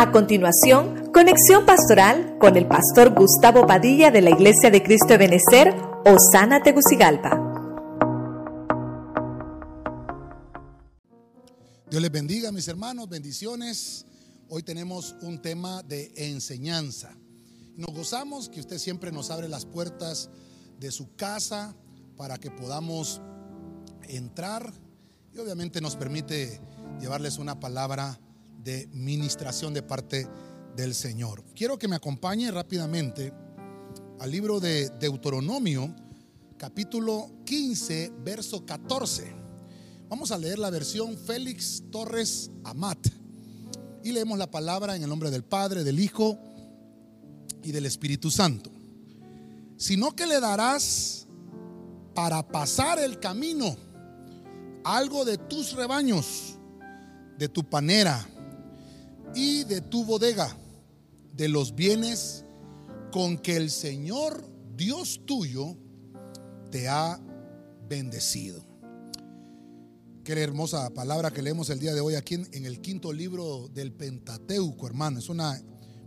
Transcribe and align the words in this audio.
A 0.00 0.12
continuación, 0.12 1.12
conexión 1.12 1.66
pastoral 1.66 2.38
con 2.40 2.56
el 2.56 2.66
pastor 2.66 3.14
Gustavo 3.14 3.66
Padilla 3.66 4.10
de 4.10 4.22
la 4.22 4.30
Iglesia 4.30 4.70
de 4.70 4.82
Cristo 4.82 5.18
de 5.18 5.26
Osana 6.06 6.62
Tegucigalpa. 6.62 7.38
Dios 11.90 12.00
les 12.00 12.10
bendiga, 12.10 12.50
mis 12.50 12.66
hermanos, 12.66 13.10
bendiciones. 13.10 14.06
Hoy 14.48 14.62
tenemos 14.62 15.16
un 15.20 15.42
tema 15.42 15.82
de 15.82 16.10
enseñanza. 16.16 17.14
Nos 17.76 17.94
gozamos 17.94 18.48
que 18.48 18.60
usted 18.60 18.78
siempre 18.78 19.12
nos 19.12 19.30
abre 19.30 19.50
las 19.50 19.66
puertas 19.66 20.30
de 20.78 20.92
su 20.92 21.14
casa 21.14 21.76
para 22.16 22.38
que 22.38 22.50
podamos 22.50 23.20
entrar 24.08 24.72
y 25.34 25.38
obviamente 25.40 25.82
nos 25.82 25.94
permite 25.94 26.58
llevarles 27.02 27.36
una 27.36 27.60
palabra 27.60 28.18
de 28.62 28.88
ministración 28.92 29.72
de 29.74 29.82
parte 29.82 30.26
del 30.76 30.94
Señor. 30.94 31.44
Quiero 31.54 31.78
que 31.78 31.88
me 31.88 31.96
acompañe 31.96 32.50
rápidamente 32.50 33.32
al 34.18 34.30
libro 34.30 34.60
de 34.60 34.90
Deuteronomio, 34.90 35.94
capítulo 36.58 37.30
15, 37.44 38.12
verso 38.22 38.64
14. 38.66 39.34
Vamos 40.08 40.30
a 40.30 40.38
leer 40.38 40.58
la 40.58 40.70
versión 40.70 41.16
Félix 41.16 41.84
Torres 41.90 42.50
Amat. 42.64 42.98
Y 44.02 44.12
leemos 44.12 44.38
la 44.38 44.50
palabra 44.50 44.96
en 44.96 45.02
el 45.02 45.08
nombre 45.08 45.30
del 45.30 45.44
Padre, 45.44 45.84
del 45.84 46.00
Hijo 46.00 46.38
y 47.62 47.72
del 47.72 47.86
Espíritu 47.86 48.30
Santo. 48.30 48.70
Sino 49.76 50.14
que 50.14 50.26
le 50.26 50.40
darás 50.40 51.26
para 52.14 52.46
pasar 52.46 52.98
el 52.98 53.18
camino 53.18 53.76
algo 54.84 55.24
de 55.24 55.38
tus 55.38 55.72
rebaños, 55.72 56.58
de 57.38 57.48
tu 57.48 57.62
panera 57.62 58.26
y 59.34 59.64
de 59.64 59.80
tu 59.80 60.04
bodega, 60.04 60.56
de 61.32 61.48
los 61.48 61.74
bienes 61.74 62.44
con 63.12 63.38
que 63.38 63.56
el 63.56 63.70
Señor 63.70 64.44
Dios 64.76 65.20
tuyo 65.26 65.76
te 66.70 66.88
ha 66.88 67.20
bendecido. 67.88 68.64
Qué 70.24 70.40
hermosa 70.40 70.90
palabra 70.90 71.30
que 71.30 71.42
leemos 71.42 71.70
el 71.70 71.80
día 71.80 71.94
de 71.94 72.00
hoy 72.00 72.14
aquí 72.14 72.34
en, 72.34 72.64
el 72.64 72.80
quinto 72.80 73.12
libro 73.12 73.68
del 73.68 73.92
Pentateuco, 73.92 74.86
hermano. 74.86 75.18
Es 75.18 75.28
una 75.28 75.60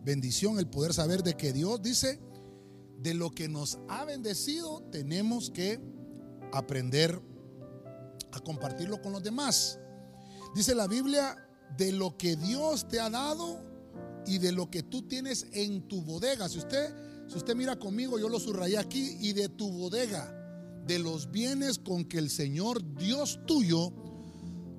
bendición 0.03 0.59
el 0.59 0.67
poder 0.67 0.93
saber 0.93 1.23
de 1.23 1.33
que 1.35 1.51
Dios 1.51 1.81
dice, 1.81 2.19
de 2.99 3.13
lo 3.13 3.31
que 3.31 3.49
nos 3.49 3.79
ha 3.89 4.05
bendecido, 4.05 4.81
tenemos 4.91 5.49
que 5.49 5.81
aprender 6.53 7.21
a 8.31 8.39
compartirlo 8.39 9.01
con 9.01 9.11
los 9.11 9.23
demás. 9.23 9.79
Dice 10.55 10.73
la 10.73 10.87
Biblia, 10.87 11.35
de 11.77 11.91
lo 11.91 12.17
que 12.17 12.35
Dios 12.35 12.87
te 12.87 12.99
ha 12.99 13.09
dado 13.09 13.59
y 14.25 14.37
de 14.37 14.51
lo 14.51 14.69
que 14.69 14.83
tú 14.83 15.03
tienes 15.03 15.47
en 15.51 15.87
tu 15.87 16.01
bodega. 16.01 16.47
Si 16.49 16.59
usted, 16.59 16.93
si 17.27 17.37
usted 17.37 17.55
mira 17.55 17.77
conmigo, 17.77 18.19
yo 18.19 18.29
lo 18.29 18.39
subrayé 18.39 18.77
aquí, 18.77 19.17
y 19.19 19.33
de 19.33 19.49
tu 19.49 19.71
bodega, 19.71 20.33
de 20.85 20.99
los 20.99 21.31
bienes 21.31 21.79
con 21.79 22.05
que 22.05 22.17
el 22.17 22.29
Señor 22.29 22.83
Dios 22.95 23.39
tuyo 23.45 23.91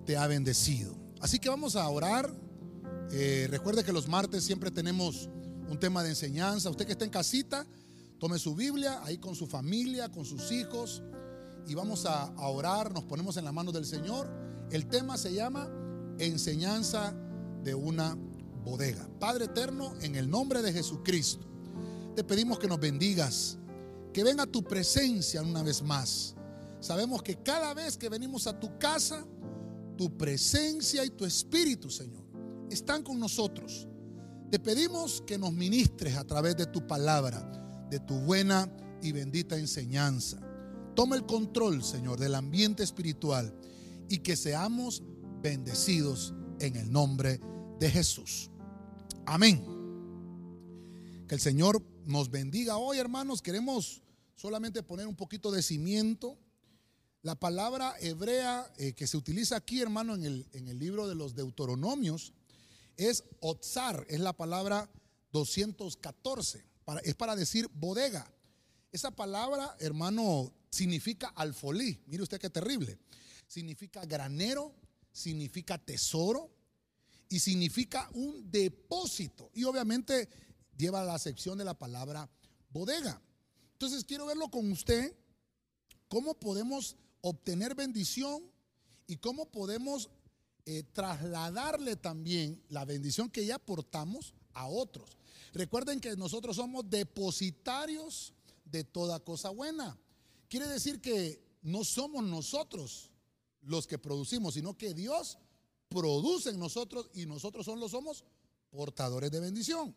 te 0.05 0.17
ha 0.17 0.27
bendecido. 0.27 0.95
Así 1.21 1.39
que 1.39 1.49
vamos 1.49 1.77
a 1.77 1.89
orar. 1.89 2.33
Eh, 3.11 3.47
recuerde 3.51 3.85
que 3.85 3.93
los 3.93 4.09
martes 4.09 4.45
siempre 4.45 4.71
tenemos 4.71 5.29
un 5.69 5.79
tema 5.79 6.03
de 6.03 6.11
enseñanza. 6.11 6.71
Usted 6.71 6.87
que 6.87 6.93
está 6.93 7.05
en 7.05 7.11
casita, 7.11 7.67
tome 8.19 8.39
su 8.39 8.55
Biblia 8.55 9.01
ahí 9.05 9.19
con 9.19 9.35
su 9.35 9.47
familia, 9.47 10.11
con 10.11 10.25
sus 10.25 10.53
hijos, 10.53 11.03
y 11.67 11.75
vamos 11.75 12.05
a, 12.07 12.25
a 12.25 12.49
orar. 12.49 12.93
Nos 12.93 13.05
ponemos 13.05 13.37
en 13.37 13.45
la 13.45 13.53
mano 13.53 13.73
del 13.73 13.87
Señor. 13.87 14.31
El 14.71 14.87
tema 14.87 15.17
se 15.17 15.33
llama 15.33 15.71
enseñanza 16.19 17.15
de 17.63 17.75
una 17.75 18.17
bodega. 18.65 19.09
Padre 19.19 19.47
eterno, 19.47 19.95
en 20.01 20.15
el 20.15 20.29
nombre 20.29 20.63
de 20.63 20.73
Jesucristo, 20.73 21.47
te 22.15 22.25
pedimos 22.25 22.59
que 22.59 22.69
nos 22.69 22.81
bendigas, 22.81 23.59
que 24.13 24.25
venga 24.25 24.47
tu 24.47 24.63
presencia 24.63 25.43
una 25.43 25.63
vez 25.63 25.83
más. 25.83 26.35
Sabemos 26.81 27.23
que 27.23 27.43
cada 27.43 27.75
vez 27.75 27.97
que 27.97 28.09
venimos 28.09 28.47
a 28.47 28.59
tu 28.59 28.79
casa, 28.79 29.25
tu 29.97 30.17
presencia 30.17 31.05
y 31.05 31.11
tu 31.11 31.25
espíritu, 31.25 31.91
Señor, 31.91 32.25
están 32.71 33.03
con 33.03 33.19
nosotros. 33.19 33.89
Te 34.51 34.59
pedimos 34.59 35.23
que 35.27 35.39
nos 35.39 35.53
ministres 35.53 36.17
a 36.17 36.25
través 36.25 36.57
de 36.57 36.67
tu 36.67 36.87
palabra, 36.87 37.87
de 37.91 38.01
tu 38.01 38.15
buena 38.21 38.71
y 39.03 39.13
bendita 39.13 39.59
enseñanza. 39.59 40.39
Toma 40.95 41.17
el 41.17 41.27
control, 41.27 41.83
Señor, 41.83 42.21
del 42.21 42.35
ambiente 42.35 42.83
espiritual 42.83 43.53
y 44.09 44.19
que 44.19 44.37
seamos 44.37 45.03
bendecidos 45.45 46.33
en 46.59 46.75
el 46.75 46.91
nombre 46.91 47.39
de 47.79 47.91
Jesús. 47.91 48.51
Amén. 49.27 49.63
Que 51.29 51.35
el 51.35 51.41
Señor 51.41 51.85
nos 52.07 52.31
bendiga 52.31 52.79
hoy, 52.79 52.97
hermanos. 52.97 53.43
Queremos 53.43 54.01
solamente 54.37 54.83
poner 54.83 55.07
un 55.07 55.15
poquito 55.15 55.53
de 55.53 55.63
cimiento. 55.63 56.39
La 57.21 57.35
palabra 57.35 57.95
hebrea 58.01 58.73
eh, 58.79 58.95
que 58.95 59.07
se 59.07 59.19
utiliza 59.19 59.57
aquí, 59.57 59.83
hermano, 59.83 60.15
en 60.15 60.25
el, 60.25 60.49
en 60.53 60.67
el 60.67 60.79
libro 60.79 61.07
de 61.07 61.15
los 61.15 61.35
Deuteronomios, 61.35 62.33
es 62.97 63.25
otzar, 63.41 64.07
es 64.09 64.21
la 64.21 64.33
palabra 64.33 64.91
214, 65.33 66.65
para, 66.87 67.01
es 67.01 67.15
para 67.17 67.37
decir 67.37 67.69
bodega. 67.75 68.33
Esa 68.93 69.11
palabra, 69.11 69.77
hermano, 69.79 70.55
significa 70.71 71.29
alfolí. 71.37 72.01
Mire 72.07 72.23
usted 72.23 72.41
qué 72.41 72.49
terrible. 72.49 72.99
Significa 73.47 74.07
granero, 74.07 74.75
significa 75.15 75.79
tesoro 75.79 76.51
y 77.31 77.39
significa 77.39 78.11
un 78.13 78.51
depósito. 78.51 79.51
Y 79.55 79.65
obviamente 79.65 80.29
lleva 80.77 81.05
la 81.05 81.15
acepción 81.15 81.57
de 81.57 81.65
la 81.65 81.79
palabra 81.79 82.29
bodega. 82.71 83.23
Entonces 83.73 84.05
quiero 84.05 84.27
verlo 84.27 84.51
con 84.51 84.71
usted, 84.71 85.17
cómo 86.09 86.35
podemos 86.35 86.97
obtener 87.23 87.75
bendición 87.75 88.43
y 89.07 89.17
cómo 89.17 89.51
podemos 89.51 90.11
eh, 90.67 90.83
trasladarle 90.93 91.97
también 91.97 92.63
la 92.69 92.85
bendición 92.85 93.31
que 93.31 93.47
ya 93.47 93.57
aportamos 93.57 94.35
a 94.53 94.67
otros. 94.67 95.17
Recuerden 95.53 96.01
que 96.01 96.17
nosotros 96.17 96.57
somos 96.57 96.91
depositarios 96.91 98.35
de 98.65 98.83
toda 98.83 99.21
cosa 99.21 99.51
buena. 99.51 99.97
Quiere 100.49 100.67
decir 100.67 101.01
que 101.01 101.41
no 101.63 101.85
somos 101.85 102.25
nosotros 102.25 103.11
los 103.67 103.87
que 103.87 103.99
producimos, 103.99 104.55
sino 104.55 104.77
que 104.77 104.95
Dios 104.95 105.39
produce 105.89 106.51
en 106.51 106.59
nosotros 106.59 107.11
y 107.15 107.27
nosotros 107.27 107.67
solo 107.67 107.89
somos 107.89 108.25
portadores 108.71 109.31
de 109.31 109.41
bendición. 109.41 109.95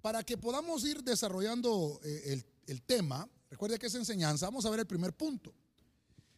Para 0.00 0.24
que 0.24 0.36
podamos 0.36 0.84
ir 0.84 1.02
desarrollando 1.02 2.00
eh, 2.02 2.22
el, 2.32 2.44
el 2.66 2.82
tema, 2.82 3.28
recuerde 3.50 3.78
que 3.78 3.86
es 3.86 3.94
enseñanza, 3.94 4.46
vamos 4.46 4.64
a 4.66 4.70
ver 4.70 4.80
el 4.80 4.86
primer 4.86 5.12
punto. 5.16 5.54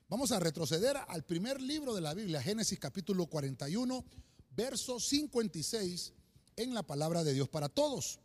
Vamos 0.08 0.32
a 0.32 0.38
retroceder 0.38 0.96
al 1.08 1.24
primer 1.24 1.60
libro 1.60 1.94
de 1.94 2.02
la 2.02 2.12
Biblia, 2.12 2.42
Génesis 2.42 2.78
capítulo 2.78 3.26
41, 3.26 4.04
verso 4.50 5.00
56, 5.00 6.12
en 6.56 6.74
la 6.74 6.82
palabra 6.82 7.24
de 7.24 7.32
Dios 7.32 7.48
para 7.48 7.68
todos. 7.68 8.20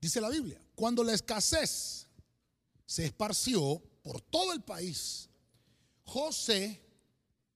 Dice 0.00 0.20
la 0.20 0.30
Biblia, 0.30 0.60
cuando 0.74 1.02
la 1.02 1.12
escasez 1.12 2.06
se 2.86 3.04
esparció 3.04 3.82
por 4.02 4.20
todo 4.20 4.52
el 4.52 4.62
país, 4.62 5.28
José 6.08 6.80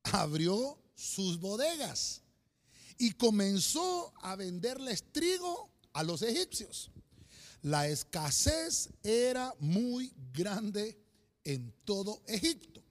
abrió 0.03 0.79
sus 0.95 1.41
bodegas 1.41 2.21
y 2.99 3.13
comenzó 3.13 4.13
a 4.21 4.37
venderles 4.37 5.11
trigo 5.11 5.71
a 5.95 6.03
los 6.03 6.21
egipcios. 6.21 6.91
La 7.63 7.89
escasez 7.89 8.91
era 9.03 9.55
muy 9.59 10.13
grande 10.35 11.03
en 11.45 11.73
todo 11.85 12.23
Egipto. 12.27 12.83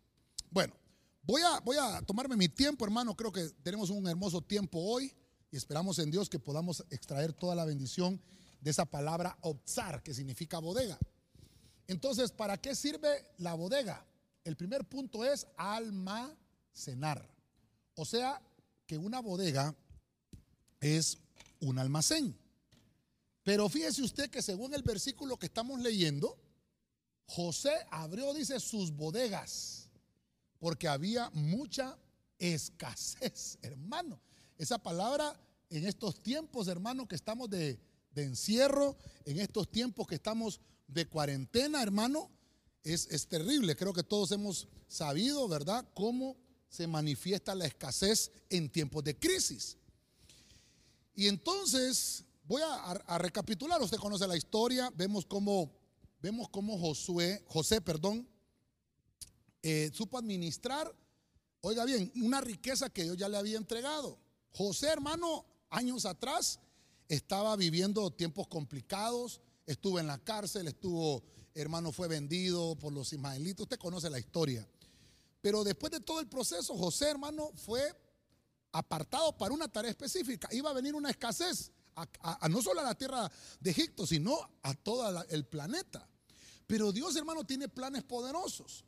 Bueno, 0.50 0.74
voy 1.22 1.44
a, 1.44 1.60
voy 1.60 1.78
a 1.80 2.02
tomarme 2.02 2.36
mi 2.36 2.50
tiempo, 2.50 2.84
hermano. 2.84 3.16
Creo 3.16 3.32
que 3.32 3.48
tenemos 3.62 3.92
un 3.92 4.08
hermoso 4.08 4.42
tiempo 4.42 4.80
hoy 4.80 5.14
y 5.52 5.58
esperamos 5.58 6.00
en 6.00 6.10
Dios 6.10 6.28
que 6.28 6.40
podamos 6.40 6.84
extraer 6.90 7.34
toda 7.34 7.54
la 7.54 7.66
bendición 7.66 8.20
de 8.62 8.72
esa 8.72 8.86
palabra 8.86 9.38
obzar, 9.42 10.02
que 10.02 10.16
significa 10.16 10.58
bodega. 10.58 10.98
Entonces, 11.86 12.32
¿para 12.32 12.58
qué 12.58 12.74
sirve 12.74 13.32
la 13.38 13.54
bodega? 13.54 14.08
El 14.44 14.56
primer 14.56 14.86
punto 14.86 15.24
es 15.24 15.46
almacenar. 15.58 17.28
O 17.96 18.06
sea, 18.06 18.42
que 18.86 18.98
una 18.98 19.20
bodega 19.20 19.76
es 20.80 21.18
un 21.60 21.80
almacén. 21.80 22.38
Pero 23.44 23.70
fíjese 23.70 24.04
usted 24.04 24.30
que 24.30 24.42
según 24.42 24.74
el 24.74 24.84
versículo 24.84 25.38
que 25.38 25.48
estamos 25.48 25.80
leyendo, 25.80 26.38
José 27.26 27.72
abrió, 27.90 28.34
dice, 28.34 28.60
sus 28.60 28.92
bodegas, 28.92 29.90
porque 30.60 30.88
había 30.88 31.30
mucha 31.32 31.98
escasez, 32.38 33.58
hermano. 33.62 34.20
Esa 34.58 34.78
palabra 34.78 35.40
en 35.70 35.88
estos 35.88 36.22
tiempos, 36.22 36.68
hermano, 36.68 37.08
que 37.08 37.16
estamos 37.16 37.50
de, 37.50 37.80
de 38.12 38.24
encierro, 38.24 38.98
en 39.26 39.40
estos 39.40 39.72
tiempos 39.72 40.08
que 40.08 40.16
estamos 40.16 40.60
de 40.88 41.08
cuarentena, 41.08 41.82
hermano, 41.82 42.30
es, 42.84 43.28
terrible. 43.28 43.76
Creo 43.76 43.94
que 43.94 44.04
todos 44.04 44.32
hemos 44.32 44.68
sabido, 44.88 45.48
¿verdad?, 45.48 45.88
cómo 45.94 46.38
se 46.70 46.88
manifiesta 46.88 47.54
la 47.54 47.66
escasez 47.66 48.32
en 48.50 48.70
tiempos 48.70 49.04
de 49.04 49.18
crisis. 49.18 49.78
Y 51.14 51.28
entonces 51.28 52.24
voy 52.46 52.62
a, 52.64 53.18
recapitular, 53.18 53.82
usted 53.82 53.98
conoce 53.98 54.28
la 54.28 54.38
historia, 54.38 54.92
vemos 54.96 55.26
cómo, 55.26 55.72
vemos 56.22 56.50
cómo 56.50 56.78
Josué, 56.78 57.44
José, 57.48 57.82
perdón, 57.82 58.28
eh, 59.62 59.92
supo 59.94 60.18
administrar, 60.18 60.94
oiga 61.62 61.86
bien, 61.86 62.12
una 62.16 62.42
riqueza 62.42 62.90
que 62.90 63.04
Dios 63.04 63.18
ya 63.18 63.30
le 63.30 63.38
había 63.38 63.58
entregado. 63.58 64.18
José, 64.52 64.88
hermano, 64.88 65.46
años 65.70 66.06
atrás 66.06 66.60
estaba 67.08 67.56
viviendo 67.56 68.12
tiempos 68.12 68.48
complicados, 68.48 69.42
estuvo 69.66 70.00
en 70.00 70.08
la 70.08 70.18
cárcel, 70.18 70.68
estuvo, 70.68 71.24
hermano, 71.54 71.92
fue 71.92 72.08
vendido 72.08 72.76
por 72.76 72.94
los 72.94 73.12
ismaelitas, 73.14 73.64
usted 73.64 73.80
conoce 73.80 74.10
la 74.10 74.20
historia. 74.20 74.68
Pero 75.42 75.64
después 75.64 75.92
de 75.92 76.00
todo 76.00 76.20
el 76.20 76.28
proceso, 76.28 76.78
José, 76.78 77.10
hermano, 77.10 77.52
fue 77.56 77.82
apartado 78.72 79.38
para 79.38 79.54
una 79.54 79.68
tarea 79.68 79.92
específica. 79.92 80.48
Iba 80.52 80.70
a 80.70 80.74
venir 80.74 80.96
una 80.96 81.10
escasez, 81.10 81.72
no 82.50 82.62
solo 82.62 82.82
a 82.82 82.84
la 82.84 82.96
tierra 82.96 83.30
de 83.60 83.72
Egipto, 83.72 84.06
sino 84.06 84.38
a 84.62 84.74
todo 84.76 85.24
el 85.30 85.46
planeta. 85.46 86.08
Pero 86.68 86.92
Dios, 86.92 87.16
hermano, 87.16 87.44
tiene 87.44 87.68
planes 87.68 88.04
poderosos. 88.04 88.86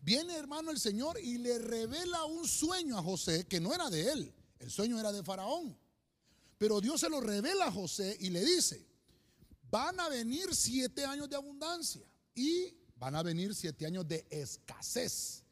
Viene, 0.00 0.34
hermano, 0.34 0.72
el 0.72 0.80
Señor 0.80 1.20
y 1.20 1.38
le 1.38 1.58
revela 1.58 2.24
un 2.24 2.48
sueño 2.48 2.98
a 2.98 3.02
José 3.02 3.46
que 3.46 3.60
no 3.60 3.72
era 3.72 3.88
de 3.90 4.10
él. 4.10 4.34
El 4.58 4.70
sueño 4.70 4.98
era 4.98 5.12
de 5.12 5.22
Faraón. 5.22 5.78
Pero 6.58 6.80
Dios 6.80 7.00
se 7.00 7.08
lo 7.08 7.20
revela 7.20 7.66
a 7.66 7.72
José 7.72 8.16
y 8.18 8.30
le 8.30 8.44
dice, 8.44 8.84
van 9.72 9.98
a 9.98 10.08
venir 10.10 10.54
siete 10.54 11.06
años 11.06 11.30
de 11.30 11.36
abundancia 11.36 12.02
y 12.34 12.76
van 12.96 13.16
a 13.16 13.22
venir 13.22 13.54
siete 13.54 13.86
años 13.86 14.06
de 14.06 14.26
escasez. 14.28 15.42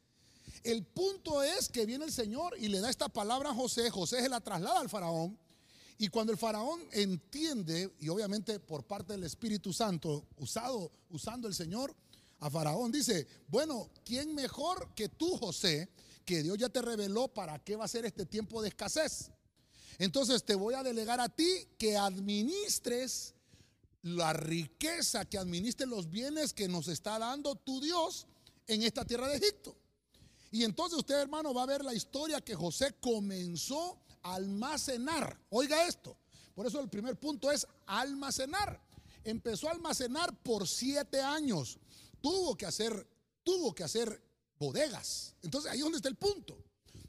El 0.63 0.85
punto 0.85 1.41
es 1.41 1.67
que 1.67 1.87
viene 1.87 2.05
el 2.05 2.11
Señor 2.11 2.55
y 2.59 2.67
le 2.67 2.79
da 2.81 2.91
esta 2.91 3.09
palabra 3.09 3.49
a 3.49 3.55
José. 3.55 3.89
José 3.89 4.21
se 4.21 4.29
la 4.29 4.39
traslada 4.39 4.79
al 4.79 4.89
faraón. 4.89 5.39
Y 5.97 6.07
cuando 6.09 6.31
el 6.31 6.37
faraón 6.37 6.79
entiende, 6.91 7.95
y 7.99 8.09
obviamente 8.09 8.59
por 8.59 8.83
parte 8.83 9.13
del 9.13 9.23
Espíritu 9.23 9.73
Santo, 9.73 10.27
usado, 10.37 10.91
usando 11.09 11.47
el 11.47 11.55
Señor, 11.55 11.95
a 12.39 12.49
faraón 12.49 12.91
dice, 12.91 13.27
bueno, 13.47 13.89
¿quién 14.05 14.35
mejor 14.35 14.93
que 14.93 15.09
tú, 15.09 15.35
José, 15.37 15.89
que 16.25 16.43
Dios 16.43 16.59
ya 16.59 16.69
te 16.69 16.81
reveló 16.81 17.27
para 17.27 17.57
qué 17.57 17.75
va 17.75 17.85
a 17.85 17.87
ser 17.87 18.05
este 18.05 18.27
tiempo 18.27 18.61
de 18.61 18.69
escasez? 18.69 19.31
Entonces 19.97 20.43
te 20.43 20.53
voy 20.53 20.75
a 20.75 20.83
delegar 20.83 21.19
a 21.19 21.29
ti 21.29 21.67
que 21.79 21.97
administres 21.97 23.33
la 24.03 24.33
riqueza, 24.33 25.25
que 25.25 25.37
administres 25.37 25.87
los 25.87 26.09
bienes 26.09 26.53
que 26.53 26.67
nos 26.67 26.87
está 26.87 27.19
dando 27.19 27.55
tu 27.55 27.79
Dios 27.79 28.27
en 28.67 28.83
esta 28.83 29.05
tierra 29.05 29.27
de 29.27 29.37
Egipto. 29.37 29.75
Y 30.51 30.63
entonces 30.63 30.99
usted, 30.99 31.15
hermano, 31.15 31.53
va 31.53 31.63
a 31.63 31.67
ver 31.67 31.83
la 31.83 31.93
historia 31.93 32.41
que 32.41 32.55
José 32.55 32.95
comenzó 32.99 33.99
a 34.23 34.35
almacenar. 34.35 35.39
Oiga 35.49 35.87
esto. 35.87 36.17
Por 36.53 36.67
eso 36.67 36.79
el 36.79 36.89
primer 36.89 37.17
punto 37.17 37.51
es 37.51 37.65
almacenar. 37.85 38.81
Empezó 39.23 39.67
a 39.67 39.71
almacenar 39.71 40.35
por 40.43 40.67
siete 40.67 41.21
años. 41.21 41.77
Tuvo 42.21 42.57
que 42.57 42.65
hacer, 42.65 43.07
tuvo 43.43 43.73
que 43.73 43.83
hacer 43.83 44.21
bodegas. 44.59 45.35
Entonces 45.41 45.71
ahí 45.71 45.77
es 45.77 45.83
donde 45.83 45.97
está 45.97 46.09
el 46.09 46.17
punto. 46.17 46.57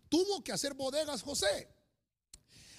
Tuvo 0.08 0.44
que 0.44 0.52
hacer 0.52 0.74
bodegas 0.74 1.22
José. 1.22 1.68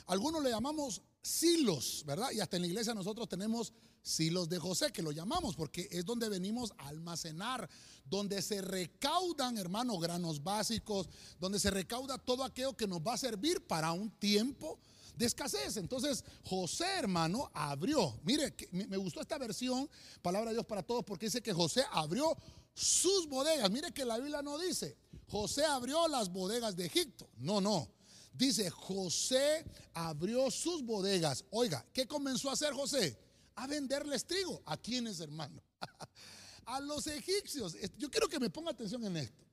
Algunos 0.06 0.44
le 0.44 0.52
llamamos 0.52 1.02
silos, 1.22 2.04
¿verdad? 2.06 2.32
Y 2.32 2.40
hasta 2.40 2.58
en 2.58 2.64
la 2.64 2.68
iglesia 2.68 2.94
nosotros 2.94 3.28
tenemos 3.28 3.74
silos 4.04 4.50
de 4.50 4.60
José, 4.60 4.92
que 4.92 5.02
lo 5.02 5.12
llamamos 5.12 5.56
porque 5.56 5.88
es 5.90 6.06
donde 6.06 6.30
venimos 6.30 6.74
a 6.78 6.90
almacenar, 6.90 7.68
donde 8.06 8.42
se 8.42 8.62
recaudan, 8.62 9.58
hermano, 9.58 9.98
granos 9.98 10.44
básicos, 10.44 11.10
donde 11.40 11.60
se 11.60 11.72
recauda 11.72 12.18
todo 12.18 12.44
aquello 12.44 12.76
que 12.76 12.86
nos 12.86 13.00
va 13.00 13.14
a 13.14 13.18
servir 13.18 13.66
para 13.66 13.94
un 13.94 14.12
tiempo 14.12 14.78
de 15.16 15.26
escasez. 15.26 15.78
Entonces, 15.78 16.24
José, 16.44 16.86
hermano, 17.00 17.50
abrió. 17.54 18.20
Mire, 18.24 18.54
me 18.72 18.98
gustó 18.98 19.22
esta 19.22 19.38
versión, 19.38 19.90
palabra 20.22 20.50
de 20.50 20.58
Dios 20.58 20.66
para 20.66 20.84
todos, 20.84 21.04
porque 21.04 21.28
dice 21.28 21.42
que 21.42 21.54
José 21.54 21.86
abrió 21.92 22.38
sus 22.74 23.28
bodegas. 23.28 23.72
Mire 23.72 23.94
que 23.94 24.04
la 24.04 24.18
Biblia 24.18 24.42
no 24.42 24.60
dice, 24.60 24.98
José 25.30 25.64
abrió 25.66 26.08
las 26.08 26.30
bodegas 26.30 26.76
de 26.76 26.86
Egipto. 26.86 27.30
No, 27.38 27.62
no. 27.62 27.90
Dice, 28.34 28.70
José 28.70 29.64
abrió 29.94 30.50
sus 30.50 30.84
bodegas. 30.84 31.46
Oiga, 31.52 31.86
¿qué 31.94 32.08
comenzó 32.08 32.50
a 32.50 32.54
hacer 32.54 32.74
José? 32.74 33.18
A 33.56 33.68
venderles 33.68 34.26
trigo. 34.26 34.62
¿A 34.66 34.78
quiénes, 34.78 35.20
hermano? 35.20 35.62
a 36.66 36.80
los 36.80 37.08
egipcios. 37.08 37.76
Yo 37.98 38.10
quiero 38.10 38.28
que 38.28 38.40
me 38.40 38.50
ponga 38.50 38.72
atención 38.72 39.04
en 39.06 39.18
esto. 39.18 39.44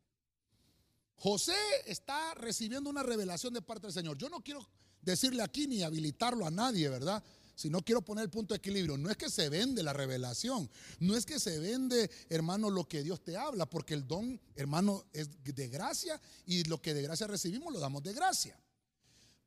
José 1.17 1.56
está 1.85 2.35
recibiendo 2.35 2.88
una 2.88 3.02
revelación 3.02 3.52
de 3.52 3.61
parte 3.61 3.87
del 3.87 3.93
Señor. 3.93 4.17
Yo 4.17 4.29
no 4.31 4.43
quiero 4.43 4.67
decirle 5.02 5.43
aquí 5.43 5.67
ni 5.67 5.82
habilitarlo 5.82 6.47
a 6.47 6.50
nadie, 6.50 6.88
¿verdad? 6.88 7.23
Si 7.55 7.69
no 7.69 7.82
quiero 7.82 8.00
poner 8.00 8.25
el 8.25 8.31
punto 8.31 8.55
de 8.55 8.58
equilibrio. 8.58 8.97
No 8.97 9.11
es 9.11 9.19
que 9.19 9.29
se 9.29 9.50
vende 9.50 9.82
la 9.82 9.93
revelación. 9.93 10.70
No 10.99 11.14
es 11.14 11.26
que 11.26 11.38
se 11.38 11.58
vende, 11.58 12.11
hermano, 12.31 12.70
lo 12.70 12.88
que 12.88 13.03
Dios 13.03 13.23
te 13.23 13.37
habla. 13.37 13.67
Porque 13.67 13.93
el 13.93 14.06
don, 14.06 14.41
hermano, 14.56 15.05
es 15.12 15.29
de 15.44 15.69
gracia. 15.69 16.19
Y 16.46 16.64
lo 16.64 16.81
que 16.81 16.94
de 16.94 17.03
gracia 17.03 17.26
recibimos 17.26 17.70
lo 17.70 17.79
damos 17.79 18.03
de 18.03 18.14
gracia. 18.14 18.58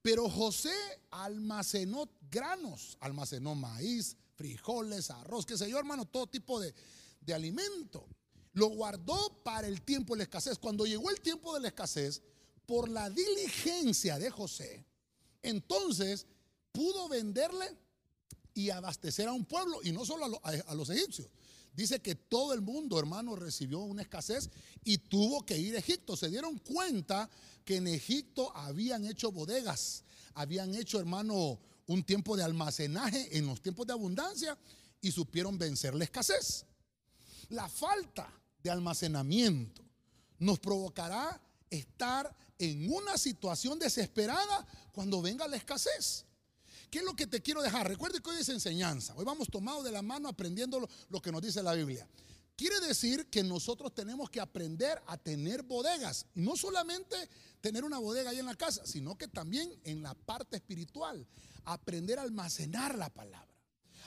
Pero 0.03 0.29
José 0.29 0.75
almacenó 1.09 2.07
granos, 2.29 2.97
almacenó 2.99 3.55
maíz, 3.55 4.15
frijoles, 4.35 5.09
arroz, 5.11 5.45
qué 5.45 5.57
sé 5.57 5.69
yo, 5.69 5.77
hermano, 5.77 6.05
todo 6.05 6.27
tipo 6.27 6.59
de, 6.59 6.73
de 7.21 7.33
alimento. 7.33 8.07
Lo 8.53 8.67
guardó 8.67 9.41
para 9.43 9.67
el 9.67 9.81
tiempo 9.81 10.13
de 10.13 10.19
la 10.19 10.23
escasez. 10.23 10.57
Cuando 10.59 10.85
llegó 10.85 11.09
el 11.09 11.21
tiempo 11.21 11.53
de 11.53 11.61
la 11.61 11.69
escasez, 11.69 12.21
por 12.65 12.89
la 12.89 13.09
diligencia 13.09 14.17
de 14.19 14.29
José, 14.29 14.85
entonces 15.41 16.27
pudo 16.71 17.09
venderle 17.09 17.77
y 18.53 18.69
abastecer 18.69 19.27
a 19.27 19.33
un 19.33 19.45
pueblo, 19.45 19.79
y 19.83 19.91
no 19.91 20.05
solo 20.05 20.39
a, 20.43 20.49
a 20.49 20.75
los 20.75 20.89
egipcios. 20.89 21.29
Dice 21.75 21.99
que 21.99 22.13
todo 22.13 22.53
el 22.53 22.61
mundo, 22.61 22.99
hermano, 22.99 23.35
recibió 23.35 23.79
una 23.79 24.03
escasez 24.03 24.49
y 24.83 24.99
tuvo 24.99 25.43
que 25.43 25.57
ir 25.57 25.75
a 25.75 25.79
Egipto. 25.79 26.15
Se 26.15 26.29
dieron 26.29 26.59
cuenta 26.59 27.27
que 27.65 27.77
en 27.77 27.87
Egipto 27.87 28.55
habían 28.55 29.05
hecho 29.05 29.31
bodegas, 29.31 30.03
habían 30.35 30.75
hecho, 30.75 30.99
hermano, 30.99 31.59
un 31.87 32.03
tiempo 32.03 32.35
de 32.35 32.43
almacenaje 32.43 33.37
en 33.37 33.45
los 33.45 33.61
tiempos 33.61 33.87
de 33.87 33.93
abundancia 33.93 34.57
y 35.01 35.11
supieron 35.11 35.57
vencer 35.57 35.93
la 35.95 36.05
escasez. 36.05 36.65
La 37.49 37.67
falta 37.67 38.31
de 38.61 38.71
almacenamiento 38.71 39.83
nos 40.39 40.59
provocará 40.59 41.41
estar 41.69 42.35
en 42.57 42.91
una 42.91 43.17
situación 43.17 43.79
desesperada 43.79 44.65
cuando 44.91 45.21
venga 45.21 45.47
la 45.47 45.57
escasez. 45.57 46.25
¿Qué 46.89 46.99
es 46.99 47.05
lo 47.05 47.15
que 47.15 47.27
te 47.27 47.41
quiero 47.41 47.61
dejar? 47.61 47.87
Recuerde 47.87 48.21
que 48.21 48.29
hoy 48.29 48.37
es 48.39 48.49
enseñanza. 48.49 49.15
Hoy 49.15 49.25
vamos 49.25 49.47
tomados 49.49 49.83
de 49.83 49.91
la 49.91 50.01
mano 50.01 50.29
aprendiendo 50.29 50.87
lo, 51.09 51.21
que 51.21 51.31
nos 51.31 51.41
dice 51.41 51.63
la 51.63 51.73
Biblia. 51.73 52.07
Quiere 52.55 52.79
decir 52.81 53.31
que 53.31 53.41
nosotros 53.41 53.95
tenemos 53.95 54.29
que 54.29 54.39
aprender 54.39 55.01
a 55.07 55.17
tener 55.17 55.63
bodegas. 55.63 56.27
No 56.35 56.55
solamente 56.55 57.15
tener 57.61 57.83
una 57.83 57.97
bodega 57.97 58.29
ahí 58.29 58.37
en 58.37 58.45
la 58.45 58.53
casa, 58.53 58.85
sino 58.85 59.17
que 59.17 59.27
también 59.27 59.73
en 59.83 60.03
la 60.03 60.13
parte 60.13 60.57
espiritual. 60.57 61.27
Aprender 61.65 62.19
a 62.19 62.23
almacenar 62.23 62.97
la 62.97 63.09
palabra. 63.09 63.53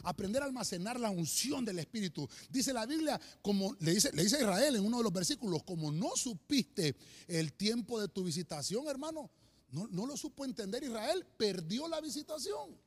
Aprender 0.02 0.42
a 0.42 0.46
almacenar 0.46 1.00
la 1.00 1.10
unción 1.10 1.64
del 1.64 1.78
Espíritu. 1.78 2.28
Dice 2.50 2.72
la 2.72 2.86
Biblia, 2.86 3.20
como 3.42 3.74
le 3.80 3.94
dice, 3.94 4.12
le 4.12 4.24
dice 4.24 4.38
Israel 4.38 4.76
en 4.76 4.84
uno 4.84 4.98
de 4.98 5.04
los 5.04 5.12
versículos, 5.12 5.62
como 5.62 5.90
no 5.90 6.16
supiste 6.16 6.94
el 7.26 7.54
tiempo 7.54 8.00
de 8.00 8.08
tu 8.08 8.22
visitación, 8.24 8.86
hermano, 8.88 9.30
no, 9.70 9.88
no 9.88 10.06
lo 10.06 10.16
supo 10.16 10.44
entender 10.44 10.84
Israel, 10.84 11.26
perdió 11.36 11.88
la 11.88 12.00
visitación. 12.00 12.78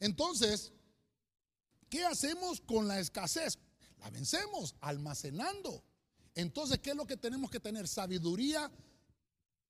Entonces, 0.00 0.72
¿qué 1.88 2.04
hacemos 2.04 2.60
con 2.60 2.88
la 2.88 3.00
escasez? 3.00 3.58
La 3.98 4.10
vencemos 4.10 4.74
almacenando. 4.80 5.84
Entonces, 6.34 6.78
¿qué 6.78 6.90
es 6.90 6.96
lo 6.96 7.06
que 7.06 7.16
tenemos 7.16 7.50
que 7.50 7.60
tener? 7.60 7.86
Sabiduría, 7.86 8.70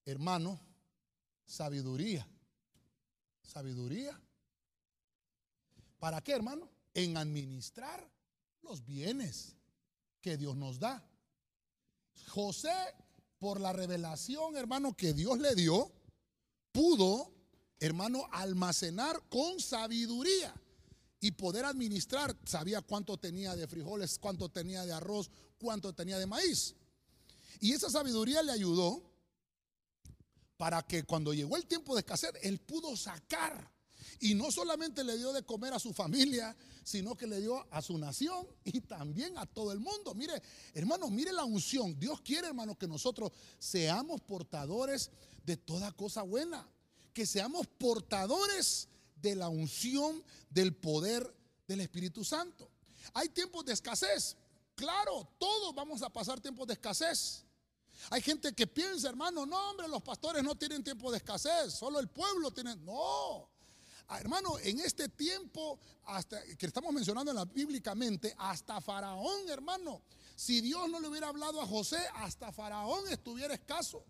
hermano, 0.04 0.60
sabiduría. 1.46 2.26
Sabiduría. 3.50 4.16
¿Para 5.98 6.20
qué, 6.20 6.32
hermano? 6.32 6.70
En 6.94 7.16
administrar 7.16 8.08
los 8.62 8.84
bienes 8.84 9.56
que 10.20 10.36
Dios 10.36 10.56
nos 10.56 10.78
da. 10.78 11.04
José, 12.28 12.72
por 13.40 13.60
la 13.60 13.72
revelación, 13.72 14.56
hermano, 14.56 14.96
que 14.96 15.12
Dios 15.14 15.40
le 15.40 15.56
dio, 15.56 15.90
pudo, 16.70 17.32
hermano, 17.80 18.28
almacenar 18.30 19.20
con 19.28 19.58
sabiduría 19.58 20.54
y 21.18 21.32
poder 21.32 21.64
administrar, 21.64 22.36
sabía 22.44 22.82
cuánto 22.82 23.16
tenía 23.16 23.56
de 23.56 23.66
frijoles, 23.66 24.18
cuánto 24.20 24.48
tenía 24.48 24.86
de 24.86 24.92
arroz, 24.92 25.28
cuánto 25.58 25.92
tenía 25.92 26.18
de 26.18 26.26
maíz. 26.26 26.76
Y 27.58 27.72
esa 27.72 27.90
sabiduría 27.90 28.44
le 28.44 28.52
ayudó 28.52 29.09
para 30.60 30.82
que 30.82 31.04
cuando 31.04 31.32
llegó 31.32 31.56
el 31.56 31.64
tiempo 31.64 31.94
de 31.94 32.00
escasez, 32.00 32.32
él 32.42 32.58
pudo 32.58 32.94
sacar. 32.94 33.72
Y 34.18 34.34
no 34.34 34.52
solamente 34.52 35.02
le 35.02 35.16
dio 35.16 35.32
de 35.32 35.42
comer 35.42 35.72
a 35.72 35.78
su 35.78 35.94
familia, 35.94 36.54
sino 36.84 37.16
que 37.16 37.26
le 37.26 37.40
dio 37.40 37.66
a 37.72 37.80
su 37.80 37.96
nación 37.96 38.46
y 38.62 38.82
también 38.82 39.38
a 39.38 39.46
todo 39.46 39.72
el 39.72 39.80
mundo. 39.80 40.12
Mire, 40.12 40.42
hermano, 40.74 41.08
mire 41.08 41.32
la 41.32 41.44
unción. 41.44 41.98
Dios 41.98 42.20
quiere, 42.20 42.48
hermano, 42.48 42.76
que 42.76 42.86
nosotros 42.86 43.32
seamos 43.58 44.20
portadores 44.20 45.10
de 45.46 45.56
toda 45.56 45.92
cosa 45.92 46.24
buena. 46.24 46.68
Que 47.14 47.24
seamos 47.24 47.66
portadores 47.66 48.88
de 49.16 49.36
la 49.36 49.48
unción, 49.48 50.22
del 50.50 50.76
poder 50.76 51.34
del 51.66 51.80
Espíritu 51.80 52.22
Santo. 52.22 52.70
Hay 53.14 53.30
tiempos 53.30 53.64
de 53.64 53.72
escasez. 53.72 54.36
Claro, 54.74 55.26
todos 55.38 55.74
vamos 55.74 56.02
a 56.02 56.10
pasar 56.10 56.38
tiempos 56.38 56.66
de 56.66 56.74
escasez. 56.74 57.46
Hay 58.08 58.22
gente 58.22 58.54
que 58.54 58.66
piensa, 58.66 59.08
hermano, 59.10 59.44
no, 59.44 59.70
hombre, 59.70 59.86
los 59.88 60.02
pastores 60.02 60.42
no 60.42 60.54
tienen 60.54 60.82
tiempo 60.82 61.10
de 61.10 61.18
escasez, 61.18 61.74
solo 61.74 62.00
el 62.00 62.08
pueblo 62.08 62.50
tiene. 62.50 62.74
No, 62.76 63.48
ah, 64.08 64.18
hermano, 64.18 64.58
en 64.60 64.80
este 64.80 65.08
tiempo, 65.08 65.78
hasta 66.06 66.42
que 66.56 66.66
estamos 66.66 66.92
mencionando 66.92 67.30
en 67.30 67.36
la, 67.36 67.44
bíblicamente, 67.44 68.34
hasta 68.38 68.80
Faraón, 68.80 69.48
hermano, 69.48 70.02
si 70.34 70.62
Dios 70.62 70.88
no 70.88 71.00
le 71.00 71.08
hubiera 71.08 71.28
hablado 71.28 71.60
a 71.60 71.66
José, 71.66 71.98
hasta 72.14 72.50
Faraón 72.50 73.06
estuviera 73.10 73.52
escaso. 73.52 74.02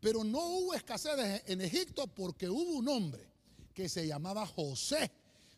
Pero 0.00 0.22
no 0.22 0.38
hubo 0.38 0.74
escasez 0.74 1.42
en 1.46 1.60
Egipto 1.60 2.06
porque 2.06 2.48
hubo 2.48 2.70
un 2.78 2.88
hombre 2.88 3.28
que 3.74 3.88
se 3.88 4.06
llamaba 4.06 4.46
José. 4.46 5.10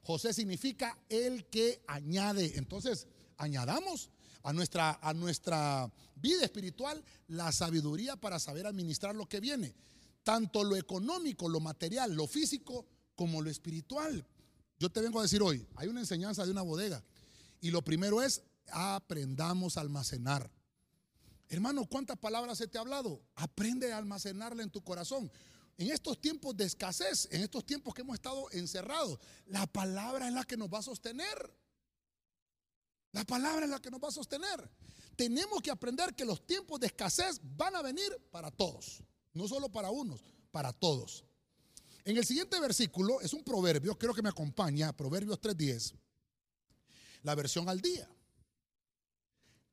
José 0.03 0.33
significa 0.33 0.99
el 1.11 1.45
que 1.47 1.83
añade. 1.87 2.57
Entonces, 2.57 3.07
añadamos 3.37 4.09
a 4.43 4.53
nuestra, 4.53 4.99
a 5.03 5.13
nuestra 5.15 5.91
vida 6.17 6.45
espiritual 6.45 7.03
la 7.29 7.53
sabiduría 7.53 8.17
para 8.17 8.39
saber 8.39 8.67
administrar 8.67 9.15
lo 9.15 9.27
que 9.27 9.41
viene. 9.41 9.75
Tanto 10.23 10.65
lo 10.65 10.77
económico, 10.77 11.49
lo 11.49 11.61
material, 11.61 12.15
lo 12.15 12.27
físico, 12.27 12.87
como 13.15 13.43
lo 13.43 13.51
espiritual. 13.51 14.27
Yo 14.79 14.91
te 14.91 15.01
vengo 15.01 15.19
a 15.19 15.23
decir 15.23 15.43
hoy, 15.43 15.67
hay 15.77 15.89
una 15.89 16.01
enseñanza 16.01 16.45
de 16.45 16.51
una 16.51 16.63
bodega. 16.63 17.03
Y 17.61 17.71
lo 17.71 17.83
primero 17.83 18.23
es, 18.23 18.43
aprendamos 18.73 19.77
a 19.77 19.83
almacenar. 19.83 20.51
Hermano, 21.49 21.85
¿cuántas 21.87 22.17
palabras 22.17 22.59
se 22.59 22.69
te 22.69 22.79
ha 22.79 22.81
hablado? 22.81 23.23
Aprende 23.35 23.93
a 23.93 23.99
almacenarla 23.99 24.63
en 24.63 24.71
tu 24.71 24.83
corazón. 24.83 25.31
En 25.77 25.91
estos 25.91 26.21
tiempos 26.21 26.57
de 26.57 26.65
escasez, 26.65 27.29
en 27.33 27.43
estos 27.43 27.65
tiempos 27.65 27.95
que 27.95 28.03
hemos 28.03 28.15
estado 28.15 28.51
encerrados, 28.53 29.19
la 29.47 29.67
palabra 29.67 30.29
es 30.29 30.35
la 30.35 30.45
que 30.45 30.57
nos 30.57 30.69
va 30.69 30.79
a 30.79 30.83
sostener. 30.83 31.55
La 33.13 33.25
palabra 33.25 33.65
es 33.65 33.71
la 33.71 33.81
que 33.81 33.91
nos 33.91 34.01
va 34.01 34.09
a 34.09 34.13
sostener. 34.13 34.71
Tenemos 35.17 35.61
que 35.61 35.71
aprender 35.71 36.15
que 36.15 36.25
los 36.25 36.47
tiempos 36.47 36.81
de 36.81 36.87
escasez 36.87 37.41
van 37.43 37.75
a 37.77 37.83
venir 37.83 38.17
para 38.31 38.51
todos, 38.51 39.03
no 39.35 39.49
solo 39.49 39.69
para 39.71 39.91
unos, 39.91 40.25
para 40.51 40.73
todos. 40.73 41.25
En 42.05 42.17
el 42.17 42.25
siguiente 42.25 42.59
versículo 42.59 43.21
es 43.21 43.33
un 43.35 43.45
proverbio, 43.45 43.99
creo 43.99 44.15
que 44.15 44.23
me 44.23 44.31
acompaña, 44.31 44.97
Proverbios 44.97 45.41
3:10, 45.41 45.95
la 47.23 47.35
versión 47.35 47.69
al 47.69 47.81
día. 47.81 48.09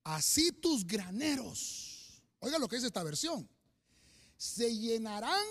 Así 0.03 0.51
tus 0.51 0.85
graneros, 0.85 2.21
oiga 2.39 2.59
lo 2.59 2.67
que 2.67 2.77
dice 2.77 2.87
esta 2.87 3.03
versión, 3.03 3.47
se 4.35 4.75
llenarán 4.75 5.45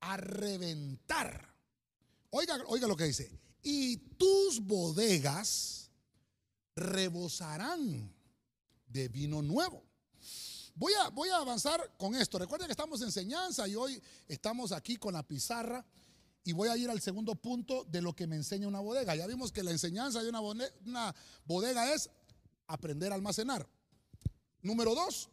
a 0.00 0.16
reventar. 0.16 1.54
Oiga, 2.30 2.58
oiga 2.66 2.86
lo 2.86 2.96
que 2.96 3.04
dice, 3.04 3.30
y 3.62 3.96
tus 3.96 4.60
bodegas 4.60 5.89
rebosarán 6.80 8.12
de 8.88 9.08
vino 9.08 9.42
nuevo. 9.42 9.84
Voy 10.74 10.92
a, 10.94 11.10
voy 11.10 11.28
a 11.28 11.36
avanzar 11.36 11.96
con 11.96 12.14
esto. 12.14 12.38
Recuerden 12.38 12.66
que 12.66 12.72
estamos 12.72 13.00
en 13.00 13.08
enseñanza 13.08 13.68
y 13.68 13.76
hoy 13.76 14.02
estamos 14.26 14.72
aquí 14.72 14.96
con 14.96 15.14
la 15.14 15.22
pizarra 15.22 15.84
y 16.42 16.52
voy 16.52 16.68
a 16.68 16.76
ir 16.76 16.88
al 16.88 17.00
segundo 17.00 17.34
punto 17.34 17.84
de 17.84 18.00
lo 18.00 18.16
que 18.16 18.26
me 18.26 18.36
enseña 18.36 18.66
una 18.66 18.80
bodega. 18.80 19.14
Ya 19.14 19.26
vimos 19.26 19.52
que 19.52 19.62
la 19.62 19.70
enseñanza 19.70 20.22
de 20.22 20.28
una 20.28 20.40
bodega, 20.40 20.72
una 20.86 21.14
bodega 21.44 21.92
es 21.94 22.08
aprender 22.66 23.12
a 23.12 23.16
almacenar. 23.16 23.68
Número 24.62 24.94
dos, 24.94 25.28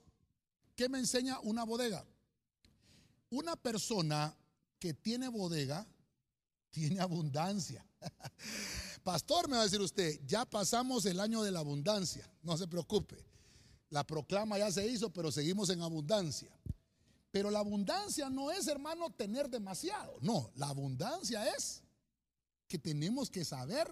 ¿qué 0.75 0.89
me 0.89 0.99
enseña 0.99 1.39
una 1.39 1.63
bodega? 1.63 2.05
Una 3.29 3.55
persona 3.55 4.35
que 4.79 4.93
tiene 4.93 5.29
bodega 5.29 5.87
tiene 6.71 6.99
abundancia. 6.99 7.85
Pastor, 9.07 9.47
me 9.47 9.55
va 9.55 9.61
a 9.61 9.63
decir 9.63 9.79
usted, 9.79 10.19
ya 10.25 10.43
pasamos 10.43 11.05
el 11.05 11.21
año 11.21 11.41
de 11.41 11.49
la 11.49 11.59
abundancia, 11.59 12.29
no 12.43 12.57
se 12.57 12.67
preocupe. 12.67 13.15
La 13.89 14.05
proclama 14.05 14.57
ya 14.57 14.69
se 14.69 14.85
hizo, 14.85 15.13
pero 15.13 15.31
seguimos 15.31 15.69
en 15.69 15.81
abundancia. 15.81 16.51
Pero 17.31 17.49
la 17.49 17.59
abundancia 17.59 18.29
no 18.29 18.51
es, 18.51 18.67
hermano, 18.67 19.09
tener 19.11 19.49
demasiado. 19.49 20.17
No, 20.19 20.51
la 20.55 20.67
abundancia 20.67 21.55
es 21.55 21.83
que 22.67 22.77
tenemos 22.77 23.29
que 23.29 23.45
saber 23.45 23.89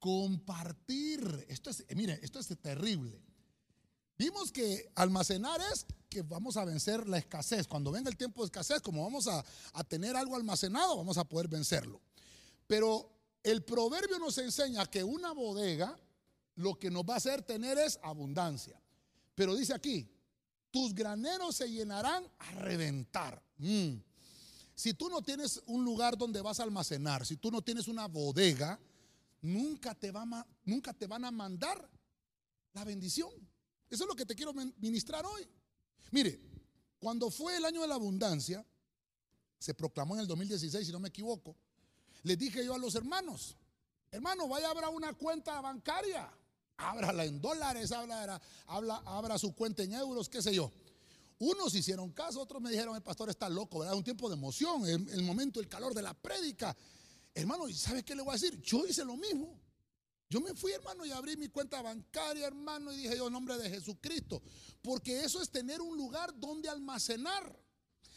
compartir. 0.00 1.46
Esto 1.48 1.70
es, 1.70 1.84
mire, 1.94 2.18
esto 2.20 2.40
es 2.40 2.48
terrible. 2.60 3.22
Vimos 4.16 4.50
que 4.50 4.90
almacenar 4.96 5.60
es 5.72 5.86
que 6.08 6.22
vamos 6.22 6.56
a 6.56 6.64
vencer 6.64 7.08
la 7.08 7.18
escasez. 7.18 7.68
Cuando 7.68 7.92
venga 7.92 8.10
el 8.10 8.16
tiempo 8.16 8.42
de 8.42 8.46
escasez, 8.46 8.82
como 8.82 9.04
vamos 9.04 9.28
a, 9.28 9.44
a 9.72 9.84
tener 9.84 10.16
algo 10.16 10.34
almacenado, 10.34 10.96
vamos 10.96 11.16
a 11.16 11.22
poder 11.22 11.46
vencerlo. 11.46 12.00
Pero 12.66 13.17
el 13.42 13.64
proverbio 13.64 14.18
nos 14.18 14.38
enseña 14.38 14.86
que 14.86 15.02
una 15.04 15.32
bodega 15.32 15.98
lo 16.56 16.78
que 16.78 16.90
nos 16.90 17.04
va 17.04 17.14
a 17.14 17.18
hacer 17.18 17.42
tener 17.42 17.78
es 17.78 17.98
abundancia. 18.02 18.80
Pero 19.34 19.54
dice 19.54 19.74
aquí, 19.74 20.10
tus 20.70 20.94
graneros 20.94 21.56
se 21.56 21.70
llenarán 21.70 22.28
a 22.38 22.50
reventar. 22.56 23.42
Mm. 23.58 23.94
Si 24.74 24.94
tú 24.94 25.08
no 25.08 25.22
tienes 25.22 25.62
un 25.66 25.84
lugar 25.84 26.16
donde 26.16 26.40
vas 26.40 26.60
a 26.60 26.64
almacenar, 26.64 27.24
si 27.24 27.36
tú 27.36 27.50
no 27.50 27.62
tienes 27.62 27.88
una 27.88 28.06
bodega, 28.06 28.78
nunca 29.40 29.94
te, 29.94 30.12
nunca 30.64 30.92
te 30.92 31.06
van 31.06 31.24
a 31.24 31.30
mandar 31.30 31.88
la 32.72 32.84
bendición. 32.84 33.30
Eso 33.88 34.04
es 34.04 34.08
lo 34.08 34.14
que 34.14 34.26
te 34.26 34.34
quiero 34.34 34.52
ministrar 34.52 35.24
hoy. 35.24 35.48
Mire, 36.10 36.40
cuando 36.98 37.30
fue 37.30 37.56
el 37.56 37.64
año 37.64 37.80
de 37.80 37.88
la 37.88 37.94
abundancia, 37.94 38.64
se 39.58 39.74
proclamó 39.74 40.14
en 40.14 40.20
el 40.20 40.26
2016, 40.26 40.86
si 40.86 40.92
no 40.92 41.00
me 41.00 41.08
equivoco, 41.08 41.56
les 42.22 42.38
dije 42.38 42.64
yo 42.64 42.74
a 42.74 42.78
los 42.78 42.94
hermanos, 42.94 43.56
hermano, 44.10 44.48
vaya 44.48 44.68
a 44.68 44.70
abrir 44.70 44.88
una 44.92 45.12
cuenta 45.14 45.60
bancaria, 45.60 46.30
ábrala 46.76 47.24
en 47.24 47.40
dólares, 47.40 47.92
habla, 47.92 48.40
habla, 48.66 49.02
abra 49.04 49.38
su 49.38 49.54
cuenta 49.54 49.82
en 49.82 49.92
euros, 49.92 50.28
qué 50.28 50.42
sé 50.42 50.54
yo. 50.54 50.72
Unos 51.40 51.74
hicieron 51.74 52.12
caso, 52.12 52.40
otros 52.40 52.60
me 52.60 52.70
dijeron, 52.70 52.96
el 52.96 53.02
pastor 53.02 53.30
está 53.30 53.48
loco, 53.48 53.80
¿verdad? 53.80 53.94
Un 53.94 54.02
tiempo 54.02 54.28
de 54.28 54.34
emoción, 54.34 54.84
el, 54.86 55.08
el 55.08 55.22
momento, 55.22 55.60
el 55.60 55.68
calor 55.68 55.94
de 55.94 56.02
la 56.02 56.12
prédica. 56.14 56.76
Hermano, 57.32 57.68
¿y 57.68 57.74
sabe 57.74 58.04
qué 58.04 58.16
le 58.16 58.22
voy 58.22 58.30
a 58.30 58.32
decir? 58.34 58.60
Yo 58.60 58.84
hice 58.84 59.04
lo 59.04 59.16
mismo. 59.16 59.60
Yo 60.30 60.40
me 60.40 60.54
fui, 60.54 60.72
hermano, 60.72 61.06
y 61.06 61.10
abrí 61.10 61.36
mi 61.36 61.48
cuenta 61.48 61.80
bancaria, 61.80 62.46
hermano, 62.46 62.92
y 62.92 62.96
dije 62.98 63.16
yo, 63.16 63.28
en 63.28 63.32
nombre 63.32 63.56
de 63.56 63.70
Jesucristo. 63.70 64.42
Porque 64.82 65.24
eso 65.24 65.40
es 65.40 65.48
tener 65.48 65.80
un 65.80 65.96
lugar 65.96 66.38
donde 66.38 66.68
almacenar. 66.68 67.58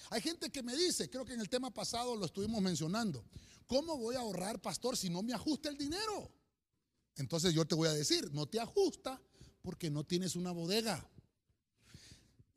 Hay 0.10 0.20
gente 0.22 0.52
que 0.52 0.62
me 0.62 0.76
dice, 0.76 1.10
creo 1.10 1.24
que 1.24 1.34
en 1.34 1.40
el 1.40 1.50
tema 1.50 1.72
pasado 1.72 2.16
lo 2.16 2.26
estuvimos 2.26 2.62
mencionando, 2.62 3.24
¿Cómo 3.72 3.96
voy 3.96 4.18
a 4.18 4.20
ahorrar, 4.20 4.60
pastor, 4.60 4.98
si 4.98 5.10
no 5.10 5.24
me 5.24 5.34
ajusta 5.34 5.70
el 5.70 5.78
dinero? 5.78 6.30
Entonces 7.16 7.54
yo 7.54 7.66
te 7.66 7.74
voy 7.74 7.88
a 7.88 7.94
decir, 7.94 8.30
no 8.34 8.46
te 8.46 8.60
ajusta 8.60 9.22
porque 9.62 9.90
no 9.90 10.04
tienes 10.04 10.36
una 10.36 10.52
bodega. 10.52 11.10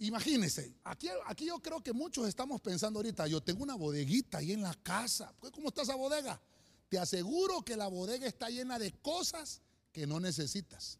Imagínese, 0.00 0.74
aquí, 0.82 1.08
aquí 1.26 1.46
yo 1.46 1.60
creo 1.60 1.80
que 1.84 1.92
muchos 1.92 2.26
estamos 2.26 2.60
pensando 2.60 2.98
ahorita, 2.98 3.28
yo 3.28 3.40
tengo 3.40 3.62
una 3.62 3.76
bodeguita 3.76 4.38
ahí 4.38 4.50
en 4.50 4.62
la 4.62 4.74
casa. 4.82 5.32
Pues, 5.38 5.52
¿Cómo 5.52 5.68
está 5.68 5.82
esa 5.82 5.94
bodega? 5.94 6.42
Te 6.88 6.98
aseguro 6.98 7.64
que 7.64 7.76
la 7.76 7.86
bodega 7.86 8.26
está 8.26 8.50
llena 8.50 8.80
de 8.80 8.90
cosas 8.94 9.62
que 9.92 10.08
no 10.08 10.18
necesitas. 10.18 10.98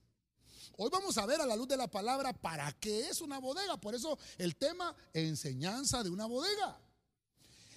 Hoy 0.76 0.90
vamos 0.92 1.18
a 1.18 1.26
ver 1.26 1.40
a 1.40 1.46
la 1.46 1.56
luz 1.56 1.66
de 1.66 1.76
la 1.76 1.90
palabra 1.90 2.32
para 2.32 2.70
qué 2.74 3.08
es 3.08 3.20
una 3.20 3.40
bodega. 3.40 3.80
Por 3.80 3.96
eso 3.96 4.16
el 4.38 4.54
tema 4.54 4.94
enseñanza 5.12 6.04
de 6.04 6.10
una 6.10 6.26
bodega. 6.26 6.83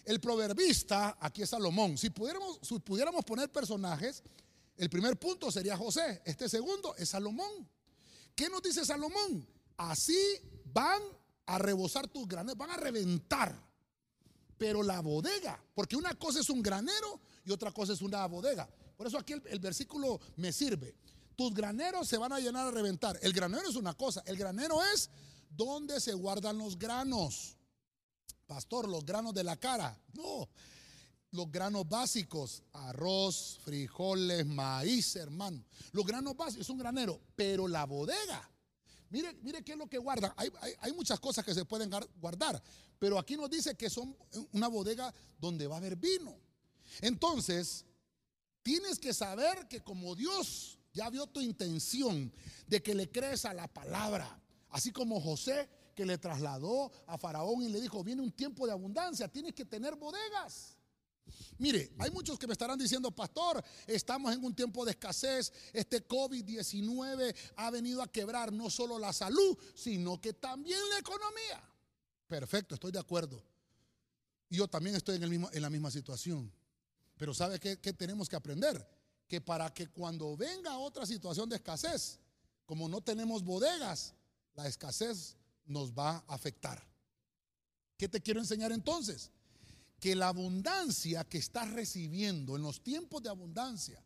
El 0.07 0.21
proverbista, 0.21 1.17
aquí 1.19 1.41
es 1.41 1.49
Salomón. 1.49 1.97
Si 1.97 2.09
pudiéramos, 2.09 2.59
si 2.61 2.79
pudiéramos 2.79 3.25
poner 3.25 3.51
personajes, 3.51 4.23
el 4.77 4.89
primer 4.89 5.19
punto 5.19 5.51
sería 5.51 5.75
José. 5.75 6.21
Este 6.23 6.47
segundo 6.47 6.95
es 6.95 7.09
Salomón. 7.09 7.69
¿Qué 8.33 8.47
nos 8.47 8.63
dice 8.63 8.85
Salomón? 8.85 9.45
Así 9.75 10.17
van 10.63 11.01
a 11.45 11.57
rebosar 11.57 12.07
tus 12.07 12.25
graneros, 12.25 12.57
van 12.57 12.71
a 12.71 12.77
reventar. 12.77 13.53
Pero 14.57 14.81
la 14.81 15.01
bodega, 15.01 15.61
porque 15.75 15.97
una 15.97 16.13
cosa 16.13 16.39
es 16.39 16.49
un 16.49 16.61
granero 16.63 17.19
y 17.43 17.51
otra 17.51 17.73
cosa 17.73 17.91
es 17.91 18.01
una 18.01 18.25
bodega. 18.27 18.65
Por 18.95 19.07
eso 19.07 19.17
aquí 19.17 19.33
el, 19.33 19.43
el 19.47 19.59
versículo 19.59 20.21
me 20.37 20.53
sirve. 20.53 20.95
Tus 21.35 21.53
graneros 21.53 22.07
se 22.07 22.17
van 22.17 22.31
a 22.31 22.39
llenar 22.39 22.65
a 22.65 22.71
reventar. 22.71 23.19
El 23.21 23.33
granero 23.33 23.67
es 23.67 23.75
una 23.75 23.93
cosa, 23.93 24.23
el 24.25 24.37
granero 24.37 24.81
es 24.85 25.09
donde 25.49 25.99
se 25.99 26.13
guardan 26.13 26.57
los 26.57 26.79
granos. 26.79 27.56
Pastor, 28.47 28.87
los 28.87 29.05
granos 29.05 29.33
de 29.33 29.43
la 29.43 29.57
cara. 29.57 29.99
No, 30.13 30.47
los 31.31 31.51
granos 31.51 31.87
básicos, 31.87 32.63
arroz, 32.71 33.59
frijoles, 33.63 34.45
maíz, 34.45 35.15
hermano. 35.17 35.63
Los 35.91 36.05
granos 36.05 36.35
básicos 36.35 36.65
es 36.65 36.69
un 36.69 36.77
granero, 36.77 37.19
pero 37.35 37.67
la 37.67 37.85
bodega. 37.85 38.49
Mire, 39.09 39.33
mire 39.41 39.63
qué 39.63 39.73
es 39.73 39.77
lo 39.77 39.87
que 39.87 39.97
guardan. 39.97 40.33
Hay, 40.37 40.49
hay, 40.79 40.93
muchas 40.93 41.19
cosas 41.19 41.43
que 41.45 41.53
se 41.53 41.65
pueden 41.65 41.89
guardar, 42.19 42.61
pero 42.97 43.19
aquí 43.19 43.35
nos 43.35 43.49
dice 43.49 43.75
que 43.75 43.89
son 43.89 44.15
una 44.53 44.67
bodega 44.67 45.13
donde 45.39 45.67
va 45.67 45.75
a 45.75 45.79
haber 45.79 45.95
vino. 45.95 46.35
Entonces, 47.01 47.85
tienes 48.63 48.97
que 48.97 49.13
saber 49.13 49.67
que 49.67 49.81
como 49.81 50.15
Dios 50.15 50.79
ya 50.93 51.09
vio 51.09 51.27
tu 51.27 51.41
intención 51.41 52.33
de 52.65 52.81
que 52.81 52.95
le 52.95 53.09
crees 53.09 53.45
a 53.45 53.53
la 53.53 53.67
palabra, 53.67 54.41
así 54.69 54.91
como 54.91 55.21
José 55.21 55.69
que 55.97 56.05
le 56.05 56.19
trasladó 56.19 56.91
a 57.07 57.17
Faraón 57.17 57.63
y 57.63 57.69
le 57.69 57.81
dijo, 57.81 58.03
viene 58.03 58.21
un 58.21 58.31
tiempo 58.31 58.67
de 58.67 58.71
abundancia, 58.71 59.27
tienes 59.27 59.55
que 59.55 59.65
tener 59.65 59.95
bodegas. 59.95 60.77
Mire, 61.57 61.91
hay 61.97 62.11
muchos 62.11 62.37
que 62.37 62.45
me 62.45 62.53
estarán 62.53 62.77
diciendo, 62.77 63.09
pastor, 63.09 63.65
estamos 63.87 64.31
en 64.31 64.45
un 64.45 64.53
tiempo 64.53 64.85
de 64.85 64.91
escasez, 64.91 65.51
este 65.73 66.07
COVID-19 66.07 67.35
ha 67.55 67.71
venido 67.71 68.03
a 68.03 68.11
quebrar 68.11 68.53
no 68.53 68.69
solo 68.69 68.99
la 68.99 69.11
salud, 69.11 69.57
sino 69.73 70.21
que 70.21 70.33
también 70.33 70.79
la 70.91 70.99
economía. 70.99 71.67
Perfecto, 72.27 72.75
estoy 72.75 72.91
de 72.91 72.99
acuerdo. 72.99 73.43
Yo 74.51 74.67
también 74.67 74.95
estoy 74.95 75.15
en, 75.15 75.23
el 75.23 75.31
mismo, 75.31 75.49
en 75.51 75.63
la 75.63 75.71
misma 75.71 75.89
situación. 75.89 76.53
Pero 77.17 77.33
¿sabe 77.33 77.59
qué, 77.59 77.79
qué 77.79 77.91
tenemos 77.91 78.29
que 78.29 78.35
aprender? 78.35 78.87
Que 79.27 79.41
para 79.41 79.73
que 79.73 79.87
cuando 79.87 80.37
venga 80.37 80.77
otra 80.77 81.07
situación 81.07 81.49
de 81.49 81.55
escasez, 81.55 82.19
como 82.67 82.87
no 82.87 83.01
tenemos 83.01 83.43
bodegas, 83.43 84.13
la 84.53 84.67
escasez 84.67 85.37
nos 85.67 85.93
va 85.93 86.23
a 86.27 86.33
afectar. 86.33 86.83
¿Qué 87.97 88.07
te 88.07 88.21
quiero 88.21 88.39
enseñar 88.39 88.71
entonces? 88.71 89.31
Que 89.99 90.15
la 90.15 90.27
abundancia 90.27 91.23
que 91.23 91.37
estás 91.37 91.71
recibiendo 91.71 92.55
en 92.55 92.61
los 92.61 92.81
tiempos 92.83 93.23
de 93.23 93.29
abundancia, 93.29 94.03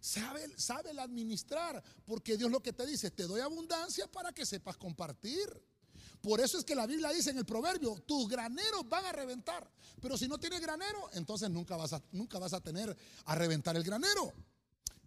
sabe, 0.00 0.46
sabe 0.58 0.98
administrar, 0.98 1.82
porque 2.04 2.36
Dios 2.36 2.50
lo 2.50 2.62
que 2.62 2.72
te 2.72 2.86
dice, 2.86 3.10
te 3.10 3.24
doy 3.24 3.40
abundancia 3.40 4.06
para 4.06 4.32
que 4.32 4.44
sepas 4.44 4.76
compartir. 4.76 5.48
Por 6.20 6.40
eso 6.40 6.58
es 6.58 6.64
que 6.64 6.74
la 6.74 6.86
Biblia 6.86 7.10
dice 7.10 7.30
en 7.30 7.38
el 7.38 7.46
proverbio, 7.46 7.96
tus 8.06 8.28
graneros 8.28 8.86
van 8.88 9.06
a 9.06 9.12
reventar. 9.12 9.70
Pero 10.00 10.18
si 10.18 10.28
no 10.28 10.38
tienes 10.38 10.60
granero, 10.60 11.08
entonces 11.14 11.48
nunca 11.48 11.76
vas 11.76 11.94
a, 11.94 12.02
nunca 12.12 12.38
vas 12.38 12.52
a 12.52 12.60
tener 12.60 12.94
a 13.24 13.34
reventar 13.34 13.76
el 13.76 13.82
granero. 13.82 14.32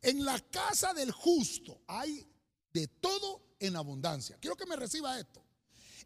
En 0.01 0.25
la 0.25 0.39
casa 0.39 0.93
del 0.93 1.12
justo 1.12 1.81
hay 1.88 2.27
de 2.74 2.88
todo 2.88 3.55
en 3.60 3.75
abundancia. 3.75 4.38
Quiero 4.39 4.55
que 4.55 4.65
me 4.65 4.75
reciba 4.75 5.19
esto. 5.19 5.42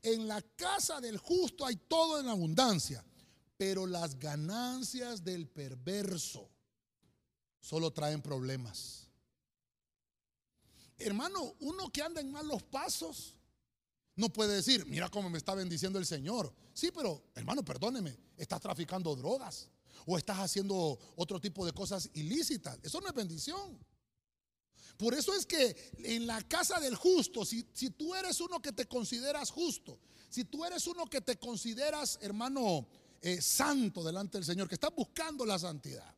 En 0.01 0.27
la 0.27 0.41
casa 0.41 1.01
del 1.01 1.17
justo 1.17 1.65
hay 1.65 1.75
todo 1.75 2.19
en 2.19 2.27
abundancia, 2.27 3.03
pero 3.57 3.87
las 3.87 4.17
ganancias 4.19 5.23
del 5.23 5.47
perverso 5.47 6.49
solo 7.59 7.91
traen 7.91 8.21
problemas. 8.21 9.07
Hermano, 10.97 11.55
uno 11.59 11.91
que 11.91 12.01
anda 12.01 12.21
en 12.21 12.31
malos 12.31 12.63
pasos 12.63 13.35
no 14.15 14.29
puede 14.29 14.55
decir, 14.55 14.85
mira 14.87 15.09
cómo 15.09 15.29
me 15.29 15.37
está 15.37 15.53
bendiciendo 15.53 15.99
el 15.99 16.05
Señor. 16.05 16.51
Sí, 16.73 16.91
pero 16.91 17.23
hermano, 17.35 17.63
perdóneme, 17.63 18.17
estás 18.35 18.59
traficando 18.59 19.15
drogas 19.15 19.69
o 20.07 20.17
estás 20.17 20.39
haciendo 20.39 20.97
otro 21.15 21.39
tipo 21.39 21.65
de 21.65 21.71
cosas 21.71 22.09
ilícitas. 22.13 22.79
Eso 22.81 22.99
no 22.99 23.07
es 23.07 23.13
bendición. 23.13 23.77
Por 24.97 25.13
eso 25.13 25.33
es 25.33 25.45
que 25.45 25.75
en 26.03 26.25
la 26.25 26.41
casa 26.41 26.79
del 26.79 26.95
justo, 26.95 27.45
si, 27.45 27.65
si, 27.73 27.91
tú 27.91 28.15
eres 28.15 28.41
uno 28.41 28.61
que 28.61 28.71
te 28.71 28.85
consideras 28.85 29.51
justo, 29.51 29.99
si 30.29 30.43
tú 30.43 30.65
eres 30.65 30.87
uno 30.87 31.05
que 31.05 31.21
te 31.21 31.37
consideras, 31.37 32.17
hermano, 32.21 32.87
eh, 33.21 33.41
santo 33.41 34.03
delante 34.03 34.37
del 34.37 34.45
Señor, 34.45 34.67
que 34.67 34.75
estás 34.75 34.93
buscando 34.95 35.45
la 35.45 35.59
santidad, 35.59 36.15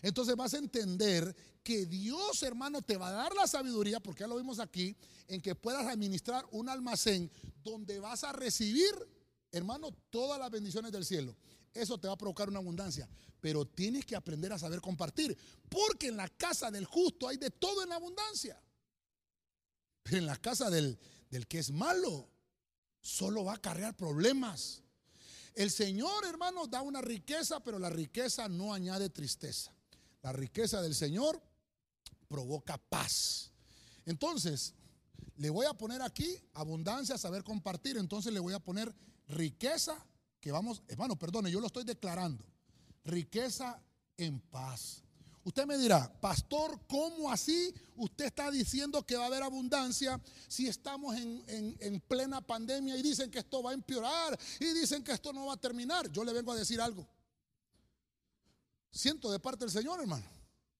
entonces 0.00 0.34
vas 0.34 0.54
a 0.54 0.58
entender 0.58 1.34
que 1.62 1.86
Dios, 1.86 2.42
hermano, 2.42 2.82
te 2.82 2.96
va 2.96 3.08
a 3.08 3.12
dar 3.12 3.34
la 3.34 3.46
sabiduría, 3.46 4.00
porque 4.00 4.20
ya 4.20 4.26
lo 4.26 4.36
vimos 4.36 4.58
aquí, 4.58 4.96
en 5.28 5.40
que 5.40 5.54
puedas 5.54 5.86
administrar 5.86 6.44
un 6.50 6.68
almacén 6.68 7.30
donde 7.62 8.00
vas 8.00 8.24
a 8.24 8.32
recibir, 8.32 8.92
hermano, 9.52 9.92
todas 10.10 10.38
las 10.40 10.50
bendiciones 10.50 10.90
del 10.90 11.04
cielo. 11.04 11.36
Eso 11.74 11.98
te 11.98 12.06
va 12.06 12.14
a 12.14 12.18
provocar 12.18 12.48
una 12.48 12.58
abundancia. 12.58 13.08
Pero 13.40 13.66
tienes 13.66 14.04
que 14.04 14.16
aprender 14.16 14.52
a 14.52 14.58
saber 14.58 14.80
compartir. 14.80 15.36
Porque 15.68 16.08
en 16.08 16.16
la 16.16 16.28
casa 16.28 16.70
del 16.70 16.84
justo 16.84 17.28
hay 17.28 17.36
de 17.36 17.50
todo 17.50 17.82
en 17.82 17.92
abundancia. 17.92 18.60
Pero 20.02 20.18
en 20.18 20.26
la 20.26 20.36
casa 20.36 20.70
del, 20.70 20.98
del 21.30 21.46
que 21.46 21.58
es 21.58 21.70
malo, 21.70 22.28
solo 23.00 23.44
va 23.44 23.52
a 23.52 23.56
acarrear 23.56 23.96
problemas. 23.96 24.82
El 25.54 25.70
Señor, 25.70 26.24
hermano, 26.24 26.66
da 26.66 26.82
una 26.82 27.00
riqueza, 27.00 27.60
pero 27.60 27.78
la 27.78 27.90
riqueza 27.90 28.48
no 28.48 28.72
añade 28.72 29.10
tristeza. 29.10 29.74
La 30.22 30.32
riqueza 30.32 30.80
del 30.80 30.94
Señor 30.94 31.42
provoca 32.28 32.78
paz. 32.78 33.52
Entonces, 34.06 34.74
le 35.36 35.50
voy 35.50 35.66
a 35.66 35.74
poner 35.74 36.02
aquí 36.02 36.38
abundancia, 36.54 37.18
saber 37.18 37.42
compartir. 37.42 37.96
Entonces 37.96 38.32
le 38.32 38.40
voy 38.40 38.54
a 38.54 38.60
poner 38.60 38.94
riqueza, 39.28 40.06
que 40.42 40.50
vamos, 40.50 40.82
hermano, 40.88 41.16
perdone, 41.16 41.52
yo 41.52 41.60
lo 41.60 41.68
estoy 41.68 41.84
declarando. 41.84 42.44
Riqueza 43.04 43.80
en 44.16 44.40
paz. 44.40 45.04
Usted 45.44 45.66
me 45.66 45.78
dirá, 45.78 46.12
pastor, 46.20 46.80
¿cómo 46.88 47.30
así 47.30 47.72
usted 47.96 48.24
está 48.24 48.50
diciendo 48.50 49.06
que 49.06 49.16
va 49.16 49.22
a 49.22 49.26
haber 49.28 49.44
abundancia 49.44 50.20
si 50.48 50.66
estamos 50.66 51.16
en, 51.16 51.44
en, 51.78 52.00
plena 52.00 52.40
pandemia 52.40 52.96
y 52.96 53.02
dicen 53.02 53.30
que 53.30 53.38
esto 53.38 53.62
va 53.62 53.70
a 53.70 53.74
empeorar 53.74 54.36
y 54.58 54.66
dicen 54.72 55.04
que 55.04 55.12
esto 55.12 55.32
no 55.32 55.46
va 55.46 55.54
a 55.54 55.60
terminar? 55.60 56.10
Yo 56.10 56.24
le 56.24 56.32
vengo 56.32 56.50
a 56.50 56.56
decir 56.56 56.80
algo. 56.80 57.08
Siento 58.90 59.30
de 59.30 59.38
parte 59.38 59.64
del 59.64 59.70
Señor, 59.70 60.00
hermano, 60.00 60.26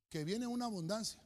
que 0.09 0.25
viene 0.25 0.45
una 0.47 0.65
abundancia. 0.65 1.23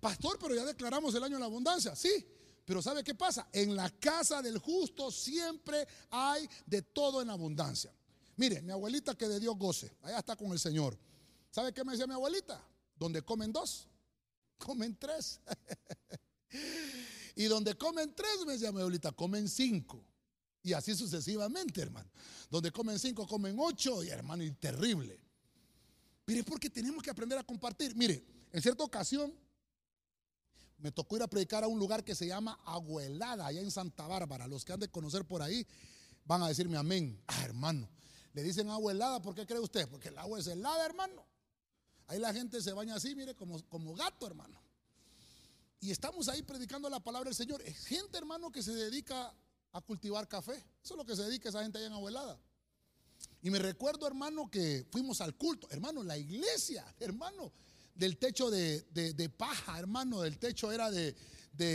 Pastor, 0.00 0.38
pero 0.40 0.54
ya 0.54 0.64
declaramos 0.64 1.12
el 1.16 1.24
año 1.24 1.34
de 1.34 1.40
la 1.40 1.46
abundancia. 1.46 1.96
Sí, 1.96 2.24
pero 2.70 2.82
¿sabe 2.82 3.02
qué 3.02 3.16
pasa? 3.16 3.48
En 3.52 3.74
la 3.74 3.90
casa 3.90 4.40
del 4.40 4.58
justo 4.58 5.10
siempre 5.10 5.88
hay 6.08 6.48
de 6.64 6.82
todo 6.82 7.20
en 7.20 7.28
abundancia. 7.28 7.92
Mire, 8.36 8.62
mi 8.62 8.70
abuelita 8.70 9.18
que 9.18 9.26
de 9.26 9.40
Dios 9.40 9.58
goce, 9.58 9.92
allá 10.02 10.20
está 10.20 10.36
con 10.36 10.52
el 10.52 10.60
Señor. 10.60 10.96
¿Sabe 11.50 11.72
qué 11.72 11.82
me 11.82 11.90
decía 11.90 12.06
mi 12.06 12.14
abuelita? 12.14 12.64
Donde 12.94 13.22
comen 13.22 13.52
dos, 13.52 13.88
comen 14.58 14.96
tres. 14.96 15.40
y 17.34 17.46
donde 17.46 17.76
comen 17.76 18.14
tres, 18.14 18.46
me 18.46 18.52
decía 18.52 18.70
mi 18.70 18.78
abuelita, 18.78 19.10
comen 19.10 19.48
cinco. 19.48 20.04
Y 20.62 20.72
así 20.72 20.94
sucesivamente, 20.94 21.82
hermano. 21.82 22.08
Donde 22.52 22.70
comen 22.70 23.00
cinco, 23.00 23.26
comen 23.26 23.56
ocho, 23.58 24.04
y 24.04 24.10
hermano, 24.10 24.44
y 24.44 24.52
terrible. 24.52 25.18
Mire, 26.24 26.44
porque 26.44 26.70
tenemos 26.70 27.02
que 27.02 27.10
aprender 27.10 27.36
a 27.36 27.42
compartir. 27.42 27.96
Mire, 27.96 28.24
en 28.52 28.62
cierta 28.62 28.84
ocasión 28.84 29.34
me 30.80 30.92
tocó 30.92 31.16
ir 31.16 31.22
a 31.22 31.28
predicar 31.28 31.64
a 31.64 31.68
un 31.68 31.78
lugar 31.78 32.04
que 32.04 32.14
se 32.14 32.26
llama 32.26 32.58
Aguelada, 32.64 33.46
allá 33.46 33.60
en 33.60 33.70
Santa 33.70 34.06
Bárbara. 34.06 34.46
Los 34.46 34.64
que 34.64 34.72
han 34.72 34.80
de 34.80 34.88
conocer 34.88 35.24
por 35.24 35.42
ahí 35.42 35.66
van 36.24 36.42
a 36.42 36.48
decirme 36.48 36.76
amén. 36.76 37.22
Ah, 37.26 37.44
hermano, 37.44 37.88
le 38.32 38.42
dicen 38.42 38.68
agua 38.70 38.92
helada, 38.92 39.20
¿por 39.20 39.34
qué 39.34 39.46
cree 39.46 39.60
usted? 39.60 39.88
Porque 39.88 40.08
el 40.08 40.18
agua 40.18 40.38
es 40.38 40.46
helada, 40.46 40.84
hermano. 40.84 41.26
Ahí 42.06 42.18
la 42.18 42.32
gente 42.32 42.60
se 42.60 42.72
baña 42.72 42.96
así, 42.96 43.14
mire, 43.14 43.34
como, 43.34 43.62
como 43.68 43.94
gato, 43.94 44.26
hermano. 44.26 44.60
Y 45.80 45.90
estamos 45.90 46.28
ahí 46.28 46.42
predicando 46.42 46.90
la 46.90 47.00
palabra 47.00 47.28
del 47.28 47.36
Señor. 47.36 47.62
Es 47.62 47.86
gente, 47.86 48.18
hermano, 48.18 48.50
que 48.50 48.62
se 48.62 48.72
dedica 48.72 49.34
a 49.72 49.80
cultivar 49.80 50.28
café. 50.28 50.56
Eso 50.82 50.94
es 50.94 50.98
lo 50.98 51.04
que 51.04 51.16
se 51.16 51.22
dedica 51.22 51.48
esa 51.48 51.62
gente 51.62 51.78
allá 51.78 51.86
en 51.86 51.92
Abuelada. 51.92 52.38
Y 53.42 53.50
me 53.50 53.58
recuerdo, 53.58 54.06
hermano, 54.06 54.50
que 54.50 54.86
fuimos 54.90 55.20
al 55.20 55.36
culto. 55.36 55.68
Hermano, 55.70 56.02
la 56.02 56.18
iglesia, 56.18 56.84
hermano, 56.98 57.52
del 58.00 58.16
techo 58.16 58.50
de, 58.50 59.30
paja, 59.36 59.78
hermano. 59.78 60.24
El 60.24 60.38
techo 60.38 60.72
era 60.72 60.90
de, 60.90 61.14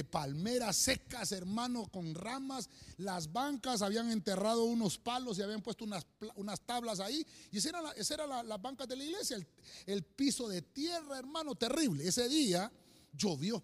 palmeras 0.10 0.76
secas, 0.76 1.32
hermano, 1.32 1.86
con 1.92 2.16
ramas. 2.16 2.68
Las 2.98 3.32
bancas 3.32 3.84
habían 3.84 4.10
enterrado 4.10 4.64
unos 4.64 4.98
palos 4.98 5.38
y 5.38 5.44
habían 5.44 5.62
puesto 5.62 5.86
unas, 5.86 6.04
unas 6.36 6.62
tablas 6.62 7.00
ahí. 7.00 7.26
Y 7.52 7.60
esa 7.60 7.70
era, 7.70 7.82
la, 7.84 7.92
esa 7.92 8.16
era 8.16 8.44
las 8.44 8.60
bancas 8.60 8.88
de 8.88 8.96
la 8.96 9.04
iglesia. 9.04 9.38
El, 9.38 9.48
el 9.86 10.04
piso 10.04 10.50
de 10.50 10.64
tierra, 10.64 11.20
hermano, 11.20 11.54
terrible. 11.54 12.08
Ese 12.08 12.28
día 12.28 12.72
llovió. 13.14 13.64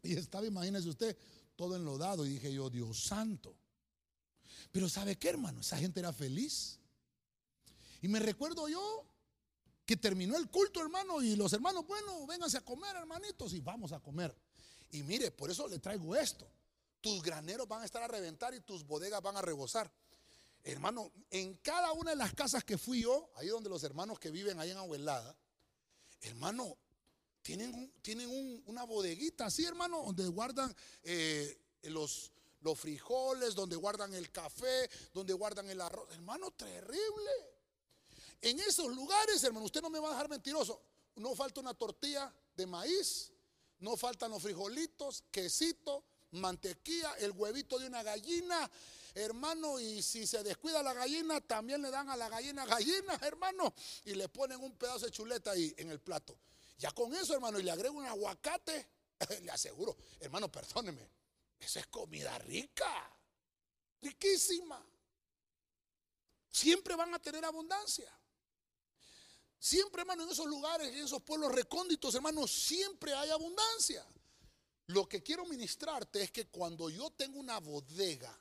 Y 0.00 0.14
estaba, 0.14 0.46
imagínese 0.46 0.88
usted, 0.88 1.16
todo 1.56 1.74
enlodado. 1.74 2.24
Y 2.24 2.34
dije 2.34 2.52
yo, 2.52 2.70
Dios 2.70 3.02
santo. 3.02 3.56
Pero 4.70 4.88
¿sabe 4.88 5.18
qué, 5.18 5.30
hermano? 5.30 5.60
Esa 5.60 5.76
gente 5.76 5.98
era 5.98 6.12
feliz. 6.12 6.78
Y 8.00 8.06
me 8.06 8.20
recuerdo 8.20 8.68
yo 8.68 9.11
que 9.84 9.96
terminó 9.96 10.36
el 10.36 10.48
culto, 10.48 10.80
hermano, 10.80 11.22
y 11.22 11.36
los 11.36 11.52
hermanos, 11.52 11.86
bueno, 11.86 12.26
vénganse 12.26 12.58
a 12.58 12.64
comer, 12.64 12.96
hermanitos, 12.96 13.52
y 13.52 13.60
vamos 13.60 13.92
a 13.92 14.00
comer. 14.00 14.34
Y 14.90 15.02
mire, 15.02 15.30
por 15.30 15.50
eso 15.50 15.66
le 15.66 15.78
traigo 15.78 16.14
esto. 16.14 16.48
Tus 17.00 17.22
graneros 17.22 17.66
van 17.66 17.82
a 17.82 17.84
estar 17.84 18.02
a 18.02 18.08
reventar 18.08 18.54
y 18.54 18.60
tus 18.60 18.86
bodegas 18.86 19.20
van 19.20 19.36
a 19.36 19.42
rebosar. 19.42 19.90
Hermano, 20.62 21.10
en 21.30 21.56
cada 21.56 21.92
una 21.92 22.10
de 22.10 22.16
las 22.16 22.34
casas 22.34 22.62
que 22.62 22.78
fui 22.78 23.02
yo, 23.02 23.30
ahí 23.36 23.48
donde 23.48 23.68
los 23.68 23.82
hermanos 23.82 24.20
que 24.20 24.30
viven 24.30 24.60
ahí 24.60 24.70
en 24.70 24.76
Abuelada, 24.76 25.36
hermano, 26.20 26.78
tienen, 27.42 27.92
tienen 28.00 28.62
una 28.66 28.84
bodeguita 28.84 29.46
así, 29.46 29.64
hermano, 29.64 30.04
donde 30.04 30.28
guardan 30.28 30.74
eh, 31.02 31.60
los, 31.82 32.30
los 32.60 32.78
frijoles, 32.78 33.56
donde 33.56 33.74
guardan 33.74 34.14
el 34.14 34.30
café, 34.30 34.88
donde 35.12 35.32
guardan 35.32 35.68
el 35.68 35.80
arroz. 35.80 36.08
Hermano, 36.12 36.52
terrible. 36.52 37.51
En 38.42 38.58
esos 38.58 38.88
lugares, 38.88 39.42
hermano, 39.44 39.66
usted 39.66 39.80
no 39.80 39.88
me 39.88 40.00
va 40.00 40.08
a 40.08 40.12
dejar 40.12 40.28
mentiroso. 40.28 40.82
No 41.14 41.34
falta 41.34 41.60
una 41.60 41.74
tortilla 41.74 42.32
de 42.56 42.66
maíz, 42.66 43.32
no 43.78 43.96
faltan 43.96 44.32
los 44.32 44.42
frijolitos, 44.42 45.22
quesito, 45.30 46.04
mantequilla, 46.32 47.14
el 47.18 47.30
huevito 47.32 47.78
de 47.78 47.86
una 47.86 48.02
gallina, 48.02 48.68
hermano, 49.14 49.78
y 49.78 50.02
si 50.02 50.26
se 50.26 50.42
descuida 50.42 50.82
la 50.82 50.92
gallina, 50.92 51.40
también 51.40 51.82
le 51.82 51.90
dan 51.90 52.08
a 52.08 52.16
la 52.16 52.28
gallina 52.28 52.66
gallina, 52.66 53.14
hermano, 53.22 53.72
y 54.04 54.14
le 54.14 54.28
ponen 54.28 54.60
un 54.60 54.72
pedazo 54.76 55.06
de 55.06 55.12
chuleta 55.12 55.52
ahí 55.52 55.72
en 55.76 55.90
el 55.90 56.00
plato. 56.00 56.36
Ya 56.78 56.90
con 56.90 57.14
eso, 57.14 57.34
hermano, 57.34 57.60
y 57.60 57.62
le 57.62 57.70
agrego 57.70 57.98
un 57.98 58.06
aguacate, 58.06 58.88
le 59.42 59.50
aseguro, 59.52 59.96
hermano, 60.18 60.50
perdóneme, 60.50 61.08
esa 61.60 61.78
es 61.78 61.86
comida 61.86 62.36
rica, 62.40 63.16
riquísima. 64.00 64.84
Siempre 66.50 66.96
van 66.96 67.14
a 67.14 67.18
tener 67.18 67.44
abundancia. 67.44 68.12
Siempre, 69.62 70.00
hermano, 70.00 70.24
en 70.24 70.30
esos 70.30 70.46
lugares, 70.46 70.88
en 70.88 71.04
esos 71.04 71.22
pueblos 71.22 71.52
recónditos, 71.52 72.12
hermano, 72.16 72.48
siempre 72.48 73.14
hay 73.14 73.30
abundancia. 73.30 74.04
Lo 74.88 75.08
que 75.08 75.22
quiero 75.22 75.46
ministrarte 75.46 76.20
es 76.20 76.32
que 76.32 76.48
cuando 76.48 76.90
yo 76.90 77.10
tengo 77.10 77.38
una 77.38 77.60
bodega 77.60 78.36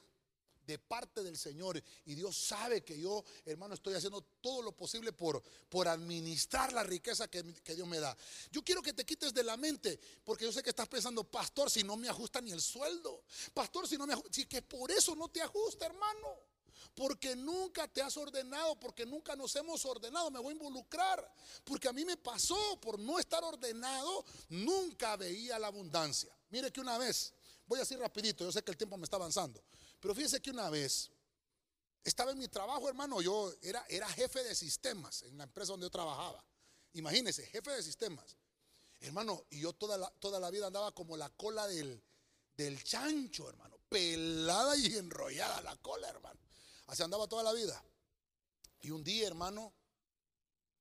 de 0.65 0.79
parte 0.79 1.21
del 1.21 1.37
Señor 1.37 1.79
y 2.05 2.15
Dios 2.15 2.35
sabe 2.35 2.83
que 2.83 2.99
yo, 2.99 3.23
hermano, 3.45 3.75
estoy 3.75 3.93
haciendo 3.93 4.23
todo 4.41 4.63
lo 4.63 4.71
posible 4.71 5.13
por, 5.13 5.43
por 5.69 5.87
administrar 5.87 6.73
la 6.73 6.81
riqueza 6.81 7.29
que, 7.29 7.43
que 7.63 7.75
Dios 7.75 7.87
me 7.87 7.99
da. 7.99 8.17
Yo 8.51 8.63
quiero 8.63 8.81
que 8.81 8.93
te 8.93 9.05
quites 9.05 9.31
de 9.31 9.43
la 9.43 9.57
mente, 9.57 9.99
porque 10.23 10.45
yo 10.45 10.51
sé 10.51 10.63
que 10.63 10.71
estás 10.71 10.87
pensando, 10.87 11.23
pastor, 11.23 11.69
si 11.69 11.83
no 11.83 11.97
me 11.97 12.09
ajusta 12.09 12.41
ni 12.41 12.49
el 12.49 12.61
sueldo, 12.61 13.25
pastor, 13.53 13.87
si 13.87 13.95
no 13.95 14.07
me 14.07 14.13
ajusta, 14.13 14.33
si 14.33 14.47
que 14.47 14.63
por 14.63 14.89
eso 14.89 15.15
no 15.15 15.27
te 15.27 15.43
ajusta, 15.43 15.85
hermano 15.85 16.50
porque 16.93 17.35
nunca 17.35 17.87
te 17.87 18.01
has 18.01 18.15
ordenado, 18.17 18.79
porque 18.79 19.05
nunca 19.05 19.35
nos 19.35 19.55
hemos 19.55 19.85
ordenado, 19.85 20.31
me 20.31 20.39
voy 20.39 20.53
a 20.53 20.57
involucrar, 20.57 21.33
porque 21.63 21.87
a 21.87 21.93
mí 21.93 22.05
me 22.05 22.17
pasó 22.17 22.79
por 22.81 22.99
no 22.99 23.19
estar 23.19 23.43
ordenado, 23.43 24.25
nunca 24.49 25.15
veía 25.15 25.59
la 25.59 25.67
abundancia. 25.67 26.35
Mire 26.49 26.71
que 26.71 26.81
una 26.81 26.97
vez, 26.97 27.33
voy 27.65 27.77
a 27.77 27.81
decir 27.81 27.99
rapidito, 27.99 28.43
yo 28.43 28.51
sé 28.51 28.63
que 28.63 28.71
el 28.71 28.77
tiempo 28.77 28.97
me 28.97 29.05
está 29.05 29.15
avanzando, 29.15 29.63
pero 29.99 30.13
fíjese 30.13 30.41
que 30.41 30.51
una 30.51 30.69
vez 30.69 31.11
estaba 32.03 32.31
en 32.31 32.39
mi 32.39 32.47
trabajo, 32.47 32.89
hermano, 32.89 33.21
yo 33.21 33.53
era, 33.61 33.85
era 33.87 34.07
jefe 34.09 34.43
de 34.43 34.55
sistemas 34.55 35.23
en 35.23 35.37
la 35.37 35.43
empresa 35.43 35.73
donde 35.73 35.85
yo 35.85 35.91
trabajaba. 35.91 36.43
Imagínese, 36.93 37.45
jefe 37.47 37.71
de 37.71 37.83
sistemas. 37.83 38.35
Hermano, 38.99 39.45
y 39.49 39.61
yo 39.61 39.73
toda 39.73 39.97
la, 39.97 40.09
toda 40.19 40.39
la 40.39 40.49
vida 40.51 40.67
andaba 40.67 40.91
como 40.91 41.17
la 41.17 41.29
cola 41.29 41.67
del, 41.67 42.03
del 42.55 42.83
chancho, 42.83 43.49
hermano, 43.49 43.77
pelada 43.89 44.75
y 44.77 44.95
enrollada 44.95 45.61
la 45.61 45.75
cola, 45.77 46.09
hermano. 46.09 46.39
Así 46.91 47.03
andaba 47.03 47.25
toda 47.25 47.41
la 47.41 47.53
vida. 47.53 47.81
Y 48.81 48.91
un 48.91 49.01
día, 49.01 49.25
hermano, 49.25 49.73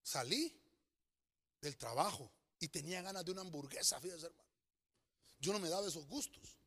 salí 0.03 0.61
del 1.61 1.77
trabajo 1.77 2.33
y 2.59 2.67
tenía 2.67 3.01
ganas 3.01 3.25
de 3.25 3.31
una 3.31 3.43
hamburguesa, 3.43 4.01
fíjese, 4.01 4.27
hermano. 4.27 4.51
Yo 5.39 5.53
no 5.53 5.61
me 5.61 5.69
daba 5.69 5.87
esos 5.87 6.09
gustos. 6.09 6.59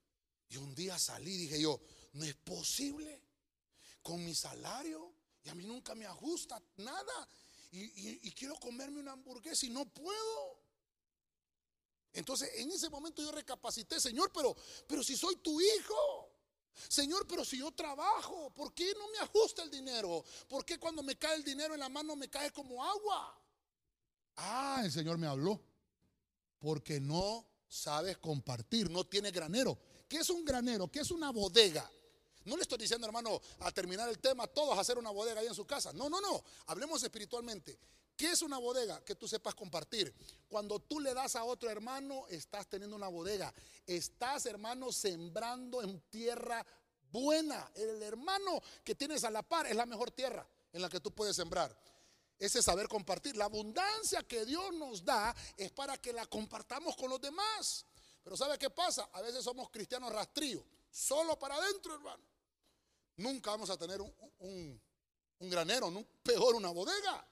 Y 0.48 0.56
un 0.56 0.74
día 0.74 0.98
salí, 0.98 1.36
dije 1.36 1.60
yo, 1.60 1.82
no 2.14 2.24
es 2.24 2.36
posible 2.36 3.22
con 4.02 4.24
mi 4.24 4.34
salario 4.34 5.14
y 5.44 5.50
a 5.50 5.56
mí 5.56 5.66
nunca 5.66 5.94
me 5.94 6.06
ajusta 6.06 6.64
nada. 6.78 7.30
Y, 7.74 8.26
y 8.26 8.32
quiero 8.32 8.58
comerme 8.62 9.02
una 9.02 9.12
hamburguesa 9.12 9.66
y 9.66 9.72
no 9.72 9.84
puedo. 9.84 10.64
Entonces, 12.14 12.50
en 12.56 12.72
ese 12.72 12.90
momento 12.90 13.22
yo 13.22 13.34
recapacité, 13.34 14.00
Señor, 14.00 14.32
pero, 14.34 14.56
pero 14.88 15.04
si 15.04 15.18
soy 15.18 15.36
tu 15.36 15.60
hijo. 15.60 16.23
Señor, 16.88 17.28
pero 17.28 17.46
si 17.46 17.60
yo 17.60 17.72
trabajo, 17.72 18.52
¿por 18.54 18.74
qué 18.74 18.94
no 18.98 19.08
me 19.12 19.20
ajusta 19.20 19.64
el 19.64 19.72
dinero? 19.72 20.24
¿Por 20.48 20.66
qué 20.66 20.80
cuando 20.80 21.04
me 21.04 21.16
cae 21.18 21.36
el 21.36 21.44
dinero 21.44 21.74
en 21.74 21.80
la 21.80 21.90
mano 21.90 22.16
me 22.16 22.30
cae 22.30 22.52
como 22.52 22.84
agua? 22.84 23.40
Ah, 24.38 24.82
el 24.84 24.92
Señor 24.92 25.18
me 25.18 25.28
habló. 25.28 25.62
Porque 26.60 27.00
no 27.00 27.46
sabes 27.68 28.18
compartir, 28.18 28.90
no 28.90 29.06
tiene 29.06 29.32
granero. 29.32 29.78
¿Qué 30.08 30.18
es 30.18 30.30
un 30.30 30.46
granero? 30.46 30.90
¿Qué 30.92 31.00
es 31.00 31.12
una 31.12 31.32
bodega? 31.32 31.90
No 32.46 32.56
le 32.58 32.64
estoy 32.64 32.78
diciendo, 32.78 33.08
hermano, 33.08 33.42
a 33.60 33.72
terminar 33.72 34.10
el 34.10 34.20
tema, 34.20 34.48
todos 34.48 34.78
hacer 34.78 34.98
una 34.98 35.10
bodega 35.12 35.40
ahí 35.40 35.48
en 35.48 35.56
su 35.56 35.66
casa. 35.66 35.94
No, 35.94 36.10
no, 36.10 36.20
no. 36.20 36.44
Hablemos 36.68 37.02
espiritualmente. 37.04 37.80
¿Qué 38.16 38.32
es 38.32 38.42
una 38.42 38.58
bodega? 38.58 39.04
Que 39.04 39.16
tú 39.16 39.28
sepas 39.28 39.56
compartir. 39.56 40.14
Cuando 40.48 40.80
tú 40.80 41.00
le 41.00 41.14
das 41.14 41.36
a 41.36 41.44
otro 41.44 41.70
hermano, 41.70 42.26
estás 42.30 42.68
teniendo 42.68 42.96
una 42.96 43.08
bodega. 43.08 43.54
Estás, 43.88 44.46
hermano, 44.46 44.92
sembrando 44.92 45.82
en 45.82 46.00
tierra 46.10 46.66
buena. 47.12 47.72
El 47.74 48.02
hermano 48.04 48.62
que 48.84 48.96
tienes 48.96 49.24
a 49.24 49.32
la 49.32 49.42
par 49.42 49.66
es 49.68 49.76
la 49.76 49.86
mejor 49.86 50.12
tierra 50.12 50.48
en 50.72 50.82
la 50.82 50.90
que 50.90 51.00
tú 51.00 51.12
puedes 51.12 51.36
sembrar. 51.36 51.76
Ese 52.38 52.62
saber 52.62 52.88
compartir. 52.88 53.36
La 53.36 53.46
abundancia 53.46 54.22
que 54.24 54.46
Dios 54.46 54.74
nos 54.74 55.04
da 55.04 55.36
es 55.58 55.72
para 55.72 55.98
que 55.98 56.14
la 56.14 56.26
compartamos 56.28 56.96
con 56.96 57.10
los 57.10 57.20
demás. 57.20 57.86
Pero 58.24 58.38
¿sabe 58.38 58.58
qué 58.60 58.70
pasa? 58.70 59.10
A 59.12 59.22
veces 59.22 59.44
somos 59.44 59.70
cristianos 59.70 60.12
rastrillos. 60.12 60.64
Solo 60.92 61.38
para 61.40 61.56
adentro, 61.56 61.96
hermano. 61.96 62.24
Nunca 63.18 63.52
vamos 63.52 63.70
a 63.70 63.78
tener 63.78 64.02
un, 64.02 64.82
un 65.40 65.50
granero, 65.50 65.92
peor 66.24 66.56
una 66.56 66.70
bodega. 66.70 67.28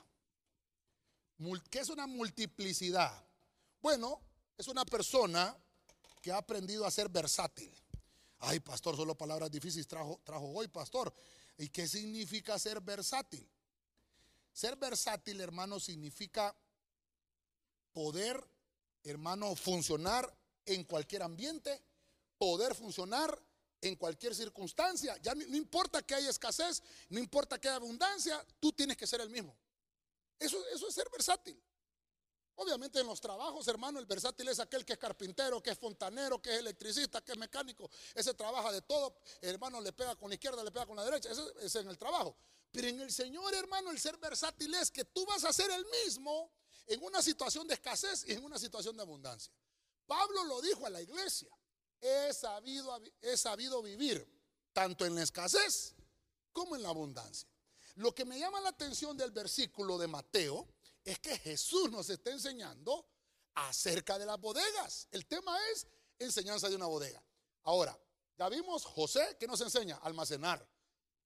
¿Qué 1.69 1.79
es 1.79 1.89
una 1.89 2.05
multiplicidad? 2.05 3.11
Bueno, 3.81 4.21
es 4.57 4.67
una 4.67 4.85
persona 4.85 5.57
que 6.21 6.31
ha 6.31 6.37
aprendido 6.37 6.85
a 6.85 6.91
ser 6.91 7.09
versátil. 7.09 7.73
Ay, 8.39 8.59
pastor, 8.59 8.95
solo 8.95 9.15
palabras 9.15 9.49
difíciles 9.49 9.87
trajo, 9.87 10.19
trajo 10.23 10.51
hoy, 10.51 10.67
pastor. 10.67 11.13
¿Y 11.57 11.69
qué 11.69 11.87
significa 11.87 12.59
ser 12.59 12.79
versátil? 12.81 13.47
Ser 14.53 14.75
versátil, 14.75 15.41
hermano, 15.41 15.79
significa 15.79 16.55
poder, 17.91 18.43
hermano, 19.03 19.55
funcionar 19.55 20.31
en 20.65 20.83
cualquier 20.83 21.23
ambiente, 21.23 21.81
poder 22.37 22.75
funcionar 22.75 23.41
en 23.81 23.95
cualquier 23.95 24.35
circunstancia. 24.35 25.17
Ya 25.23 25.33
no, 25.33 25.45
no 25.47 25.55
importa 25.55 26.03
que 26.03 26.13
haya 26.13 26.29
escasez, 26.29 26.83
no 27.09 27.19
importa 27.19 27.59
que 27.59 27.67
haya 27.67 27.77
abundancia, 27.77 28.45
tú 28.59 28.71
tienes 28.71 28.95
que 28.95 29.07
ser 29.07 29.21
el 29.21 29.29
mismo. 29.29 29.55
Eso, 30.41 30.67
es 30.67 30.93
ser 30.93 31.07
versátil. 31.11 31.61
Obviamente 32.55 32.99
en 32.99 33.07
los 33.07 33.21
trabajos, 33.21 33.67
hermano, 33.67 33.99
el 33.99 34.05
versátil 34.05 34.47
es 34.49 34.59
aquel 34.59 34.83
que 34.83 34.93
es 34.93 34.99
carpintero, 34.99 35.61
que 35.61 35.69
es 35.69 35.77
fontanero, 35.77 36.41
que 36.41 36.51
es 36.51 36.59
electricista, 36.59 37.21
que 37.21 37.31
es 37.31 37.37
mecánico. 37.37 37.89
Ese 38.13 38.33
trabaja 38.33 38.71
de 38.71 38.81
todo. 38.81 39.15
hermano 39.41 39.79
le 39.81 39.93
pega 39.93 40.15
con 40.15 40.29
la 40.29 40.35
izquierda, 40.35 40.63
le 40.63 40.71
pega 40.71 40.85
con 40.85 40.95
la 40.95 41.05
derecha. 41.05 41.31
Eso 41.31 41.57
es 41.59 41.75
en 41.75 41.87
el 41.87 41.97
trabajo. 41.97 42.35
Pero 42.71 42.87
en 42.87 43.01
el 43.01 43.11
Señor, 43.11 43.53
hermano, 43.53 43.91
el 43.91 43.99
ser 43.99 44.17
versátil 44.17 44.73
es 44.75 44.91
que 44.91 45.05
tú 45.05 45.25
vas 45.25 45.43
a 45.43 45.53
ser 45.53 45.69
el 45.71 45.85
mismo 46.03 46.51
en 46.87 47.03
una 47.03 47.21
situación 47.21 47.67
de 47.67 47.75
escasez 47.75 48.25
y 48.27 48.33
en 48.33 48.43
una 48.43 48.57
situación 48.57 48.95
de 48.95 49.03
abundancia. 49.03 49.53
Pablo 50.07 50.43
lo 50.45 50.61
dijo 50.61 50.85
a 50.85 50.89
la 50.89 51.01
iglesia. 51.01 51.49
He 52.01 52.33
sabido, 52.33 52.99
he 53.21 53.37
sabido 53.37 53.81
vivir 53.81 54.27
tanto 54.73 55.05
en 55.05 55.13
la 55.15 55.21
escasez 55.21 55.95
como 56.51 56.75
en 56.75 56.83
la 56.83 56.89
abundancia. 56.89 57.47
Lo 57.95 58.13
que 58.13 58.25
me 58.25 58.39
llama 58.39 58.61
la 58.61 58.69
atención 58.69 59.15
del 59.17 59.31
versículo 59.31 59.97
de 59.97 60.07
Mateo 60.07 60.67
es 61.03 61.19
que 61.19 61.37
Jesús 61.37 61.91
nos 61.91 62.09
está 62.09 62.31
enseñando 62.31 63.05
acerca 63.55 64.17
de 64.17 64.25
las 64.25 64.39
bodegas. 64.39 65.07
El 65.11 65.25
tema 65.25 65.57
es 65.71 65.87
enseñanza 66.19 66.69
de 66.69 66.75
una 66.75 66.85
bodega. 66.85 67.21
Ahora, 67.63 67.97
ya 68.37 68.49
vimos 68.49 68.85
José, 68.85 69.37
¿qué 69.39 69.47
nos 69.47 69.61
enseña? 69.61 69.97
Almacenar. 69.97 70.65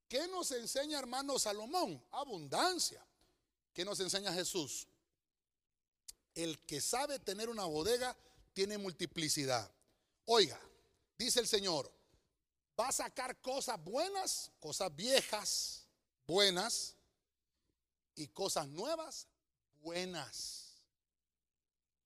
¿Qué 0.08 0.28
nos 0.28 0.52
enseña 0.52 1.00
hermano 1.00 1.40
Salomón? 1.40 2.04
Abundancia. 2.12 3.06
¿Qué 3.74 3.84
nos 3.84 4.00
enseña 4.00 4.34
Jesús? 4.34 4.88
El 6.34 6.60
que 6.66 6.82
sabe 6.82 7.20
tener 7.20 7.50
una 7.50 7.66
bodega 7.66 8.16
tiene 8.54 8.78
multiplicidad. 8.78 9.70
Oiga, 10.26 10.60
dice 11.18 11.40
el 11.40 11.48
Señor, 11.48 11.92
va 12.80 12.90
a 12.90 12.92
sacar 12.92 13.40
cosas 13.42 13.82
buenas, 13.84 14.52
cosas 14.60 14.94
viejas, 14.96 15.85
buenas 16.28 16.96
y 18.16 18.28
cosas 18.28 18.68
nuevas, 18.68 19.28
buenas. 19.82 20.82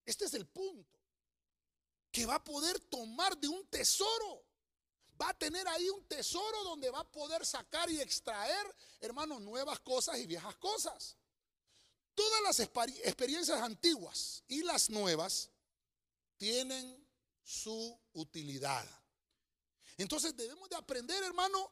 Este 0.06 0.26
es 0.26 0.34
el 0.34 0.48
punto. 0.48 0.98
Que 2.12 2.26
va 2.26 2.36
a 2.36 2.44
poder 2.44 2.80
tomar 2.80 3.38
de 3.38 3.48
un 3.48 3.66
tesoro. 3.68 4.44
Va 5.22 5.30
a 5.30 5.38
tener 5.38 5.68
ahí 5.68 5.90
un 5.90 6.04
tesoro 6.06 6.64
donde 6.64 6.90
va 6.90 7.02
a 7.02 7.12
poder 7.12 7.46
sacar 7.46 7.90
y 7.90 8.00
extraer, 8.00 8.76
hermanos, 9.02 9.42
nuevas 9.42 9.80
cosas 9.82 10.18
y 10.18 10.26
viejas 10.26 10.56
cosas. 10.58 11.18
todas 12.16 12.42
las 12.42 12.60
experiencias 12.60 13.62
antiguas 13.62 14.44
y 14.50 14.62
las 14.64 14.90
nuevas 14.90 15.50
tienen 16.36 17.08
su 17.44 17.98
utilidad. 18.14 18.86
Entonces 19.98 20.36
debemos 20.36 20.70
de 20.70 20.76
aprender, 20.76 21.24
hermano, 21.24 21.72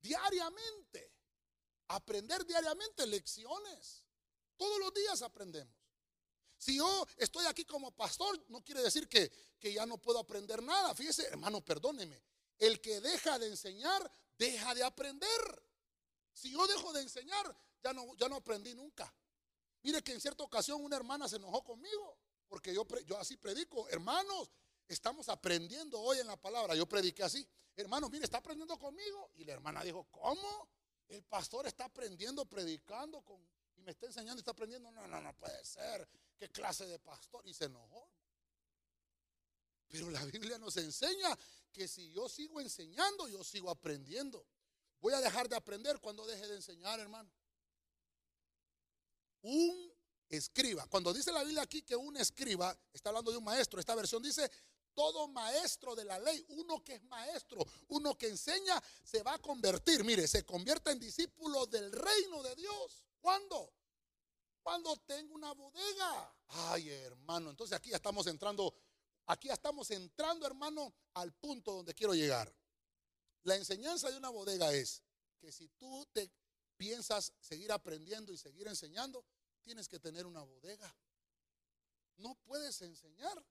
diariamente. 0.00 1.17
Aprender 1.88 2.44
diariamente 2.46 3.06
lecciones. 3.06 4.04
Todos 4.56 4.78
los 4.78 4.92
días 4.94 5.22
aprendemos. 5.22 5.74
Si 6.58 6.76
yo 6.76 7.06
estoy 7.16 7.46
aquí 7.46 7.64
como 7.64 7.92
pastor, 7.92 8.44
no 8.48 8.64
quiere 8.64 8.82
decir 8.82 9.08
que, 9.08 9.30
que 9.60 9.72
ya 9.72 9.86
no 9.86 9.98
puedo 9.98 10.18
aprender 10.18 10.62
nada. 10.62 10.94
Fíjese, 10.94 11.24
hermano, 11.26 11.64
perdóneme. 11.64 12.20
El 12.58 12.80
que 12.80 13.00
deja 13.00 13.38
de 13.38 13.46
enseñar, 13.46 14.10
deja 14.36 14.74
de 14.74 14.82
aprender. 14.82 15.62
Si 16.32 16.50
yo 16.50 16.66
dejo 16.66 16.92
de 16.92 17.02
enseñar, 17.02 17.56
ya 17.82 17.92
no, 17.92 18.14
ya 18.16 18.28
no 18.28 18.36
aprendí 18.36 18.74
nunca. 18.74 19.12
Mire 19.82 20.02
que 20.02 20.12
en 20.12 20.20
cierta 20.20 20.42
ocasión 20.42 20.82
una 20.84 20.96
hermana 20.96 21.28
se 21.28 21.36
enojó 21.36 21.62
conmigo, 21.62 22.18
porque 22.48 22.74
yo, 22.74 22.84
yo 23.06 23.16
así 23.18 23.36
predico. 23.36 23.88
Hermanos, 23.88 24.50
estamos 24.88 25.28
aprendiendo 25.28 26.00
hoy 26.00 26.18
en 26.18 26.26
la 26.26 26.36
palabra. 26.36 26.74
Yo 26.74 26.86
prediqué 26.88 27.22
así. 27.22 27.48
Hermanos, 27.76 28.10
mire, 28.10 28.24
está 28.24 28.38
aprendiendo 28.38 28.76
conmigo. 28.78 29.30
Y 29.36 29.44
la 29.44 29.52
hermana 29.52 29.84
dijo, 29.84 30.08
¿cómo? 30.10 30.68
El 31.08 31.22
pastor 31.24 31.66
está 31.66 31.86
aprendiendo, 31.86 32.44
predicando 32.44 33.22
con, 33.22 33.40
y 33.76 33.82
me 33.82 33.92
está 33.92 34.06
enseñando 34.06 34.38
y 34.38 34.40
está 34.40 34.50
aprendiendo. 34.50 34.90
No, 34.90 35.06
no, 35.06 35.20
no 35.20 35.34
puede 35.36 35.64
ser. 35.64 36.08
¿Qué 36.36 36.50
clase 36.50 36.86
de 36.86 36.98
pastor? 36.98 37.46
Y 37.46 37.54
se 37.54 37.64
enojó. 37.64 38.10
Pero 39.88 40.10
la 40.10 40.24
Biblia 40.26 40.58
nos 40.58 40.76
enseña 40.76 41.36
que 41.72 41.88
si 41.88 42.10
yo 42.10 42.28
sigo 42.28 42.60
enseñando, 42.60 43.26
yo 43.28 43.42
sigo 43.42 43.70
aprendiendo. 43.70 44.46
Voy 45.00 45.14
a 45.14 45.20
dejar 45.20 45.48
de 45.48 45.56
aprender 45.56 45.98
cuando 46.00 46.26
deje 46.26 46.46
de 46.46 46.56
enseñar, 46.56 47.00
hermano. 47.00 47.30
Un 49.42 49.92
escriba. 50.28 50.86
Cuando 50.88 51.14
dice 51.14 51.32
la 51.32 51.42
Biblia 51.42 51.62
aquí 51.62 51.82
que 51.82 51.96
un 51.96 52.16
escriba, 52.16 52.76
está 52.92 53.08
hablando 53.08 53.30
de 53.30 53.38
un 53.38 53.44
maestro. 53.44 53.80
Esta 53.80 53.94
versión 53.94 54.22
dice, 54.22 54.50
todo 54.98 55.28
maestro 55.28 55.94
de 55.94 56.04
la 56.04 56.18
ley, 56.18 56.44
uno 56.48 56.82
que 56.82 56.94
es 56.94 57.04
maestro, 57.04 57.64
uno 57.90 58.18
que 58.18 58.26
enseña, 58.26 58.82
se 59.04 59.22
va 59.22 59.34
a 59.34 59.38
convertir. 59.38 60.02
Mire, 60.02 60.26
se 60.26 60.44
convierte 60.44 60.90
en 60.90 60.98
discípulo 60.98 61.66
del 61.66 61.92
reino 61.92 62.42
de 62.42 62.56
Dios. 62.56 63.04
¿Cuándo? 63.20 63.72
Cuando 64.60 64.96
tengo 64.96 65.36
una 65.36 65.52
bodega. 65.52 66.36
Ay, 66.48 66.90
hermano, 66.90 67.50
entonces 67.50 67.76
aquí 67.76 67.90
ya 67.90 67.96
estamos 67.96 68.26
entrando, 68.26 68.74
aquí 69.26 69.46
ya 69.46 69.54
estamos 69.54 69.88
entrando, 69.92 70.48
hermano, 70.48 70.92
al 71.14 71.32
punto 71.32 71.74
donde 71.74 71.94
quiero 71.94 72.12
llegar. 72.12 72.52
La 73.44 73.54
enseñanza 73.54 74.10
de 74.10 74.16
una 74.16 74.30
bodega 74.30 74.72
es 74.72 75.04
que 75.38 75.52
si 75.52 75.68
tú 75.78 76.08
te 76.12 76.28
piensas 76.76 77.32
seguir 77.38 77.70
aprendiendo 77.70 78.32
y 78.32 78.36
seguir 78.36 78.66
enseñando, 78.66 79.24
tienes 79.62 79.86
que 79.86 80.00
tener 80.00 80.26
una 80.26 80.42
bodega. 80.42 80.92
No 82.16 82.34
puedes 82.44 82.82
enseñar 82.82 83.46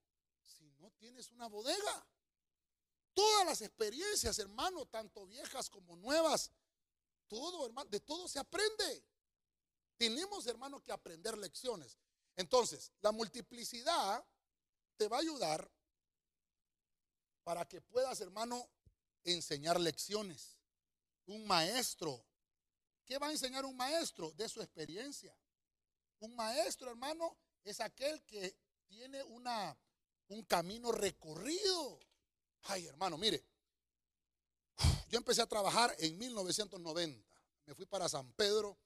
tienes 0.91 1.31
una 1.31 1.47
bodega? 1.47 2.07
Todas 3.13 3.45
las 3.45 3.61
experiencias, 3.61 4.37
hermano, 4.39 4.85
tanto 4.85 5.25
viejas 5.25 5.69
como 5.69 5.95
nuevas, 5.95 6.51
todo, 7.27 7.65
hermano, 7.65 7.89
de 7.89 7.99
todo 7.99 8.27
se 8.27 8.39
aprende. 8.39 9.03
Tenemos, 9.97 10.45
hermano, 10.47 10.83
que 10.83 10.91
aprender 10.91 11.37
lecciones. 11.37 11.97
Entonces, 12.35 12.91
la 13.01 13.11
multiplicidad 13.11 14.23
te 14.95 15.07
va 15.07 15.17
a 15.17 15.21
ayudar 15.21 15.71
para 17.43 17.67
que 17.67 17.81
puedas, 17.81 18.21
hermano, 18.21 18.69
enseñar 19.23 19.79
lecciones. 19.79 20.57
Un 21.25 21.45
maestro. 21.47 22.23
¿Qué 23.05 23.17
va 23.17 23.27
a 23.27 23.31
enseñar 23.31 23.65
un 23.65 23.75
maestro? 23.75 24.31
De 24.31 24.47
su 24.47 24.61
experiencia. 24.61 25.35
Un 26.19 26.35
maestro, 26.35 26.89
hermano, 26.89 27.37
es 27.63 27.79
aquel 27.79 28.23
que 28.23 28.55
tiene 28.85 29.23
una 29.23 29.77
un 30.29 30.43
camino 30.43 30.91
recorrido. 30.91 31.99
Ay, 32.63 32.87
hermano, 32.87 33.17
mire, 33.17 33.43
yo 35.09 35.17
empecé 35.17 35.41
a 35.41 35.47
trabajar 35.47 35.95
en 35.99 36.17
1990. 36.17 37.41
Me 37.65 37.75
fui 37.75 37.85
para 37.85 38.07
San 38.09 38.31
Pedro, 38.33 38.77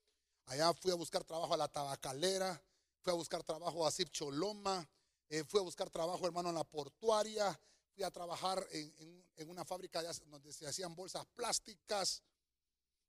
allá 0.46 0.74
fui 0.74 0.92
a 0.92 0.96
buscar 0.96 1.24
trabajo 1.24 1.54
a 1.54 1.58
la 1.58 1.68
tabacalera, 1.68 2.62
fui 3.02 3.12
a 3.12 3.16
buscar 3.16 3.44
trabajo 3.44 3.86
a 3.86 3.92
Cip 3.92 4.10
Choloma, 4.10 4.88
eh, 5.30 5.44
fui 5.44 5.60
a 5.60 5.64
buscar 5.64 5.90
trabajo, 5.90 6.26
hermano, 6.26 6.50
en 6.50 6.56
la 6.56 6.64
portuaria, 6.64 7.60
fui 7.94 8.04
a 8.04 8.12
trabajar 8.12 8.66
en, 8.72 9.50
una 9.50 9.66
fábrica 9.66 10.04
donde 10.28 10.54
se 10.54 10.68
hacían 10.68 10.96
bolsas 10.96 11.26
plásticas, 11.36 12.22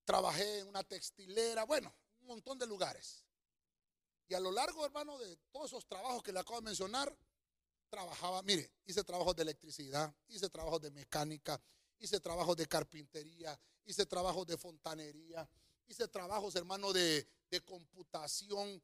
trabajé 0.05 0.61
en 0.61 0.69
una 0.69 0.83
textilera, 0.83 1.65
bueno, 1.65 1.95
un 2.21 2.29
montón 2.29 2.59
de 2.59 2.67
lugares. 2.67 3.27
Y 4.29 4.35
a 4.35 4.41
lo 4.41 4.51
largo, 4.51 4.85
hermano, 4.87 5.19
de 5.19 5.37
todos 5.51 5.67
esos 5.67 5.87
trabajos 5.87 6.23
que 6.23 6.33
le 6.33 6.41
acabo 6.41 6.61
de 6.61 6.65
mencionar, 6.65 7.15
trabajaba, 7.93 8.41
mire, 8.41 8.73
hice 8.87 9.05
trabajos 9.05 9.37
de 9.37 9.43
electricidad, 9.43 10.15
hice 10.29 10.49
trabajos 10.49 10.81
de 10.81 10.91
mecánica, 10.91 11.61
hice 11.99 12.19
trabajos 12.21 12.57
de 12.57 12.67
carpintería, 12.67 13.59
hice 13.85 14.07
trabajos 14.07 14.47
de 14.47 14.57
fontanería, 14.57 15.47
hice 15.87 16.09
trabajos, 16.09 16.57
hermano, 16.57 16.91
de, 16.91 17.29
computación. 17.67 18.83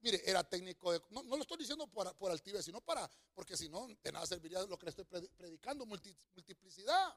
Mire, 0.00 0.20
era 0.28 0.42
técnico 0.42 0.90
de, 0.90 1.00
no, 1.10 1.22
lo 1.22 1.42
estoy 1.42 1.58
diciendo 1.58 1.86
por, 1.86 2.12
por 2.16 2.32
altivez, 2.32 2.64
sino 2.64 2.80
para, 2.80 3.08
porque 3.32 3.56
si 3.56 3.68
no, 3.68 3.86
de 3.86 4.10
nada 4.10 4.26
serviría 4.26 4.60
lo 4.64 4.76
que 4.76 4.86
le 4.86 4.90
estoy 4.90 5.04
predicando, 5.04 5.86
multiplicidad. 5.86 7.16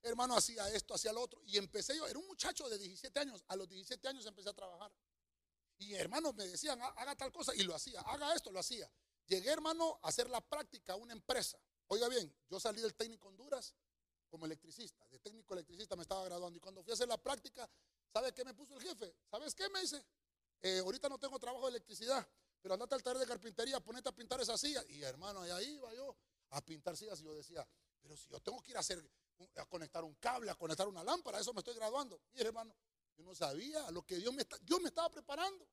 Hermano, 0.00 0.34
hacía 0.34 0.66
esto, 0.70 0.94
hacía 0.94 1.12
lo 1.12 1.20
otro. 1.20 1.42
Y 1.44 1.58
empecé 1.58 1.94
yo, 1.94 2.06
era 2.06 2.18
un 2.18 2.26
muchacho 2.26 2.66
de 2.70 2.78
17 2.78 3.20
años, 3.20 3.44
a 3.48 3.56
los 3.56 3.68
17 3.68 4.08
años 4.08 4.24
empecé 4.24 4.48
a 4.48 4.54
trabajar. 4.54 4.90
Y 5.76 5.92
hermanos 5.92 6.34
me 6.34 6.46
decían, 6.46 6.80
haga 6.80 7.14
tal 7.16 7.30
cosa, 7.30 7.54
y 7.54 7.64
lo 7.64 7.74
hacía, 7.74 8.00
haga 8.00 8.34
esto, 8.34 8.50
lo 8.50 8.60
hacía. 8.60 8.90
Llegué, 9.26 9.50
hermano, 9.50 9.98
a 10.02 10.08
hacer 10.08 10.28
la 10.28 10.40
práctica 10.40 10.92
a 10.92 10.96
una 10.96 11.12
empresa. 11.12 11.58
Oiga 11.88 12.08
bien, 12.08 12.34
yo 12.48 12.60
salí 12.60 12.80
del 12.80 12.94
técnico 12.94 13.28
Honduras 13.28 13.74
como 14.28 14.46
electricista. 14.46 15.06
De 15.08 15.18
técnico 15.18 15.54
electricista 15.54 15.96
me 15.96 16.02
estaba 16.02 16.24
graduando. 16.24 16.56
Y 16.56 16.60
cuando 16.60 16.82
fui 16.82 16.90
a 16.90 16.94
hacer 16.94 17.08
la 17.08 17.18
práctica, 17.18 17.68
¿sabe 18.12 18.32
qué 18.32 18.44
me 18.44 18.54
puso 18.54 18.74
el 18.76 18.82
jefe? 18.82 19.14
¿Sabes 19.30 19.54
qué 19.54 19.68
me 19.70 19.80
dice? 19.80 20.04
Eh, 20.60 20.78
ahorita 20.78 21.08
no 21.08 21.18
tengo 21.18 21.38
trabajo 21.38 21.66
de 21.66 21.70
electricidad, 21.70 22.26
pero 22.60 22.74
andate 22.74 22.94
al 22.94 23.02
taller 23.02 23.20
de 23.20 23.26
carpintería, 23.26 23.80
ponete 23.80 24.08
a 24.08 24.12
pintar 24.12 24.40
esas 24.40 24.60
sillas. 24.60 24.84
Y 24.88 25.02
hermano, 25.02 25.40
ahí 25.42 25.74
iba 25.74 25.92
yo 25.94 26.16
a 26.50 26.60
pintar 26.62 26.96
sillas. 26.96 27.20
Y 27.20 27.24
yo 27.24 27.34
decía, 27.34 27.66
pero 28.00 28.16
si 28.16 28.28
yo 28.28 28.40
tengo 28.40 28.60
que 28.62 28.72
ir 28.72 28.76
a 28.76 28.80
hacer, 28.80 29.02
a 29.56 29.66
conectar 29.66 30.04
un 30.04 30.14
cable, 30.14 30.50
a 30.50 30.54
conectar 30.54 30.88
una 30.88 31.04
lámpara, 31.04 31.38
eso 31.38 31.52
me 31.52 31.60
estoy 31.60 31.74
graduando. 31.74 32.20
Y 32.32 32.40
hermano, 32.40 32.74
yo 33.16 33.24
no 33.24 33.34
sabía 33.34 33.90
lo 33.90 34.02
que 34.02 34.16
Dios 34.16 34.34
me, 34.34 34.44
Dios 34.62 34.80
me 34.80 34.88
estaba 34.88 35.08
preparando. 35.10 35.66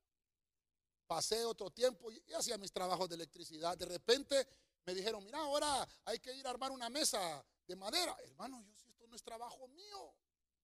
Pasé 1.12 1.44
otro 1.44 1.70
tiempo 1.70 2.10
y, 2.10 2.24
hacía 2.32 2.58
mis 2.58 2.72
trabajos 2.72 3.10
de 3.10 3.16
electricidad. 3.16 3.78
De 3.78 3.86
repente 3.86 4.48
me 4.86 4.96
dijeron, 4.96 5.22
mira, 5.26 5.40
ahora 5.40 5.86
hay 6.06 6.20
que 6.20 6.34
ir 6.34 6.48
a 6.48 6.52
armar 6.52 6.72
una 6.72 6.90
mesa 6.90 7.46
de 7.68 7.76
madera. 7.76 8.16
Hermano, 8.24 8.64
yo 8.64 8.74
si 8.78 8.88
esto 8.88 9.06
no 9.08 9.18
es 9.18 9.22
trabajo 9.22 9.68
mío. 9.68 10.16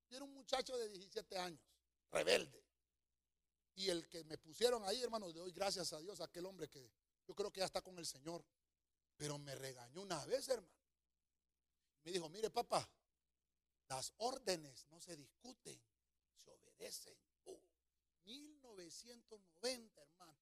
Yo 0.08 0.16
era 0.16 0.24
un 0.24 0.34
muchacho 0.34 0.78
de 0.78 0.88
17 0.88 1.38
años, 1.38 1.60
rebelde. 2.12 2.64
Y 3.76 3.90
el 3.90 4.08
que 4.08 4.24
me 4.24 4.38
pusieron 4.38 4.86
ahí, 4.86 5.04
hermano, 5.04 5.28
le 5.28 5.34
doy 5.34 5.52
gracias 5.52 5.92
a 5.92 6.00
Dios, 6.00 6.22
aquel 6.22 6.46
hombre 6.46 6.70
que 6.70 6.90
yo 7.28 7.36
creo 7.36 7.52
que 7.52 7.60
ya 7.60 7.66
está 7.66 7.82
con 7.82 8.00
el 8.00 8.06
Señor. 8.06 8.46
Pero 9.18 9.38
me 9.38 9.54
regañó 9.54 10.02
una 10.02 10.24
vez, 10.28 10.48
hermano. 10.48 10.72
Me 12.06 12.12
dijo, 12.14 12.30
mire, 12.30 12.50
papá, 12.50 12.90
las 13.90 14.14
órdenes 14.20 14.88
no 14.92 15.02
se 15.02 15.18
discuten, 15.18 15.78
se 16.38 16.50
obedecen. 16.52 17.27
1990, 18.28 20.02
hermano. 20.02 20.38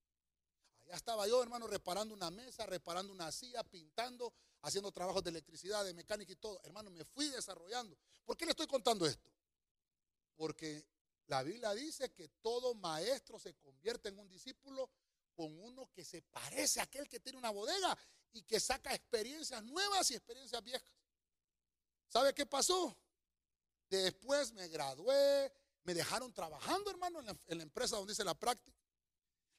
Allá 0.82 0.96
estaba 0.96 1.28
yo, 1.28 1.42
hermano, 1.42 1.68
reparando 1.68 2.14
una 2.14 2.30
mesa, 2.30 2.66
reparando 2.66 3.14
una 3.14 3.32
silla, 3.32 3.64
pintando, 3.64 4.34
haciendo 4.62 4.92
trabajos 4.92 5.24
de 5.24 5.30
electricidad, 5.30 5.86
de 5.86 5.94
mecánica 5.94 6.32
y 6.32 6.36
todo. 6.36 6.60
Hermano, 6.64 6.90
me 6.90 7.06
fui 7.06 7.30
desarrollando. 7.30 7.98
¿Por 8.24 8.36
qué 8.36 8.46
le 8.46 8.52
estoy 8.52 8.68
contando 8.68 9.06
esto? 9.06 9.30
Porque 10.36 10.86
la 11.28 11.44
Biblia 11.44 11.74
dice 11.74 12.12
que 12.12 12.28
todo 12.42 12.74
maestro 12.76 13.40
se 13.40 13.56
convierte 13.56 14.10
en 14.10 14.20
un 14.20 14.28
discípulo 14.28 14.90
con 15.36 15.58
uno 15.60 15.90
que 15.92 16.04
se 16.04 16.22
parece 16.22 16.80
a 16.80 16.84
aquel 16.84 17.08
que 17.08 17.20
tiene 17.20 17.38
una 17.38 17.50
bodega 17.50 17.98
y 18.34 18.44
que 18.44 18.60
saca 18.60 18.94
experiencias 18.94 19.64
nuevas 19.64 20.10
y 20.12 20.16
experiencias 20.16 20.64
viejas. 20.64 20.92
¿Sabe 22.08 22.34
qué 22.34 22.46
pasó? 22.46 22.96
Después 23.90 24.52
me 24.54 24.68
gradué, 24.68 25.52
me 25.86 25.94
dejaron 25.94 26.34
trabajando, 26.34 26.90
hermano, 26.90 27.20
en 27.48 27.58
la, 27.58 27.64
empresa 27.64 27.96
donde 27.96 28.14
hice 28.14 28.24
la 28.24 28.38
práctica. 28.38 28.78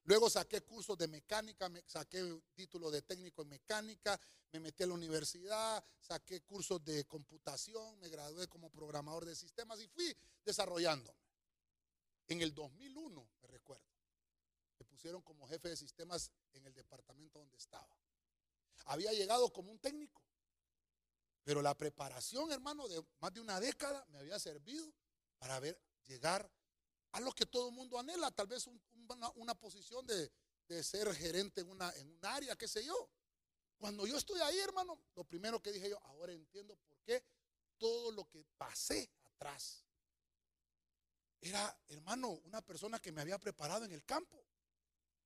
Luego 0.04 0.28
saqué 0.28 0.60
cursos 0.60 0.98
de 0.98 1.08
mecánica, 1.08 1.68
me, 1.68 1.82
saqué 1.86 2.42
título 2.54 2.90
de 2.90 3.02
técnico 3.02 3.42
en 3.42 3.48
mecánica, 3.48 4.20
me 4.52 4.60
metí 4.60 4.82
a 4.82 4.86
la 4.88 4.94
universidad, 4.94 5.84
saqué 6.00 6.42
cursos 6.42 6.84
de 6.84 7.04
computación, 7.04 7.98
me 7.98 8.08
gradué 8.08 8.48
como 8.48 8.70
programador 8.70 9.24
de 9.24 9.34
sistemas 9.34 9.80
y 9.80 9.88
fui 9.88 10.16
desarrollándome. 10.44 11.18
En 12.28 12.42
el 12.42 12.52
2001, 12.54 13.28
me 13.40 13.46
recuerdo, 13.48 13.86
me 14.78 14.84
pusieron 14.84 15.22
como 15.22 15.46
jefe 15.48 15.68
de 15.68 15.76
sistemas 15.76 16.32
en 16.52 16.66
el 16.66 16.74
departamento 16.74 17.38
donde 17.38 17.56
estaba. 17.56 17.96
Había 18.86 19.12
llegado 19.12 19.52
como 19.52 19.70
un 19.70 19.78
técnico, 19.78 20.22
pero 21.44 21.62
la 21.62 21.76
preparación, 21.76 22.50
hermano, 22.50 22.88
de 22.88 23.04
más 23.20 23.32
de 23.32 23.40
una 23.40 23.60
década 23.60 24.04
me 24.08 24.18
había 24.18 24.38
servido 24.40 24.92
para 25.38 25.60
ver 25.60 25.80
llegar 26.06 26.50
a 27.12 27.20
lo 27.20 27.32
que 27.32 27.46
todo 27.46 27.68
el 27.68 27.74
mundo 27.74 27.98
anhela, 27.98 28.30
tal 28.30 28.46
vez 28.46 28.68
una, 29.36 29.54
posición 29.54 30.06
de, 30.06 30.30
de 30.68 30.82
ser 30.82 31.12
gerente 31.14 31.60
en, 31.60 31.70
una, 31.70 31.90
en 31.96 32.10
un 32.10 32.24
área, 32.24 32.56
qué 32.56 32.68
sé 32.68 32.84
yo. 32.84 33.10
Cuando 33.78 34.06
yo 34.06 34.16
estoy 34.16 34.40
ahí, 34.40 34.58
hermano, 34.58 35.00
lo 35.14 35.24
primero 35.24 35.62
que 35.62 35.72
dije 35.72 35.90
yo, 35.90 35.98
ahora 36.04 36.32
entiendo 36.32 36.76
por 36.76 36.98
qué 37.02 37.22
todo 37.78 38.10
lo 38.12 38.28
que 38.28 38.44
pasé 38.56 39.10
atrás 39.24 39.86
era, 41.40 41.78
hermano, 41.88 42.30
una 42.44 42.62
persona 42.62 42.98
que 42.98 43.12
me 43.12 43.20
había 43.20 43.38
preparado 43.38 43.84
en 43.84 43.92
el 43.92 44.04
campo. 44.04 44.44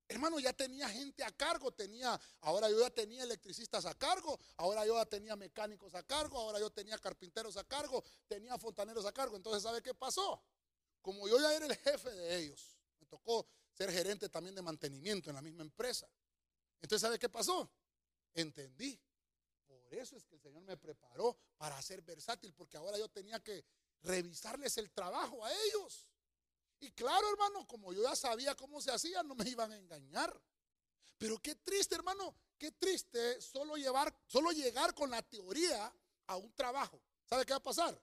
Hermano, 0.09 0.41
ya 0.41 0.53
tenía 0.53 0.89
gente 0.89 1.23
a 1.23 1.31
cargo, 1.31 1.71
tenía, 1.71 2.21
ahora 2.41 2.69
yo 2.69 2.81
ya 2.81 2.91
tenía 2.91 3.23
electricistas 3.23 3.87
a 3.87 3.95
cargo, 3.95 4.41
ahora 4.57 4.85
yo 4.85 4.97
ya 4.97 5.07
tenía 5.07 5.37
mecánicos 5.37 5.95
a 5.95 6.03
cargo, 6.03 6.37
ahora 6.37 6.59
yo 6.59 6.69
tenía 6.71 6.99
carpinteros 6.99 7.57
a 7.57 7.63
cargo, 7.63 8.03
tenía 8.27 8.59
fontaneros 8.59 9.07
a 9.07 9.13
cargo. 9.13 9.37
Entonces, 9.37 9.63
¿sabe 9.63 9.81
qué 9.81 9.95
pasó? 9.95 10.43
Como 11.01 11.29
yo 11.29 11.41
ya 11.41 11.55
era 11.55 11.67
el 11.67 11.77
jefe 11.77 12.11
de 12.11 12.37
ellos, 12.37 12.77
me 12.99 13.07
tocó 13.07 13.47
ser 13.73 13.91
gerente 13.91 14.29
también 14.29 14.55
de 14.55 14.63
mantenimiento 14.63 15.31
en 15.31 15.37
la 15.37 15.43
misma 15.43 15.63
empresa. 15.63 16.09
Entonces, 16.83 17.03
¿sabe 17.03 17.19
qué 17.19 17.29
pasó? 17.29 17.71
Entendí. 18.35 19.01
Por 19.67 19.95
eso 19.95 20.17
es 20.17 20.25
que 20.25 20.35
el 20.35 20.41
Señor 20.41 20.63
me 20.63 20.77
preparó 20.77 21.37
para 21.57 21.81
ser 21.83 22.03
versátil, 22.03 22.53
porque 22.55 22.77
ahora 22.77 22.99
yo 22.99 23.09
tenía 23.09 23.43
que 23.43 23.65
revisarles 24.03 24.77
el 24.79 24.91
trabajo 24.91 25.45
a 25.45 25.53
ellos. 25.65 26.09
Y 26.81 26.91
claro, 26.93 27.29
hermano, 27.31 27.67
como 27.67 27.93
yo 27.93 28.03
ya 28.03 28.17
sabía 28.17 28.55
cómo 28.55 28.81
se 28.81 28.91
hacía, 28.91 29.23
no 29.23 29.35
me 29.35 29.49
iban 29.49 29.73
a 29.73 29.77
engañar. 29.77 30.41
Pero 31.19 31.39
qué 31.39 31.55
triste, 31.57 31.95
hermano, 31.95 32.35
qué 32.57 32.73
triste 32.73 33.41
solo, 33.43 33.77
llevar, 33.77 34.15
solo 34.27 34.53
llegar 34.53 34.95
con 34.95 35.11
la 35.11 35.23
teoría 35.23 35.93
a 36.27 36.37
un 36.37 36.53
trabajo. 36.55 37.03
¿Sabe 37.27 37.45
qué 37.45 37.53
va 37.53 37.59
a 37.59 37.63
pasar? 37.63 38.01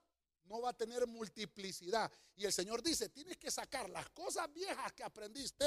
No 0.48 0.60
va 0.62 0.70
a 0.70 0.76
tener 0.76 1.06
multiplicidad. 1.06 2.10
Y 2.34 2.44
el 2.44 2.52
Señor 2.52 2.82
dice, 2.82 3.08
tienes 3.10 3.36
que 3.36 3.50
sacar 3.50 3.88
las 3.90 4.08
cosas 4.10 4.52
viejas 4.52 4.92
que 4.92 5.02
aprendiste 5.02 5.64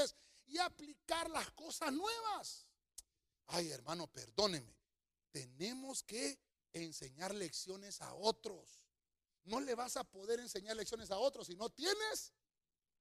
y 0.48 0.58
aplicar 0.58 1.30
las 1.30 1.52
cosas 1.52 1.94
nuevas. 1.94 2.66
Ay, 3.48 3.70
hermano, 3.70 4.08
perdóneme. 4.08 4.76
Tenemos 5.32 6.04
que 6.04 6.40
enseñar 6.74 7.34
lecciones 7.34 8.02
a 8.02 8.14
otros. 8.16 8.80
No 9.44 9.60
le 9.60 9.76
vas 9.76 9.98
a 9.98 10.04
poder 10.04 10.40
enseñar 10.40 10.76
lecciones 10.76 11.12
a 11.12 11.18
otros 11.18 11.48
si 11.48 11.56
no 11.56 11.70
tienes 11.70 12.34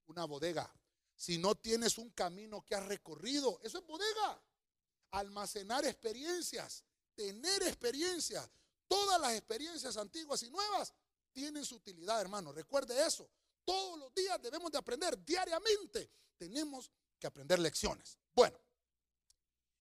una 0.06 0.24
bodega. 0.24 0.72
Si 1.16 1.38
no 1.38 1.54
tienes 1.54 1.98
un 1.98 2.10
camino 2.10 2.64
que 2.64 2.74
has 2.74 2.86
recorrido, 2.86 3.60
eso 3.62 3.78
es 3.78 3.86
bodega. 3.86 4.42
Almacenar 5.10 5.84
experiencias, 5.84 6.84
tener 7.14 7.62
experiencias. 7.62 8.48
Todas 8.88 9.20
las 9.20 9.34
experiencias 9.34 9.96
antiguas 9.96 10.42
y 10.42 10.50
nuevas 10.50 10.92
tienen 11.32 11.64
su 11.64 11.76
utilidad, 11.76 12.20
hermano. 12.20 12.52
Recuerde 12.52 13.06
eso. 13.06 13.28
Todos 13.64 13.98
los 13.98 14.14
días 14.14 14.40
debemos 14.40 14.70
de 14.70 14.78
aprender 14.78 15.22
diariamente. 15.24 16.10
Tenemos 16.36 16.90
que 17.18 17.26
aprender 17.26 17.58
lecciones. 17.58 18.18
Bueno, 18.32 18.58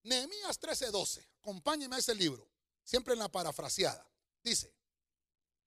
Nehemías 0.03 0.59
13:12. 0.59 1.25
Acompáñeme 1.39 1.95
a 1.95 1.99
ese 1.99 2.13
libro, 2.15 2.49
siempre 2.83 3.13
en 3.13 3.19
la 3.19 3.29
parafraseada. 3.29 4.05
Dice, 4.43 4.73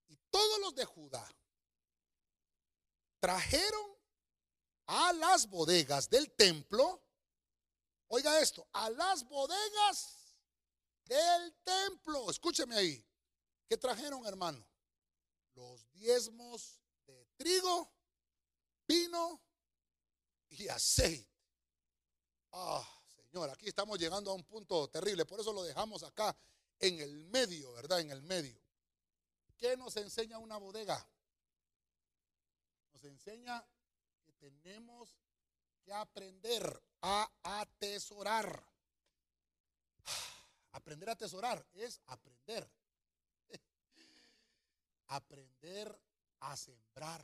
y 0.08 0.16
todos 0.30 0.60
los 0.60 0.74
de 0.74 0.84
Judá 0.84 1.26
trajeron 3.20 3.96
a 4.86 5.12
las 5.12 5.48
bodegas 5.48 6.08
del 6.10 6.30
templo, 6.32 7.02
oiga 8.08 8.40
esto, 8.40 8.66
a 8.72 8.90
las 8.90 9.24
bodegas 9.24 10.22
del 11.04 11.54
templo, 11.64 12.30
escúcheme 12.30 12.76
ahí, 12.76 13.06
¿qué 13.68 13.76
trajeron 13.76 14.26
hermano? 14.26 14.66
Los 15.54 15.90
diezmos 15.92 16.80
de 17.06 17.26
trigo, 17.36 17.92
vino 18.86 19.40
y 20.50 20.68
aceite. 20.68 21.28
Ah, 22.52 22.86
Señor, 23.06 23.50
aquí 23.50 23.68
estamos 23.68 23.98
llegando 23.98 24.30
a 24.30 24.34
un 24.34 24.44
punto 24.44 24.88
terrible, 24.88 25.24
por 25.24 25.40
eso 25.40 25.52
lo 25.52 25.62
dejamos 25.62 26.02
acá 26.02 26.36
en 26.78 27.00
el 27.00 27.16
medio, 27.26 27.72
¿verdad? 27.72 28.00
En 28.00 28.10
el 28.10 28.22
medio. 28.22 28.60
¿Qué 29.56 29.76
nos 29.76 29.96
enseña 29.96 30.38
una 30.38 30.56
bodega? 30.56 31.06
Nos 32.92 33.04
enseña 33.04 33.64
tenemos 34.42 35.16
que 35.84 35.92
aprender 35.92 36.82
a 37.00 37.30
atesorar. 37.42 38.66
Aprender 40.72 41.10
a 41.10 41.12
atesorar 41.12 41.64
es 41.74 42.00
aprender. 42.06 42.68
Aprender 45.14 45.98
a 46.40 46.56
sembrar. 46.56 47.22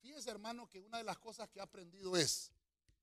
Fíjese, 0.00 0.30
hermano, 0.30 0.68
que 0.68 0.78
una 0.80 0.98
de 0.98 1.04
las 1.04 1.18
cosas 1.18 1.48
que 1.48 1.58
he 1.58 1.62
aprendido 1.62 2.16
es 2.16 2.52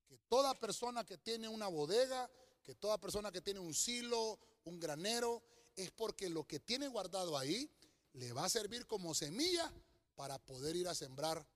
que 0.06 0.16
toda 0.28 0.54
persona 0.54 1.04
que 1.04 1.18
tiene 1.18 1.48
una 1.48 1.68
bodega, 1.68 2.30
que 2.62 2.74
toda 2.74 2.98
persona 2.98 3.30
que 3.30 3.42
tiene 3.42 3.60
un 3.60 3.74
silo, 3.74 4.38
un 4.64 4.80
granero, 4.80 5.42
es 5.76 5.90
porque 5.90 6.30
lo 6.30 6.46
que 6.46 6.60
tiene 6.60 6.88
guardado 6.88 7.36
ahí 7.36 7.70
le 8.14 8.32
va 8.32 8.46
a 8.46 8.48
servir 8.48 8.86
como 8.86 9.14
semilla 9.14 9.70
para 10.14 10.38
poder 10.38 10.74
ir 10.76 10.88
a 10.88 10.94
sembrar 10.94 11.46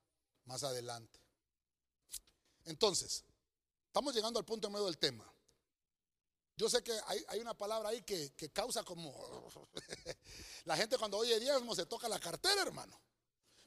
más 0.45 0.63
adelante. 0.63 1.19
Entonces, 2.65 3.23
estamos 3.87 4.13
llegando 4.13 4.37
al 4.37 4.45
punto 4.45 4.69
medio 4.69 4.85
del 4.85 4.99
tema. 4.99 5.25
Yo 6.59 6.69
sé 6.69 6.83
que 6.83 6.91
hay, 7.29 7.39
una 7.39 7.53
palabra 7.53 7.87
ahí 7.87 8.01
que, 8.01 8.51
causa 8.51 8.83
como... 8.83 9.15
la 10.65 10.75
gente 10.75 10.97
cuando 10.97 11.17
oye 11.17 11.39
diezmo 11.39 11.73
se 11.73 11.85
toca 11.85 12.09
la 12.09 12.19
cartera, 12.19 12.61
hermano. 12.63 12.99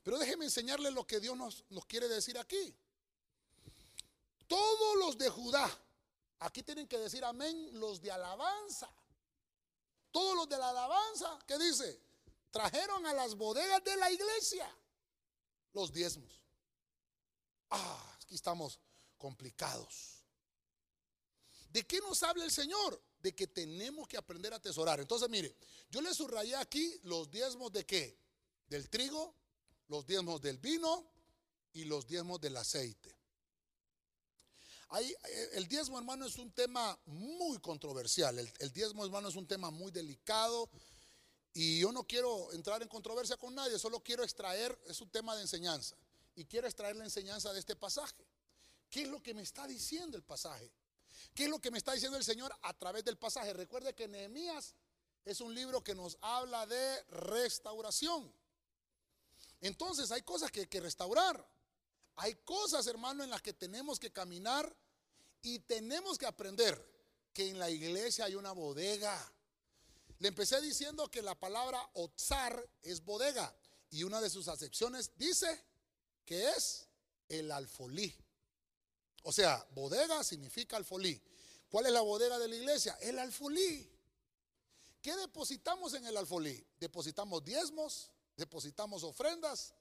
Pero 0.03 0.19
déjeme 0.19 0.45
enseñarle 0.45 0.91
lo 0.91 1.07
que 1.07 1.19
Dios 1.19 1.35
nos, 1.35 1.65
nos 1.71 1.87
quiere 1.87 2.07
decir 2.07 2.37
aquí. 2.37 2.77
Todos 4.47 4.97
los 4.99 5.17
de 5.17 5.31
Judá, 5.31 5.75
aquí 6.41 6.63
tienen 6.63 6.87
que 6.87 6.99
decir 6.99 7.25
amén, 7.25 7.81
los 7.81 8.03
de 8.03 8.11
alabanza. 8.11 8.95
Todos 10.11 10.37
los 10.37 10.47
de 10.51 10.59
la 10.59 10.69
alabanza, 10.69 11.39
¿qué 11.47 11.59
dice? 11.59 11.99
Trajeron 12.51 13.07
a 13.07 13.15
las 13.15 13.37
bodegas 13.37 13.83
de 13.85 13.97
la 13.97 14.11
iglesia 14.11 14.71
los 15.73 15.95
diezmos. 15.95 16.43
Ah, 17.71 18.19
aquí 18.21 18.35
estamos 18.35 18.79
complicados. 19.17 20.22
¿De 21.73 21.85
qué 21.87 22.01
nos 22.01 22.23
habla 22.23 22.45
el 22.45 22.51
Señor? 22.51 23.01
De 23.21 23.35
que 23.35 23.47
tenemos 23.47 24.07
que 24.07 24.17
aprender 24.17 24.53
a 24.53 24.57
atesorar. 24.57 25.01
Entonces, 25.01 25.29
mire, 25.31 25.57
yo 25.91 26.01
le 26.03 26.13
subrayé 26.13 26.55
aquí 26.57 27.01
los 27.05 27.31
diezmos 27.31 27.73
de 27.73 27.87
qué? 27.87 28.19
Del 28.69 28.91
trigo, 28.91 29.35
los 29.89 30.07
diezmos 30.07 30.41
del 30.43 30.59
vino 30.59 31.11
y 31.73 31.85
los 31.85 32.07
diezmos 32.07 32.41
del 32.41 32.57
aceite. 32.57 33.17
Eh, 35.01 35.51
el 35.55 35.67
diezmo, 35.67 35.99
hermano, 35.99 36.27
es 36.27 36.37
un 36.37 36.53
tema 36.53 36.99
muy 37.07 37.59
controversial. 37.59 38.39
El, 38.39 38.53
el, 38.59 38.73
diezmo, 38.73 39.05
hermano, 39.05 39.29
es 39.29 39.37
un 39.37 39.47
tema 39.47 39.71
muy 39.71 39.91
delicado. 39.91 40.69
Y 41.55 41.81
yo 41.81 41.93
no 41.93 42.05
quiero 42.05 42.53
entrar 42.53 42.83
en 42.83 42.89
controversia 42.89 43.37
con 43.37 43.55
nadie, 43.55 43.79
solo 43.79 44.01
quiero 44.01 44.25
extraer, 44.25 44.79
es 44.87 45.01
un 45.01 45.11
tema 45.11 45.35
de 45.37 45.43
enseñanza 45.43 45.97
y 46.35 46.45
quiero 46.47 46.67
extraer 46.67 46.97
la 46.97 47.05
enseñanza 47.05 47.53
de 47.53 47.61
este 47.61 47.77
pasaje. 47.77 48.27
¿Qué 48.89 49.03
es 49.03 49.09
lo 49.09 49.23
que 49.23 49.35
me 49.35 49.43
está 49.43 49.67
diciendo 49.67 50.17
el 50.17 50.23
pasaje? 50.23 50.71
¿Qué 51.35 51.45
es 51.45 51.51
lo 51.51 51.61
que 51.61 51.71
me 51.71 51.79
está 51.79 51.93
diciendo 51.93 52.19
el 52.19 52.25
Señor 52.25 52.55
a 52.63 52.75
través 52.75 53.05
del 53.05 53.17
pasaje? 53.17 53.53
Recuerde 53.53 53.95
que 53.95 54.09
Nehemías 54.09 54.75
es 55.25 55.41
un 55.41 55.55
libro 55.55 55.83
que 55.83 55.95
nos 55.95 56.19
habla 56.21 56.67
de 56.67 57.03
restauración. 57.05 58.33
Entonces 59.61 60.11
hay 60.11 60.23
cosas 60.23 60.51
que 60.51 60.61
hay 60.61 60.67
que 60.67 60.81
restaurar. 60.81 61.47
Hay 62.17 62.35
cosas, 62.45 62.87
hermano, 62.87 63.25
en 63.25 63.31
las 63.31 63.41
que 63.41 63.55
tenemos 63.55 63.99
que 63.99 64.13
caminar 64.13 64.77
y 65.41 65.61
tenemos 65.61 66.19
que 66.19 66.27
aprender 66.27 66.93
que 67.33 67.49
en 67.49 67.59
la 67.59 67.71
iglesia 67.71 68.27
hay 68.27 68.35
una 68.35 68.53
bodega. 68.53 69.33
Le 70.19 70.29
empecé 70.29 70.61
diciendo 70.61 71.11
que 71.11 71.23
la 71.23 71.35
palabra 71.35 71.81
otzar 71.95 72.69
es 72.83 73.03
bodega 73.05 73.55
y 73.91 74.05
una 74.05 74.21
de 74.21 74.31
sus 74.31 74.49
acepciones 74.49 75.17
dice 75.17 75.65
que 76.25 76.51
es 76.51 76.87
el 77.29 77.51
alfolí. 77.51 78.15
O 79.23 79.33
sea, 79.33 79.67
bodega 79.75 80.23
significa 80.25 80.77
alfolí. 80.77 81.21
¿Cuál 81.69 81.87
es 81.87 81.93
la 81.93 82.01
bodega 82.01 82.39
de 82.39 82.49
la 82.49 82.57
iglesia? 82.57 82.97
El 83.01 83.19
alfolí. 83.19 83.91
¿Qué 85.01 85.17
depositamos 85.17 85.95
en 85.95 86.07
el 86.07 86.17
alfolí? 86.17 86.65
Depositamos 86.79 87.45
diezmos, 87.45 88.11
depositamos 88.37 89.03
ofrendas 89.03 89.75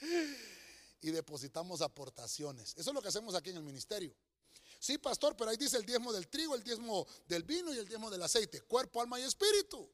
y 1.00 1.10
depositamos 1.10 1.82
aportaciones. 1.82 2.74
Eso 2.76 2.90
es 2.90 2.94
lo 2.94 3.02
que 3.02 3.08
hacemos 3.08 3.34
aquí 3.34 3.50
en 3.50 3.56
el 3.56 3.62
ministerio. 3.62 4.14
Sí, 4.78 4.98
pastor, 4.98 5.36
pero 5.36 5.50
ahí 5.50 5.56
dice 5.56 5.76
el 5.76 5.86
diezmo 5.86 6.12
del 6.12 6.28
trigo, 6.28 6.54
el 6.54 6.62
diezmo 6.62 7.06
del 7.26 7.44
vino 7.44 7.72
y 7.72 7.78
el 7.78 7.86
diezmo 7.86 8.10
del 8.10 8.22
aceite. 8.22 8.62
Cuerpo, 8.62 9.00
alma 9.00 9.20
y 9.20 9.22
espíritu 9.22 9.88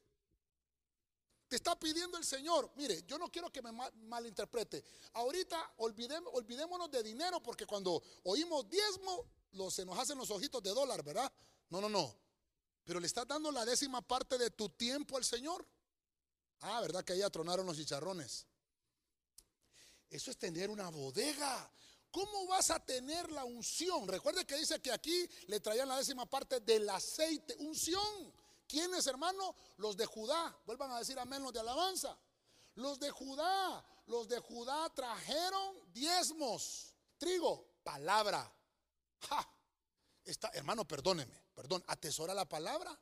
está 1.55 1.77
pidiendo 1.77 2.17
el 2.17 2.23
Señor. 2.23 2.71
Mire, 2.75 3.03
yo 3.07 3.17
no 3.17 3.31
quiero 3.31 3.51
que 3.51 3.61
me 3.61 3.71
malinterprete. 3.71 4.83
Ahorita 5.13 5.73
olvidémonos 5.77 6.89
de 6.89 7.03
dinero 7.03 7.41
porque 7.41 7.65
cuando 7.65 8.01
oímos 8.23 8.69
diezmo, 8.69 9.25
se 9.69 9.85
nos 9.85 9.97
hacen 9.97 10.17
los 10.17 10.29
ojitos 10.31 10.61
de 10.63 10.71
dólar, 10.71 11.03
¿verdad? 11.03 11.31
No, 11.69 11.81
no, 11.81 11.89
no. 11.89 12.15
Pero 12.83 12.99
le 12.99 13.07
estás 13.07 13.27
dando 13.27 13.51
la 13.51 13.65
décima 13.65 14.01
parte 14.01 14.37
de 14.37 14.49
tu 14.51 14.69
tiempo 14.69 15.17
al 15.17 15.23
Señor. 15.23 15.65
Ah, 16.61 16.81
¿verdad 16.81 17.03
que 17.03 17.13
ahí 17.13 17.21
atronaron 17.21 17.65
los 17.65 17.77
chicharrones? 17.77 18.45
Eso 20.09 20.31
es 20.31 20.37
tener 20.37 20.69
una 20.69 20.89
bodega, 20.89 21.71
¿cómo 22.11 22.45
vas 22.45 22.69
a 22.69 22.79
tener 22.79 23.31
la 23.31 23.43
unción? 23.43 24.07
Recuerde 24.07 24.45
que 24.45 24.55
dice 24.55 24.79
que 24.79 24.91
aquí 24.91 25.27
le 25.47 25.59
traían 25.59 25.87
la 25.87 25.97
décima 25.97 26.25
parte 26.27 26.59
del 26.59 26.87
aceite, 26.89 27.55
unción. 27.59 28.31
¿Quiénes, 28.73 29.05
hermano? 29.05 29.55
Los 29.77 29.95
de 29.95 30.07
Judá. 30.07 30.59
Vuelvan 30.65 30.89
a 30.89 30.97
decir 30.97 31.19
amén 31.19 31.43
los 31.43 31.53
de 31.53 31.59
alabanza. 31.59 32.17
Los 32.73 32.99
de 32.99 33.11
Judá, 33.11 33.85
los 34.07 34.27
de 34.27 34.39
Judá 34.39 34.89
trajeron 34.95 35.93
diezmos, 35.93 36.95
trigo, 37.19 37.67
palabra. 37.83 38.51
Ja. 39.29 39.47
Está, 40.25 40.49
hermano, 40.55 40.87
perdóneme, 40.87 41.39
perdón, 41.53 41.83
atesora 41.85 42.33
la 42.33 42.49
palabra. 42.49 42.99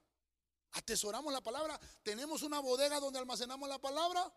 Atesoramos 0.74 1.32
la 1.32 1.40
palabra. 1.40 1.80
Tenemos 2.04 2.42
una 2.42 2.60
bodega 2.60 3.00
donde 3.00 3.20
almacenamos 3.20 3.70
la 3.70 3.80
palabra. 3.80 4.30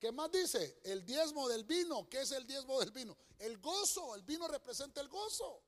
¿Qué 0.00 0.10
más 0.10 0.32
dice? 0.32 0.80
El 0.82 1.06
diezmo 1.06 1.48
del 1.48 1.62
vino. 1.62 2.08
¿Qué 2.08 2.22
es 2.22 2.32
el 2.32 2.44
diezmo 2.44 2.80
del 2.80 2.90
vino? 2.90 3.16
El 3.38 3.58
gozo. 3.58 4.16
El 4.16 4.22
vino 4.22 4.48
representa 4.48 5.00
el 5.00 5.08
gozo. 5.08 5.62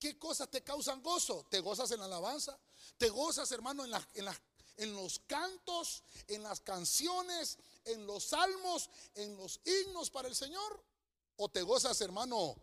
¿Qué 0.00 0.18
cosas 0.18 0.50
te 0.50 0.64
causan 0.64 1.02
gozo? 1.02 1.46
Te 1.50 1.60
gozas 1.60 1.90
en 1.92 2.00
la 2.00 2.06
alabanza. 2.06 2.58
Te 2.96 3.10
gozas, 3.10 3.52
hermano, 3.52 3.84
en, 3.84 4.94
los 4.94 5.18
cantos, 5.26 6.02
en 6.26 6.42
las 6.42 6.60
canciones, 6.60 7.58
en 7.84 8.06
los 8.06 8.24
salmos, 8.24 8.90
en 9.14 9.36
los 9.36 9.60
himnos 9.64 10.10
para 10.10 10.26
el 10.26 10.34
Señor. 10.34 10.82
O 11.36 11.48
te 11.50 11.62
gozas, 11.62 12.00
hermano, 12.00 12.56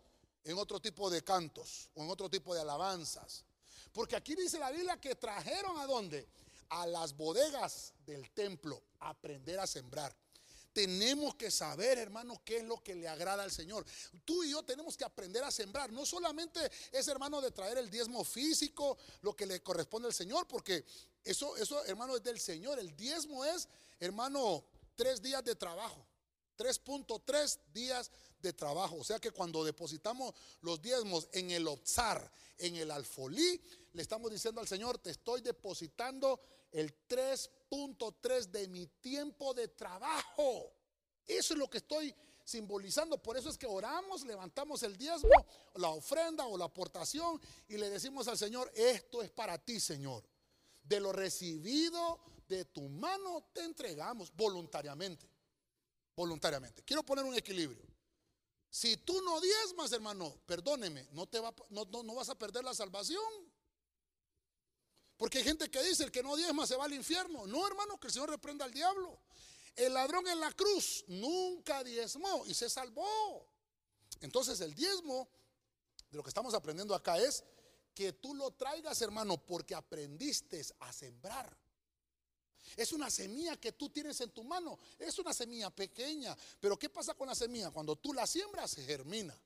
en 0.44 0.58
otro 0.58 0.80
tipo 0.80 1.08
de 1.08 1.22
cantos 1.22 1.88
o 1.94 2.02
en 2.02 2.10
otro 2.10 2.28
tipo 2.28 2.54
de 2.54 2.60
alabanzas. 2.60 3.44
Porque 3.92 4.16
aquí 4.16 4.34
dice 4.34 4.58
la 4.58 4.70
Biblia 4.70 5.00
que 5.00 5.14
trajeron 5.14 5.78
a 5.78 5.86
dónde? 5.86 6.28
a 6.70 6.86
las 6.86 7.16
bodegas 7.16 7.94
del 8.04 8.30
templo 8.32 8.82
aprender 9.00 9.58
a 9.58 9.66
sembrar. 9.66 10.14
Tenemos 10.72 11.34
que 11.34 11.50
saber, 11.50 11.98
hermano, 11.98 12.40
qué 12.44 12.58
es 12.58 12.64
lo 12.64 12.82
que 12.82 12.94
le 12.94 13.08
agrada 13.08 13.42
al 13.42 13.50
Señor. 13.50 13.84
Tú 14.24 14.44
y 14.44 14.50
yo 14.50 14.62
tenemos 14.62 14.96
que 14.96 15.04
aprender 15.04 15.42
a 15.42 15.50
sembrar. 15.50 15.92
No 15.92 16.06
solamente 16.06 16.60
es, 16.92 17.08
hermano, 17.08 17.40
de 17.40 17.50
traer 17.50 17.78
el 17.78 17.90
diezmo 17.90 18.24
físico, 18.24 18.96
lo 19.22 19.34
que 19.34 19.46
le 19.46 19.62
corresponde 19.62 20.08
al 20.08 20.14
Señor, 20.14 20.46
porque 20.46 20.84
eso, 21.24 21.56
eso, 21.56 21.84
hermano, 21.84 22.16
es 22.16 22.22
del 22.22 22.38
Señor. 22.38 22.78
El 22.78 22.96
diezmo 22.96 23.44
es, 23.44 23.68
hermano, 23.98 24.64
tres 24.94 25.20
días 25.20 25.44
de 25.44 25.54
trabajo. 25.54 26.06
3.3 26.58 27.58
días 27.72 28.10
de 28.40 28.52
trabajo. 28.52 28.96
O 28.96 29.04
sea 29.04 29.18
que 29.18 29.30
cuando 29.30 29.64
depositamos 29.64 30.34
los 30.60 30.82
diezmos 30.82 31.28
en 31.32 31.50
el 31.52 31.66
Otzar, 31.66 32.30
en 32.58 32.76
el 32.76 32.90
alfolí, 32.90 33.60
le 33.92 34.02
estamos 34.02 34.30
diciendo 34.30 34.60
al 34.60 34.68
Señor, 34.68 34.98
te 34.98 35.10
estoy 35.10 35.40
depositando 35.40 36.40
el 36.72 36.92
3.3 37.70 38.46
de 38.46 38.68
mi 38.68 38.86
tiempo 38.86 39.54
de 39.54 39.68
trabajo. 39.68 40.72
Eso 41.26 41.54
es 41.54 41.58
lo 41.58 41.68
que 41.68 41.78
estoy 41.78 42.14
simbolizando. 42.44 43.22
Por 43.22 43.36
eso 43.36 43.50
es 43.50 43.58
que 43.58 43.66
oramos, 43.66 44.24
levantamos 44.24 44.82
el 44.82 44.96
diezmo, 44.96 45.30
la 45.74 45.90
ofrenda 45.90 46.46
o 46.46 46.56
la 46.56 46.64
aportación 46.64 47.40
y 47.68 47.76
le 47.76 47.90
decimos 47.90 48.26
al 48.28 48.38
Señor, 48.38 48.72
esto 48.74 49.22
es 49.22 49.30
para 49.30 49.58
ti, 49.58 49.78
Señor. 49.78 50.24
De 50.82 51.00
lo 51.00 51.12
recibido 51.12 52.20
de 52.48 52.64
tu 52.64 52.88
mano 52.88 53.50
te 53.52 53.62
entregamos 53.64 54.34
voluntariamente. 54.34 55.28
Voluntariamente. 56.16 56.82
Quiero 56.82 57.04
poner 57.04 57.24
un 57.24 57.34
equilibrio. 57.34 57.86
Si 58.70 58.96
tú 58.98 59.20
no 59.22 59.40
diezmas, 59.40 59.92
hermano, 59.92 60.40
perdóneme, 60.46 61.08
no, 61.12 61.26
te 61.26 61.40
va, 61.40 61.54
no, 61.70 61.84
no 61.84 62.14
vas 62.14 62.28
a 62.28 62.34
perder 62.34 62.64
la 62.64 62.74
salvación. 62.74 63.22
Porque 65.18 65.38
hay 65.38 65.44
gente 65.44 65.68
que 65.68 65.82
dice, 65.82 66.04
el 66.04 66.12
que 66.12 66.22
no 66.22 66.36
diezma 66.36 66.66
se 66.66 66.76
va 66.76 66.84
al 66.84 66.94
infierno. 66.94 67.46
No, 67.46 67.66
hermano, 67.66 67.98
que 67.98 68.06
el 68.06 68.12
Señor 68.12 68.30
reprenda 68.30 68.64
al 68.64 68.72
diablo. 68.72 69.18
El 69.74 69.92
ladrón 69.92 70.26
en 70.28 70.40
la 70.40 70.52
cruz 70.52 71.04
nunca 71.08 71.84
diezmó 71.84 72.46
y 72.46 72.54
se 72.54 72.70
salvó. 72.70 73.46
Entonces 74.20 74.60
el 74.60 74.74
diezmo, 74.74 75.28
de 76.10 76.16
lo 76.16 76.22
que 76.22 76.30
estamos 76.30 76.54
aprendiendo 76.54 76.94
acá 76.94 77.18
es 77.18 77.44
que 77.92 78.12
tú 78.12 78.32
lo 78.32 78.52
traigas, 78.52 79.02
hermano, 79.02 79.44
porque 79.44 79.74
aprendiste 79.74 80.64
a 80.78 80.92
sembrar. 80.92 81.56
Es 82.76 82.92
una 82.92 83.10
semilla 83.10 83.56
que 83.56 83.72
tú 83.72 83.90
tienes 83.90 84.20
en 84.20 84.30
tu 84.30 84.44
mano. 84.44 84.78
Es 84.98 85.18
una 85.18 85.34
semilla 85.34 85.70
pequeña. 85.70 86.36
Pero 86.60 86.78
¿qué 86.78 86.88
pasa 86.88 87.14
con 87.14 87.26
la 87.26 87.34
semilla? 87.34 87.72
Cuando 87.72 87.96
tú 87.96 88.12
la 88.12 88.24
siembras, 88.24 88.76
germina. 88.76 89.36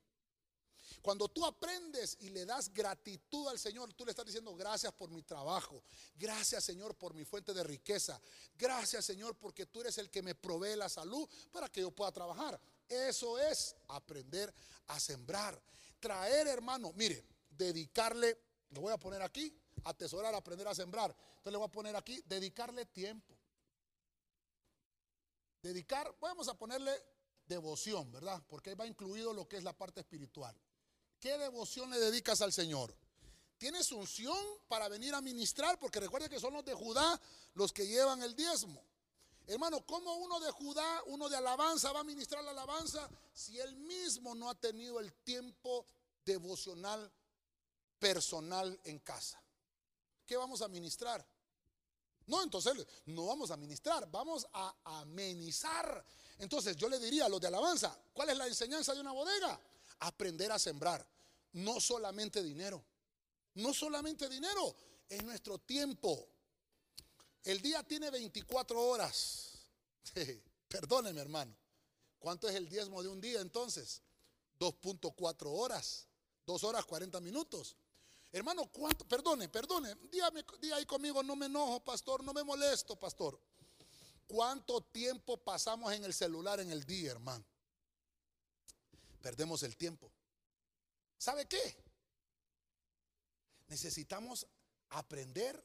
Cuando 1.03 1.29
tú 1.29 1.45
aprendes 1.45 2.17
y 2.21 2.31
le 2.31 2.47
das 2.47 2.73
gratitud 2.73 3.49
al 3.49 3.59
Señor, 3.59 3.93
tú 3.93 4.05
le 4.05 4.13
estás 4.13 4.25
diciendo 4.25 4.55
gracias 4.55 4.93
por 4.93 5.11
mi 5.11 5.23
trabajo, 5.23 5.83
gracias 6.15 6.63
Señor 6.63 6.95
por 6.95 7.13
mi 7.13 7.25
fuente 7.25 7.53
de 7.53 7.65
riqueza, 7.65 8.21
gracias 8.55 9.05
Señor 9.05 9.37
porque 9.37 9.67
tú 9.67 9.81
eres 9.81 9.99
el 9.99 10.09
que 10.11 10.23
me 10.23 10.37
provee 10.37 10.77
la 10.77 10.89
salud 10.89 11.29
para 11.51 11.69
que 11.69 11.81
yo 11.81 11.91
pueda 11.91 12.13
trabajar. 12.13 12.59
Eso 12.89 13.37
es 13.37 13.75
aprender 13.89 14.55
a 14.87 15.01
sembrar. 15.01 15.61
Traer, 15.99 16.47
hermano, 16.47 16.93
mire, 16.95 17.25
dedicarle, 17.51 18.39
lo 18.71 18.83
voy 18.83 18.93
a 18.93 18.99
poner 18.99 19.23
aquí, 19.23 19.53
atesorar, 19.85 20.33
aprender 20.37 20.69
a 20.69 20.75
sembrar. 20.75 21.11
Entonces 21.11 21.53
le 21.53 21.59
voy 21.59 21.67
a 21.67 21.73
poner 21.73 21.97
aquí, 21.97 22.23
dedicarle 22.27 22.87
tiempo. 22.87 23.37
Dedicar, 25.61 26.15
vamos 26.21 26.47
a 26.47 26.55
ponerle 26.55 26.93
devoción, 27.47 28.13
¿verdad? 28.13 28.41
Porque 28.47 28.71
ahí 28.71 28.77
va 28.77 28.87
incluido 28.87 29.33
lo 29.33 29.49
que 29.49 29.57
es 29.57 29.65
la 29.65 29.73
parte 29.73 30.01
espiritual. 30.01 30.57
¿Qué 31.23 31.39
devoción 31.39 31.89
le 31.89 32.01
dedicas 32.01 32.41
al 32.41 32.53
Señor? 32.53 32.93
¿Tienes 33.57 33.93
unción 33.93 34.37
para 34.67 34.89
venir 34.89 35.15
a 35.15 35.21
ministrar? 35.21 35.79
Porque 35.79 36.01
recuerde 36.01 36.29
que 36.29 36.41
son 36.41 36.53
los 36.53 36.65
de 36.65 36.75
Judá 36.75 37.21
los 37.55 37.73
que 37.73 37.87
llevan 37.87 38.21
el 38.25 38.35
diezmo. 38.35 38.83
Hermano, 39.47 39.87
¿cómo 39.87 40.17
uno 40.17 40.41
de 40.41 40.51
Judá, 40.51 41.01
uno 41.07 41.29
de 41.29 41.37
alabanza 41.37 41.93
va 41.93 42.01
a 42.01 42.05
ministrar 42.05 42.43
la 42.43 42.51
alabanza 42.51 43.09
si 43.33 43.57
él 43.61 43.77
mismo 43.77 44.35
no 44.35 44.51
ha 44.51 44.57
tenido 44.57 44.99
el 44.99 45.13
tiempo 45.13 45.87
devocional 46.25 47.09
personal 48.01 48.81
en 48.83 48.99
casa? 48.99 49.41
¿Qué 50.27 50.37
vamos 50.37 50.61
a 50.61 50.67
ministrar? 50.67 51.25
No, 52.27 52.43
entonces 52.43 52.85
no 53.07 53.27
vamos 53.27 53.53
a 53.53 53.57
ministrar, 53.57 54.11
vamos 54.11 54.45
a 54.53 54.75
amenizar. 54.83 56.05
Entonces 56.39 56.75
yo 56.75 56.89
le 56.89 56.99
diría 56.99 57.27
a 57.27 57.29
los 57.29 57.41
de 57.41 57.47
alabanza, 57.47 57.97
¿cuál 58.13 58.31
es 58.31 58.37
la 58.37 58.49
enseñanza 58.49 58.93
de 58.93 59.01
una 59.01 59.13
bodega? 59.13 59.61
Aprender 60.01 60.51
a 60.51 60.59
sembrar 60.59 61.12
no 61.53 61.81
solamente 61.81 62.43
dinero, 62.43 62.85
no 63.55 63.75
solamente 63.75 64.29
dinero, 64.29 64.75
es 65.09 65.23
nuestro 65.23 65.59
tiempo. 65.59 66.29
El 67.45 67.61
día 67.61 67.83
tiene 67.83 68.11
24 68.11 68.81
horas. 68.81 69.67
Perdóneme, 70.69 71.21
hermano. 71.21 71.55
¿Cuánto 72.19 72.49
es 72.49 72.55
el 72.55 72.69
diezmo 72.69 73.03
de 73.03 73.09
un 73.09 73.21
día 73.21 73.41
entonces? 73.41 74.01
2.4 74.59 75.47
horas. 75.47 76.07
2 76.47 76.65
horas 76.65 76.85
40 76.85 77.21
minutos. 77.21 77.77
Hermano, 78.31 78.67
¿cuánto? 78.73 79.07
Perdone, 79.07 79.49
perdone. 79.49 79.95
Dígame, 80.11 80.45
diga 80.61 80.77
ahí 80.77 80.87
conmigo, 80.87 81.23
no 81.23 81.37
me 81.37 81.47
enojo, 81.47 81.81
pastor, 81.81 82.25
no 82.25 82.33
me 82.33 82.43
molesto, 82.43 82.97
pastor. 82.97 83.39
¿Cuánto 84.27 84.81
tiempo 84.81 85.37
pasamos 85.37 85.93
en 85.93 86.05
el 86.05 86.15
celular 86.15 86.59
en 86.61 86.71
el 86.71 86.85
día, 86.85 87.11
hermano? 87.11 87.45
Perdemos 89.21 89.63
el 89.63 89.77
tiempo. 89.77 90.11
¿Sabe 91.23 91.47
qué? 91.47 91.77
Necesitamos 93.69 94.45
aprender 94.89 95.65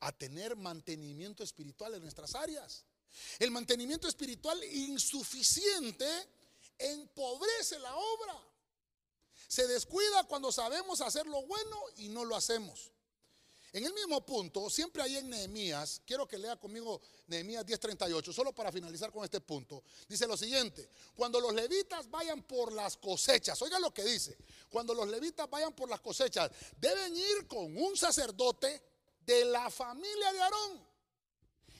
a 0.00 0.10
tener 0.10 0.56
mantenimiento 0.56 1.44
espiritual 1.44 1.94
en 1.94 2.02
nuestras 2.02 2.34
áreas. 2.34 2.84
El 3.38 3.52
mantenimiento 3.52 4.08
espiritual 4.08 4.60
insuficiente 4.64 6.04
empobrece 6.76 7.78
la 7.78 7.94
obra. 7.94 8.36
Se 9.46 9.68
descuida 9.68 10.24
cuando 10.24 10.50
sabemos 10.50 11.00
hacer 11.00 11.28
lo 11.28 11.42
bueno 11.46 11.80
y 11.98 12.08
no 12.08 12.24
lo 12.24 12.34
hacemos. 12.34 12.91
En 13.72 13.86
el 13.86 13.94
mismo 13.94 14.24
punto, 14.26 14.68
siempre 14.68 15.02
hay 15.02 15.16
en 15.16 15.30
Nehemías, 15.30 16.02
quiero 16.04 16.28
que 16.28 16.36
lea 16.36 16.56
conmigo 16.56 17.00
Nehemías 17.26 17.64
10:38, 17.64 18.30
solo 18.30 18.54
para 18.54 18.70
finalizar 18.70 19.10
con 19.10 19.24
este 19.24 19.40
punto. 19.40 19.82
Dice 20.06 20.26
lo 20.26 20.36
siguiente, 20.36 20.90
cuando 21.14 21.40
los 21.40 21.54
levitas 21.54 22.10
vayan 22.10 22.42
por 22.42 22.70
las 22.70 22.98
cosechas, 22.98 23.60
oiga 23.62 23.78
lo 23.78 23.94
que 23.94 24.04
dice, 24.04 24.36
cuando 24.68 24.92
los 24.92 25.08
levitas 25.08 25.48
vayan 25.48 25.72
por 25.74 25.88
las 25.88 26.00
cosechas, 26.00 26.50
deben 26.76 27.16
ir 27.16 27.46
con 27.48 27.74
un 27.78 27.96
sacerdote 27.96 28.82
de 29.20 29.46
la 29.46 29.70
familia 29.70 30.32
de 30.32 30.42
Aarón 30.42 30.86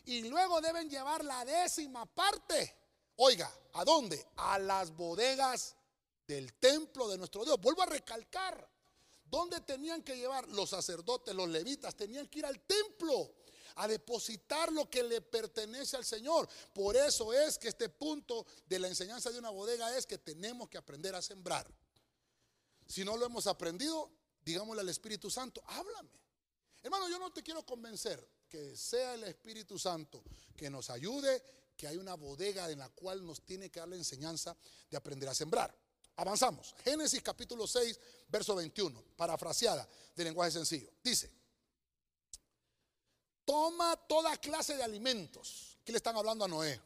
y 0.07 0.22
luego 0.22 0.62
deben 0.62 0.88
llevar 0.88 1.22
la 1.22 1.45
décima 1.45 2.07
parte. 2.07 2.74
Oiga, 3.16 3.53
¿a 3.74 3.84
dónde? 3.84 4.26
A 4.36 4.59
las 4.59 4.90
bodegas 4.97 5.76
del 6.26 6.55
templo 6.55 7.09
de 7.09 7.18
nuestro 7.18 7.45
Dios. 7.45 7.61
Vuelvo 7.61 7.82
a 7.82 7.86
recalcar, 7.86 8.72
¿Dónde 9.33 9.62
tenían 9.62 10.03
que 10.03 10.14
llevar 10.14 10.47
los 10.49 10.68
sacerdotes, 10.68 11.35
los 11.35 11.49
levitas? 11.49 11.97
Tenían 11.97 12.28
que 12.28 12.41
ir 12.41 12.45
al 12.45 12.61
templo 12.66 13.33
a 13.76 13.89
depositar 13.89 14.70
lo 14.70 14.91
que 14.91 15.03
le 15.03 15.22
pertenece 15.22 15.97
al 15.97 16.05
Señor. 16.05 16.47
Por 16.74 16.95
eso 16.99 17.33
es 17.33 17.57
que 17.57 17.68
este 17.68 17.89
punto 17.89 18.45
de 18.66 18.78
la 18.78 18.89
enseñanza 18.89 19.30
de 19.30 19.39
una 19.39 19.49
bodega 19.49 19.97
es 19.97 20.05
que 20.05 20.18
tenemos 20.18 20.68
que 20.68 20.76
aprender 20.76 21.14
a 21.14 21.22
sembrar. 21.22 21.66
Si 22.87 23.07
no 23.07 23.16
lo 23.16 23.24
hemos 23.24 23.47
aprendido, 23.47 24.11
digámosle 24.45 24.83
al 24.83 24.91
Espíritu 24.91 25.30
Santo, 25.30 25.62
háblame. 25.64 26.20
Hermano, 26.83 27.09
yo 27.09 27.18
no 27.18 27.33
te 27.33 27.43
quiero 27.43 27.64
convencer 27.64 28.28
que 28.51 28.76
sea 28.76 29.14
el 29.14 29.24
Espíritu 29.24 29.78
Santo 29.78 30.22
que 30.55 30.68
nos 30.68 30.91
ayude, 30.91 31.43
que 31.74 31.89
hay 31.89 31.97
una 31.97 32.16
bodega 32.16 32.70
en 32.70 32.80
la 32.80 32.91
cual 32.91 33.24
nos 33.24 33.41
tiene 33.47 33.70
que 33.70 33.80
dar 33.80 33.89
la 33.89 33.97
enseñanza 33.97 34.55
de 34.91 34.97
aprender 34.99 35.30
a 35.30 35.35
sembrar. 35.35 35.74
Avanzamos. 36.16 36.74
Génesis 36.84 37.22
capítulo 37.22 37.66
6, 37.66 37.98
verso 38.28 38.54
21, 38.54 39.02
parafraseada 39.16 39.88
de 40.14 40.24
lenguaje 40.24 40.52
sencillo. 40.52 40.90
Dice, 41.02 41.30
toma 43.44 43.96
toda 44.08 44.36
clase 44.36 44.76
de 44.76 44.82
alimentos. 44.82 45.78
¿Qué 45.84 45.92
le 45.92 45.98
están 45.98 46.16
hablando 46.16 46.44
a 46.44 46.48
Noé? 46.48 46.80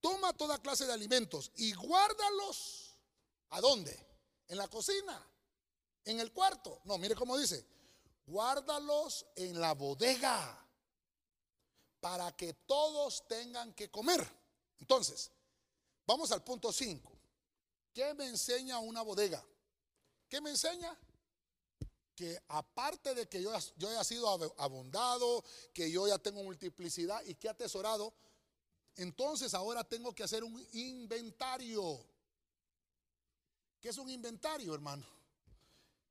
Toma 0.00 0.32
toda 0.32 0.58
clase 0.58 0.86
de 0.86 0.92
alimentos 0.92 1.50
y 1.56 1.72
guárdalos. 1.72 2.96
¿A 3.50 3.60
dónde? 3.60 4.06
En 4.46 4.58
la 4.58 4.68
cocina, 4.68 5.26
en 6.04 6.20
el 6.20 6.32
cuarto. 6.32 6.80
No, 6.84 6.98
mire 6.98 7.14
cómo 7.14 7.36
dice. 7.36 7.66
Guárdalos 8.26 9.26
en 9.36 9.58
la 9.60 9.72
bodega 9.72 10.66
para 12.00 12.36
que 12.36 12.52
todos 12.52 13.26
tengan 13.26 13.72
que 13.74 13.90
comer. 13.90 14.26
Entonces, 14.78 15.30
vamos 16.06 16.30
al 16.30 16.44
punto 16.44 16.72
5. 16.72 17.07
¿Qué 17.92 18.14
me 18.14 18.26
enseña 18.26 18.78
una 18.78 19.02
bodega? 19.02 19.44
¿Qué 20.28 20.40
me 20.40 20.50
enseña? 20.50 20.96
Que 22.14 22.38
aparte 22.48 23.14
de 23.14 23.28
que 23.28 23.42
yo, 23.42 23.52
haya 23.54 24.04
sido 24.04 24.28
abundado, 24.58 25.44
que 25.72 25.90
yo 25.90 26.06
ya 26.06 26.18
tengo 26.18 26.42
multiplicidad 26.42 27.22
y 27.24 27.34
que 27.34 27.46
he 27.46 27.50
atesorado, 27.50 28.12
entonces 28.96 29.54
ahora 29.54 29.84
tengo 29.84 30.14
que 30.14 30.24
hacer 30.24 30.44
un 30.44 30.60
inventario. 30.72 32.04
¿Qué 33.80 33.90
es 33.90 33.98
un 33.98 34.10
inventario, 34.10 34.74
hermano? 34.74 35.06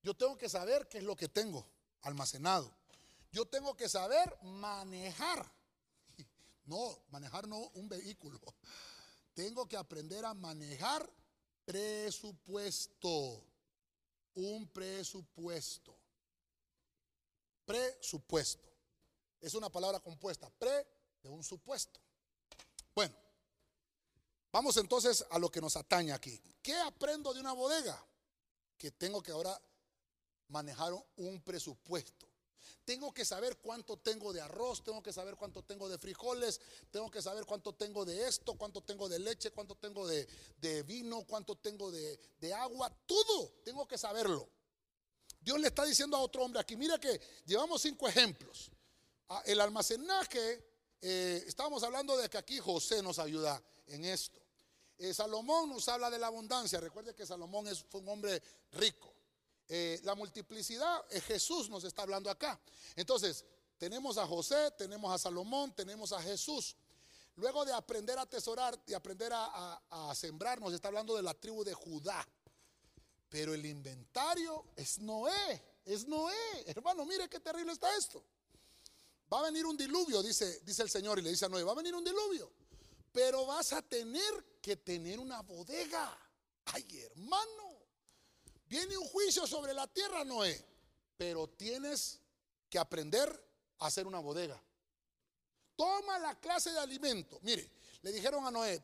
Yo 0.02 0.16
tengo 0.16 0.38
que 0.38 0.48
saber 0.48 0.88
qué 0.88 1.00
es 1.00 1.04
lo 1.04 1.16
que 1.16 1.28
tengo 1.28 1.68
almacenado. 2.02 2.74
Yo 3.32 3.46
tengo 3.46 3.76
que 3.76 3.90
saber 3.90 4.34
manejar. 4.42 5.52
No, 6.66 7.00
manejar 7.12 7.48
no 7.48 7.60
un 7.76 7.88
vehículo. 7.88 8.42
Tengo 9.34 9.70
que 9.70 9.78
aprender 9.78 10.26
a 10.26 10.34
manejar 10.34 11.10
presupuesto. 11.68 13.43
Un 14.36 14.68
presupuesto. 14.70 15.93
Presupuesto. 17.65 18.70
Es 19.41 19.53
una 19.53 19.70
palabra 19.70 19.99
compuesta. 19.99 20.49
Pre 20.57 20.88
de 21.22 21.30
un 21.30 21.43
supuesto. 21.43 21.99
Bueno, 22.95 23.13
vamos 24.51 24.78
entonces 24.78 25.26
a 25.30 25.38
lo 25.38 25.49
que 25.51 25.59
nos 25.59 25.76
atañe 25.76 26.13
aquí. 26.13 26.41
¿Qué 26.61 26.76
aprendo 26.76 27.34
de 27.34 27.41
una 27.41 27.53
bodega? 27.53 28.01
Que 28.78 28.91
tengo 28.91 29.22
que 29.22 29.32
ahora 29.32 29.59
manejar 30.47 30.93
un 31.18 31.41
presupuesto. 31.41 32.27
Tengo 32.86 33.13
que 33.13 33.26
saber 33.26 33.57
cuánto 33.57 33.97
tengo 33.97 34.32
de 34.34 34.41
arroz, 34.41 34.84
tengo 34.84 35.03
que 35.03 35.11
saber 35.11 35.36
cuánto 35.36 35.63
tengo 35.63 35.89
de 35.89 35.97
frijoles, 35.97 36.61
tengo 36.91 37.11
que 37.11 37.22
saber 37.22 37.45
cuánto 37.45 37.74
tengo 37.74 38.05
de 38.05 38.28
esto, 38.28 38.55
cuánto 38.55 38.82
tengo 38.82 39.09
de 39.09 39.20
leche, 39.20 39.51
cuánto 39.51 39.76
tengo 39.76 40.07
de, 40.07 40.28
vino, 40.84 41.24
cuánto 41.26 41.55
tengo 41.55 41.91
de, 41.91 42.53
agua, 42.53 42.89
todo 43.05 43.49
tengo 43.63 43.88
que 43.88 43.97
saberlo. 43.97 44.49
Dios 45.39 45.59
le 45.59 45.68
está 45.68 45.86
diciendo 45.86 46.18
a 46.18 46.22
otro 46.22 46.43
hombre 46.43 46.59
aquí, 46.59 46.76
mira 46.76 46.97
que 46.99 47.20
llevamos 47.45 47.82
cinco 47.82 48.07
ejemplos. 48.07 48.72
Ah, 49.30 49.43
el 49.45 49.59
almacenaje, 49.59 50.63
eh, 51.01 51.43
estábamos 51.45 51.84
hablando 51.84 52.18
de 52.18 52.30
que 52.30 52.38
aquí 52.38 52.59
José 52.59 53.01
nos 53.01 53.20
ayuda 53.20 53.61
en 53.88 54.05
esto. 54.05 54.41
Eh, 54.97 55.13
Salomón 55.13 55.70
nos 55.70 55.88
habla 55.89 56.09
de 56.09 56.18
la 56.18 56.28
abundancia. 56.28 56.80
Recuerde 56.80 57.13
que 57.13 57.26
Salomón 57.26 57.68
es, 57.68 57.84
fue 57.84 58.01
un 58.01 58.09
hombre 58.09 58.41
rico. 58.72 59.13
Eh, 59.70 59.99
la 60.03 60.15
multiplicidad, 60.15 61.03
eh, 61.09 61.20
Jesús 61.22 61.70
nos 61.70 61.84
está 61.84 62.03
hablando 62.03 62.30
acá. 62.30 62.59
Entonces, 62.95 63.43
tenemos 63.78 64.18
a 64.18 64.26
José, 64.26 64.72
tenemos 64.78 65.13
a 65.13 65.18
Salomón, 65.18 65.74
tenemos 65.76 66.11
a 66.13 66.22
Jesús. 66.22 66.76
Luego 67.36 67.65
de 67.65 67.74
aprender 67.74 68.18
a 68.18 68.22
atesorar 68.22 68.80
y 68.88 68.93
aprender 68.93 69.32
a, 69.34 69.82
a 69.89 70.15
sembrar, 70.15 70.59
nos 70.59 70.74
está 70.74 70.88
hablando 70.88 71.15
de 71.15 71.22
la 71.22 71.34
tribu 71.34 71.63
de 71.63 71.74
Judá. 71.74 72.28
Pero 73.30 73.53
el 73.53 73.65
inventario 73.65 74.65
es 74.76 74.99
Noé, 74.99 75.63
es 75.86 76.07
Noé. 76.07 76.63
Hermano, 76.65 77.05
mire 77.05 77.30
qué 77.30 77.39
terrible 77.39 77.74
está 77.74 77.95
esto. 77.95 78.24
Va 79.32 79.39
a 79.39 79.43
venir 79.43 79.65
un 79.65 79.76
diluvio, 79.76 80.24
dice, 80.24 80.61
dice 80.63 80.84
el 80.84 80.89
Señor, 80.89 81.20
y 81.20 81.22
le 81.22 81.30
dice 81.30 81.45
a 81.45 81.49
Noé, 81.49 81.63
va 81.63 81.74
a 81.74 81.76
venir 81.76 81.93
un 81.93 82.03
diluvio. 82.03 82.49
Pero 83.11 83.45
vas 83.45 83.74
a 83.74 83.82
tener 83.82 84.59
que 84.61 84.78
tener 84.78 85.20
una 85.20 85.41
bodega. 85.41 86.18
Ay, 86.65 87.01
hermano. 87.01 87.77
Viene 88.70 88.97
un 88.97 89.07
juicio 89.07 89.47
sobre 89.47 89.74
la 89.74 89.88
tierra, 89.88 90.24
Noé, 90.24 90.63
pero 91.18 91.47
tienes 91.47 92.20
que 92.70 92.78
aprender 92.78 93.30
a 93.80 93.88
hacer 93.88 94.05
una 94.05 94.20
bodega. 94.20 94.61
Toma 95.76 96.20
la 96.20 96.39
clase 96.39 96.72
de 96.72 96.80
alimento. 96.80 97.39
Mire, 97.43 97.70
le 98.01 98.11
dijeron 98.11 98.45
a 98.45 98.51
Noé, 98.51 98.84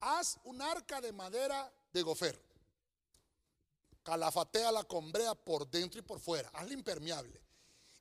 haz 0.00 0.38
un 0.44 0.60
arca 0.62 1.00
de 1.00 1.12
madera 1.12 1.72
de 1.92 2.02
gofer. 2.02 2.40
Calafatea 4.02 4.70
la 4.70 4.84
combrea 4.84 5.34
por 5.34 5.68
dentro 5.68 5.98
y 5.98 6.02
por 6.02 6.20
fuera. 6.20 6.48
Hazla 6.54 6.74
impermeable. 6.74 7.40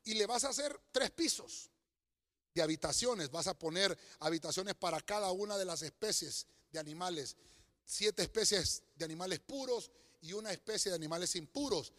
Y 0.04 0.14
le 0.14 0.28
vas 0.28 0.44
a 0.44 0.50
hacer 0.50 0.80
tres 0.92 1.10
pisos 1.10 1.72
de 2.54 2.62
habitaciones. 2.62 3.32
Vas 3.32 3.48
a 3.48 3.58
poner 3.58 3.98
habitaciones 4.20 4.76
para 4.76 5.02
cada 5.02 5.32
una 5.32 5.58
de 5.58 5.66
las 5.66 5.82
especies 5.82 6.46
de 6.72 6.78
animales. 6.78 7.36
Siete 7.84 8.22
especies 8.22 8.84
de 8.96 9.06
animales 9.06 9.40
puros 9.40 9.90
y 10.26 10.34
una 10.34 10.52
especie 10.52 10.90
de 10.92 10.96
animales 10.96 11.36
impuros. 11.36 11.94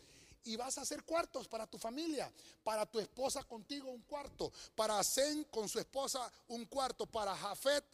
Y 0.44 0.56
vas 0.56 0.78
a 0.78 0.82
hacer 0.82 1.04
cuartos 1.04 1.48
para 1.48 1.66
tu 1.66 1.78
familia, 1.78 2.32
para 2.62 2.86
tu 2.86 3.00
esposa 3.00 3.42
contigo 3.44 3.90
un 3.90 4.02
cuarto, 4.02 4.52
para 4.74 5.02
Zen 5.02 5.44
con 5.44 5.68
su 5.68 5.78
esposa 5.78 6.30
un 6.48 6.66
cuarto, 6.66 7.06
para 7.06 7.36
Jafet 7.36 7.84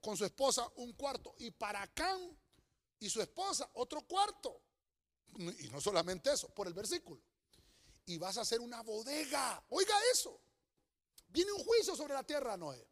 con 0.00 0.16
su 0.16 0.24
esposa 0.24 0.70
un 0.76 0.92
cuarto 0.92 1.34
y 1.38 1.50
para 1.50 1.86
Cam 1.88 2.20
y 3.00 3.10
su 3.10 3.20
esposa 3.20 3.68
otro 3.74 4.02
cuarto. 4.02 4.60
Y 5.38 5.68
no 5.68 5.80
solamente 5.80 6.32
eso, 6.32 6.48
por 6.48 6.66
el 6.66 6.74
versículo. 6.74 7.20
Y 8.06 8.18
vas 8.18 8.38
a 8.38 8.42
hacer 8.42 8.60
una 8.60 8.82
bodega. 8.82 9.62
Oiga 9.70 9.94
eso. 10.12 10.40
Viene 11.28 11.52
un 11.52 11.62
juicio 11.64 11.96
sobre 11.96 12.14
la 12.14 12.22
tierra, 12.22 12.56
Noé. 12.56 12.86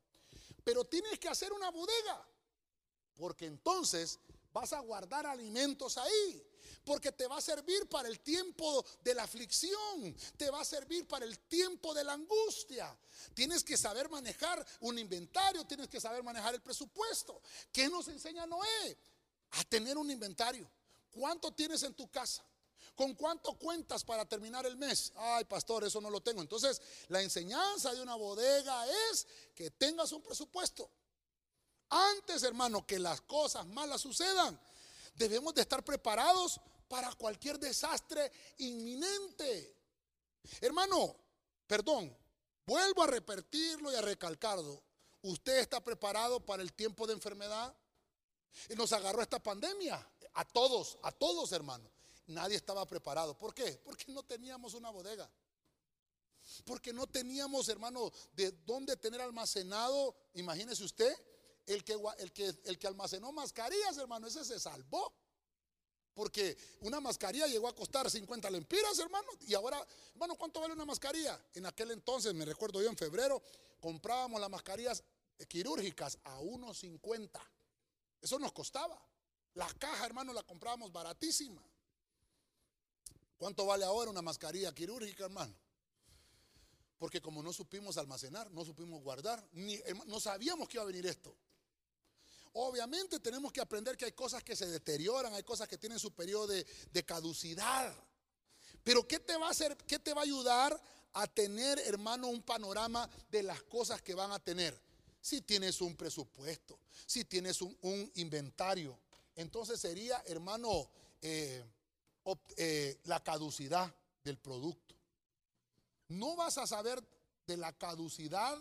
Pero 0.64 0.84
tienes 0.84 1.18
que 1.18 1.28
hacer 1.28 1.52
una 1.52 1.70
bodega. 1.70 2.28
Porque 3.14 3.46
entonces 3.46 4.18
vas 4.52 4.72
a 4.72 4.80
guardar 4.80 5.24
alimentos 5.24 5.96
ahí 5.98 6.53
porque 6.84 7.12
te 7.12 7.26
va 7.26 7.38
a 7.38 7.40
servir 7.40 7.88
para 7.88 8.08
el 8.08 8.20
tiempo 8.20 8.84
de 9.02 9.14
la 9.14 9.24
aflicción, 9.24 10.14
te 10.36 10.50
va 10.50 10.60
a 10.60 10.64
servir 10.64 11.06
para 11.08 11.24
el 11.24 11.38
tiempo 11.40 11.94
de 11.94 12.04
la 12.04 12.12
angustia. 12.12 12.96
Tienes 13.32 13.64
que 13.64 13.76
saber 13.76 14.08
manejar 14.08 14.64
un 14.80 14.98
inventario, 14.98 15.66
tienes 15.66 15.88
que 15.88 16.00
saber 16.00 16.22
manejar 16.22 16.54
el 16.54 16.60
presupuesto. 16.60 17.40
¿Qué 17.72 17.88
nos 17.88 18.08
enseña 18.08 18.46
Noé? 18.46 18.98
A 19.52 19.64
tener 19.64 19.96
un 19.96 20.10
inventario. 20.10 20.70
¿Cuánto 21.10 21.52
tienes 21.52 21.82
en 21.84 21.94
tu 21.94 22.10
casa? 22.10 22.44
¿Con 22.94 23.14
cuánto 23.14 23.54
cuentas 23.54 24.04
para 24.04 24.24
terminar 24.24 24.66
el 24.66 24.76
mes? 24.76 25.12
Ay, 25.16 25.44
pastor, 25.44 25.84
eso 25.84 26.00
no 26.00 26.10
lo 26.10 26.20
tengo. 26.20 26.40
Entonces, 26.42 26.80
la 27.08 27.22
enseñanza 27.22 27.92
de 27.92 28.00
una 28.00 28.14
bodega 28.14 28.86
es 29.10 29.26
que 29.54 29.70
tengas 29.70 30.12
un 30.12 30.22
presupuesto. 30.22 30.88
Antes, 31.88 32.42
hermano, 32.42 32.86
que 32.86 32.98
las 32.98 33.20
cosas 33.22 33.66
malas 33.66 34.00
sucedan, 34.00 34.58
debemos 35.14 35.54
de 35.54 35.62
estar 35.62 35.84
preparados 35.84 36.60
para 36.94 37.12
cualquier 37.16 37.58
desastre 37.58 38.30
inminente. 38.58 39.76
Hermano, 40.60 41.16
perdón, 41.66 42.16
vuelvo 42.64 43.02
a 43.02 43.08
repetirlo 43.08 43.90
y 43.90 43.96
a 43.96 44.00
recalcarlo. 44.00 44.80
¿Usted 45.22 45.58
está 45.58 45.82
preparado 45.82 46.38
para 46.38 46.62
el 46.62 46.72
tiempo 46.72 47.04
de 47.08 47.14
enfermedad? 47.14 47.76
Y 48.68 48.76
nos 48.76 48.92
agarró 48.92 49.22
esta 49.22 49.42
pandemia. 49.42 50.08
A 50.34 50.44
todos, 50.44 50.96
a 51.02 51.10
todos, 51.10 51.50
hermano. 51.50 51.90
Nadie 52.28 52.54
estaba 52.54 52.86
preparado. 52.86 53.36
¿Por 53.36 53.52
qué? 53.52 53.80
Porque 53.84 54.12
no 54.12 54.22
teníamos 54.22 54.74
una 54.74 54.90
bodega. 54.90 55.28
Porque 56.64 56.92
no 56.92 57.08
teníamos, 57.08 57.68
hermano, 57.68 58.12
de 58.34 58.52
dónde 58.64 58.96
tener 58.98 59.20
almacenado. 59.20 60.14
Imagínese 60.34 60.84
usted, 60.84 61.12
el 61.66 61.82
que, 61.82 61.98
el 62.18 62.32
que, 62.32 62.54
el 62.66 62.78
que 62.78 62.86
almacenó 62.86 63.32
mascarillas, 63.32 63.98
hermano, 63.98 64.28
ese 64.28 64.44
se 64.44 64.60
salvó. 64.60 65.12
Porque 66.14 66.56
una 66.80 67.00
mascarilla 67.00 67.46
llegó 67.46 67.68
a 67.68 67.74
costar 67.74 68.10
50 68.10 68.48
lempiras, 68.50 68.98
hermano. 68.98 69.28
Y 69.46 69.54
ahora, 69.54 69.84
hermano, 70.12 70.36
¿cuánto 70.36 70.60
vale 70.60 70.74
una 70.74 70.84
mascarilla? 70.84 71.40
En 71.54 71.66
aquel 71.66 71.90
entonces, 71.90 72.32
me 72.34 72.44
recuerdo 72.44 72.80
yo 72.80 72.88
en 72.88 72.96
febrero, 72.96 73.42
comprábamos 73.80 74.40
las 74.40 74.48
mascarillas 74.48 75.02
quirúrgicas 75.48 76.18
a 76.24 76.40
1.50. 76.40 77.30
Eso 78.22 78.38
nos 78.38 78.52
costaba. 78.52 79.00
La 79.54 79.68
caja, 79.74 80.06
hermano, 80.06 80.32
la 80.32 80.42
comprábamos 80.42 80.92
baratísima. 80.92 81.62
¿Cuánto 83.36 83.66
vale 83.66 83.84
ahora 83.84 84.10
una 84.10 84.22
mascarilla 84.22 84.72
quirúrgica, 84.72 85.24
hermano? 85.24 85.54
Porque 86.98 87.20
como 87.20 87.42
no 87.42 87.52
supimos 87.52 87.98
almacenar, 87.98 88.50
no 88.52 88.64
supimos 88.64 89.02
guardar, 89.02 89.46
ni, 89.52 89.78
no 90.06 90.20
sabíamos 90.20 90.68
que 90.68 90.76
iba 90.76 90.84
a 90.84 90.86
venir 90.86 91.06
esto. 91.06 91.36
Obviamente 92.56 93.18
tenemos 93.18 93.52
que 93.52 93.60
aprender 93.60 93.96
que 93.96 94.04
hay 94.04 94.12
cosas 94.12 94.44
que 94.44 94.54
se 94.54 94.68
deterioran, 94.68 95.34
hay 95.34 95.42
cosas 95.42 95.66
que 95.66 95.76
tienen 95.76 95.98
su 95.98 96.12
periodo 96.12 96.46
de, 96.46 97.04
caducidad. 97.04 97.92
Pero 98.84 99.06
¿qué 99.08 99.18
te 99.18 99.36
va 99.36 99.48
a 99.48 99.50
hacer? 99.50 99.76
¿Qué 99.88 99.98
te 99.98 100.14
va 100.14 100.20
a 100.20 100.24
ayudar 100.24 100.80
a 101.14 101.26
tener, 101.26 101.80
hermano, 101.80 102.28
un 102.28 102.42
panorama 102.42 103.10
de 103.28 103.42
las 103.42 103.60
cosas 103.64 104.00
que 104.02 104.14
van 104.14 104.30
a 104.30 104.38
tener? 104.38 104.80
Si 105.20 105.40
tienes 105.40 105.80
un 105.80 105.96
presupuesto, 105.96 106.78
si 107.06 107.24
tienes 107.24 107.60
un, 107.60 108.12
inventario, 108.14 109.00
entonces 109.34 109.80
sería, 109.80 110.22
hermano, 110.26 110.88
eh, 111.22 111.64
eh, 112.56 113.00
la 113.04 113.20
caducidad 113.20 113.92
del 114.22 114.38
producto. 114.38 114.94
No 116.06 116.36
vas 116.36 116.58
a 116.58 116.68
saber 116.68 117.02
de 117.48 117.56
la 117.56 117.72
caducidad 117.72 118.56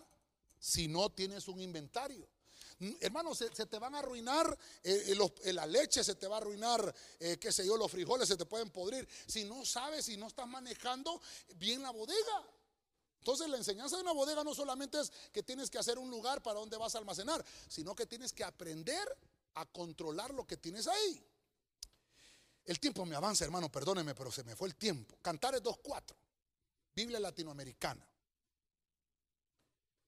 si 0.58 0.88
no 0.88 1.12
tienes 1.12 1.48
un 1.48 1.62
inventario. 1.62 2.33
Mm, 2.84 2.96
hermano, 3.00 3.34
se, 3.34 3.50
te 3.50 3.80
van 3.80 3.96
a 3.96 4.00
arruinar 4.00 4.58
eh, 4.84 5.16
la 5.54 5.66
leche, 5.66 6.04
se 6.04 6.16
te 6.16 6.28
va 6.28 6.36
a 6.36 6.40
arruinar, 6.40 6.94
qué 7.40 7.52
sé 7.52 7.66
yo, 7.66 7.78
los 7.78 7.90
frijoles 7.90 8.28
se 8.28 8.36
te 8.36 8.46
pueden 8.46 8.70
podrir. 8.70 9.08
Si 9.26 9.46
no 9.46 9.66
sabes, 9.66 10.06
si 10.06 10.18
no 10.18 10.28
estás 10.28 10.48
manejando 10.48 11.22
bien 11.56 11.82
la 11.82 11.92
bodega. 11.92 12.48
Entonces 13.20 13.48
la 13.48 13.56
enseñanza 13.56 13.96
de 13.96 14.02
una 14.02 14.12
bodega 14.12 14.44
no 14.44 14.54
solamente 14.54 15.00
es 15.00 15.10
que 15.32 15.44
tienes 15.44 15.70
que 15.70 15.78
hacer 15.78 15.98
un 15.98 16.12
lugar 16.12 16.44
para 16.44 16.60
donde 16.60 16.76
vas 16.76 16.94
a 16.96 16.98
almacenar, 16.98 17.44
sino 17.70 17.96
que 17.96 18.06
tienes 18.06 18.34
que 18.34 18.44
aprender 18.44 19.08
a 19.54 19.66
controlar 19.66 20.34
lo 20.34 20.46
que 20.46 20.58
tienes 20.58 20.88
ahí. 20.88 21.26
El 22.66 22.82
tiempo 22.82 23.06
me 23.06 23.16
avanza, 23.16 23.46
hermano, 23.46 23.72
perdóneme, 23.72 24.14
pero 24.14 24.30
se 24.30 24.44
me 24.44 24.58
fue 24.58 24.68
el 24.68 24.76
tiempo. 24.76 25.18
Cantares 25.22 25.64
2.4, 25.64 26.14
Biblia 26.94 27.20
latinoamericana. 27.22 28.06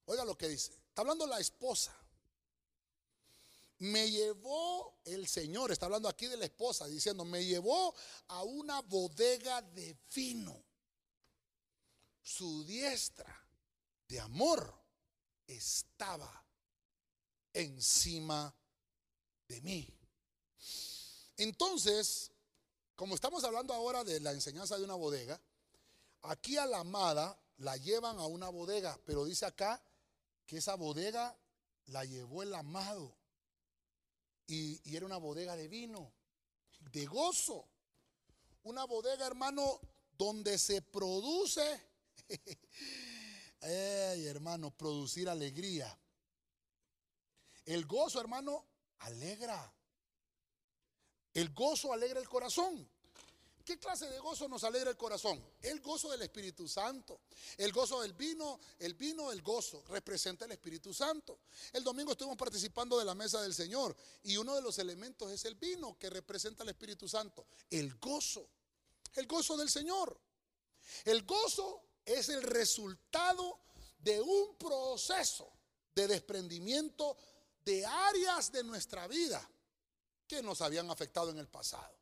Oiga 0.07 0.25
lo 0.25 0.37
que 0.37 0.49
dice. 0.49 0.73
Está 0.89 1.01
hablando 1.01 1.25
la 1.25 1.39
esposa. 1.39 1.95
Me 3.79 4.09
llevó 4.09 4.99
el 5.03 5.27
Señor, 5.27 5.71
está 5.71 5.85
hablando 5.85 6.07
aquí 6.07 6.27
de 6.27 6.37
la 6.37 6.45
esposa, 6.45 6.87
diciendo, 6.87 7.25
me 7.25 7.43
llevó 7.43 7.93
a 8.29 8.43
una 8.43 8.81
bodega 8.81 9.61
de 9.61 9.97
vino. 10.13 10.63
Su 12.21 12.63
diestra 12.65 13.45
de 14.07 14.19
amor 14.19 14.73
estaba 15.45 16.43
encima 17.53 18.53
de 19.47 19.61
mí. 19.61 19.87
Entonces, 21.37 22.31
como 22.95 23.15
estamos 23.15 23.43
hablando 23.43 23.73
ahora 23.73 24.03
de 24.03 24.19
la 24.21 24.31
enseñanza 24.31 24.77
de 24.77 24.85
una 24.85 24.95
bodega, 24.95 25.39
aquí 26.21 26.57
a 26.57 26.65
la 26.65 26.79
amada 26.79 27.37
la 27.57 27.77
llevan 27.77 28.17
a 28.19 28.25
una 28.25 28.49
bodega, 28.49 28.97
pero 29.05 29.25
dice 29.25 29.45
acá 29.45 29.81
que 30.45 30.57
esa 30.57 30.75
bodega 30.75 31.37
la 31.87 32.05
llevó 32.05 32.43
el 32.43 32.53
amado. 32.55 33.15
Y, 34.47 34.95
era 34.95 35.05
una 35.05 35.17
bodega 35.17 35.55
de 35.55 35.67
vino, 35.67 36.13
de 36.91 37.05
gozo. 37.05 37.67
Una 38.63 38.85
bodega, 38.85 39.27
hermano, 39.27 39.79
donde 40.17 40.57
se 40.57 40.81
produce, 40.81 41.61
ay, 43.61 44.25
hermano, 44.25 44.71
producir 44.71 45.29
alegría. 45.29 45.97
El 47.65 47.85
gozo, 47.85 48.19
hermano, 48.19 48.65
alegra. 48.99 49.73
El 51.33 51.53
gozo 51.53 51.93
alegra 51.93 52.19
el 52.19 52.29
corazón. 52.29 52.89
¿Qué 53.65 53.79
clase 53.79 54.07
de 54.07 54.19
gozo 54.19 54.47
nos 54.47 54.63
alegra 54.63 54.91
el 54.91 54.95
corazón? 54.95 55.43
El 55.59 55.81
gozo 55.81 56.11
del 56.11 56.21
Espíritu 56.21 56.67
Santo. 56.67 57.21
El 57.57 57.73
gozo 57.73 57.99
del 58.03 58.13
vino, 58.13 58.59
el 58.77 58.93
vino, 58.93 59.31
el 59.31 59.41
gozo, 59.41 59.83
representa 59.89 60.45
el 60.45 60.51
Espíritu 60.51 60.93
Santo. 60.93 61.39
El 61.73 61.83
domingo 61.83 62.11
estuvimos 62.11 62.37
participando 62.37 62.99
de 62.99 63.05
la 63.05 63.15
mesa 63.15 63.41
del 63.41 63.55
Señor 63.55 63.95
y 64.21 64.37
uno 64.37 64.53
de 64.53 64.61
los 64.61 64.77
elementos 64.77 65.31
es 65.31 65.45
el 65.45 65.55
vino 65.55 65.97
que 65.97 66.11
representa 66.11 66.61
el 66.61 66.69
Espíritu 66.69 67.09
Santo. 67.09 67.47
El 67.71 67.95
gozo, 67.95 68.47
el 69.15 69.25
gozo 69.25 69.57
del 69.57 69.71
Señor. 69.71 70.15
El 71.03 71.23
gozo 71.23 71.87
es 72.05 72.29
el 72.29 72.43
resultado 72.43 73.61
de 73.97 74.21
un 74.21 74.55
proceso 74.59 75.51
de 75.95 76.07
desprendimiento 76.07 77.17
de 77.63 77.83
áreas 77.83 78.51
de 78.51 78.63
nuestra 78.63 79.07
vida 79.07 79.49
que 80.27 80.43
nos 80.43 80.61
habían 80.61 80.91
afectado 80.91 81.31
en 81.31 81.39
el 81.39 81.47
pasado. 81.47 81.94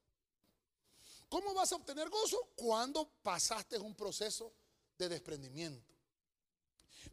¿Cómo 1.33 1.51
vas 1.55 1.71
a 1.71 1.77
obtener 1.77 2.11
gozo? 2.11 2.51
Cuando 2.55 3.09
pasaste 3.23 3.79
un 3.79 3.95
proceso 3.95 4.53
de 4.99 5.09
desprendimiento. 5.09 5.91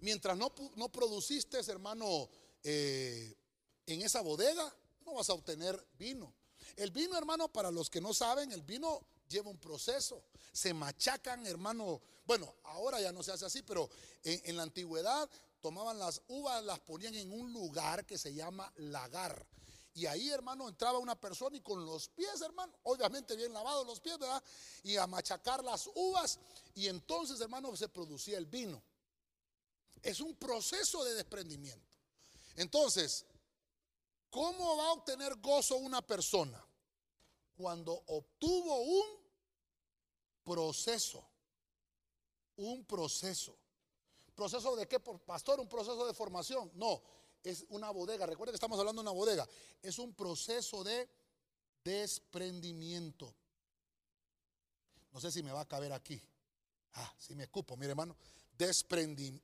Mientras 0.00 0.36
no, 0.36 0.52
no 0.76 0.92
produciste, 0.92 1.58
hermano, 1.66 2.28
eh, 2.62 3.34
en 3.86 4.02
esa 4.02 4.20
bodega, 4.20 4.76
no 5.06 5.14
vas 5.14 5.30
a 5.30 5.32
obtener 5.32 5.82
vino. 5.96 6.34
El 6.76 6.90
vino, 6.90 7.16
hermano, 7.16 7.50
para 7.50 7.70
los 7.70 7.88
que 7.88 8.02
no 8.02 8.12
saben, 8.12 8.52
el 8.52 8.60
vino 8.60 9.00
lleva 9.26 9.48
un 9.48 9.56
proceso. 9.56 10.22
Se 10.52 10.74
machacan, 10.74 11.46
hermano. 11.46 12.02
Bueno, 12.26 12.54
ahora 12.64 13.00
ya 13.00 13.12
no 13.12 13.22
se 13.22 13.32
hace 13.32 13.46
así, 13.46 13.62
pero 13.62 13.88
en, 14.22 14.42
en 14.44 14.56
la 14.58 14.64
antigüedad 14.64 15.30
tomaban 15.62 15.98
las 15.98 16.20
uvas, 16.28 16.62
las 16.62 16.80
ponían 16.80 17.14
en 17.14 17.32
un 17.32 17.54
lugar 17.54 18.04
que 18.04 18.18
se 18.18 18.34
llama 18.34 18.70
lagar. 18.76 19.46
Y 20.00 20.06
ahí, 20.06 20.30
hermano, 20.30 20.66
entraba 20.66 20.98
una 20.98 21.14
persona 21.14 21.58
y 21.58 21.60
con 21.60 21.84
los 21.84 22.08
pies, 22.08 22.40
hermano, 22.40 22.72
obviamente 22.84 23.36
bien 23.36 23.52
lavados 23.52 23.86
los 23.86 24.00
pies, 24.00 24.18
¿verdad? 24.18 24.42
Y 24.82 24.96
a 24.96 25.06
machacar 25.06 25.62
las 25.62 25.90
uvas. 25.94 26.38
Y 26.74 26.88
entonces, 26.88 27.38
hermano, 27.38 27.76
se 27.76 27.86
producía 27.86 28.38
el 28.38 28.46
vino. 28.46 28.82
Es 30.00 30.20
un 30.20 30.34
proceso 30.36 31.04
de 31.04 31.12
desprendimiento. 31.12 31.98
Entonces, 32.56 33.26
¿cómo 34.30 34.78
va 34.78 34.86
a 34.86 34.92
obtener 34.92 35.36
gozo 35.36 35.76
una 35.76 36.00
persona? 36.00 36.64
Cuando 37.54 37.92
obtuvo 38.06 38.80
un 38.80 39.06
proceso. 40.42 41.22
Un 42.56 42.86
proceso. 42.86 43.54
¿Proceso 44.34 44.76
de 44.76 44.88
qué, 44.88 44.98
pastor? 44.98 45.60
Un 45.60 45.68
proceso 45.68 46.06
de 46.06 46.14
formación. 46.14 46.70
No, 46.74 47.02
es 47.42 47.64
una 47.68 47.90
bodega. 47.90 48.26
Recuerden 48.26 48.52
que 48.52 48.56
estamos 48.56 48.78
hablando 48.78 49.02
de 49.02 49.08
una 49.08 49.16
bodega. 49.16 49.48
Es 49.82 49.98
un 49.98 50.14
proceso 50.14 50.84
de 50.84 51.08
desprendimiento. 51.84 53.34
No 55.12 55.20
sé 55.20 55.32
si 55.32 55.42
me 55.42 55.52
va 55.52 55.62
a 55.62 55.68
caber 55.68 55.92
aquí. 55.92 56.20
Ah, 56.94 57.14
si 57.18 57.34
me 57.34 57.48
cupo, 57.48 57.76
mire 57.76 57.90
hermano. 57.90 58.16
Desprendí. 58.56 59.40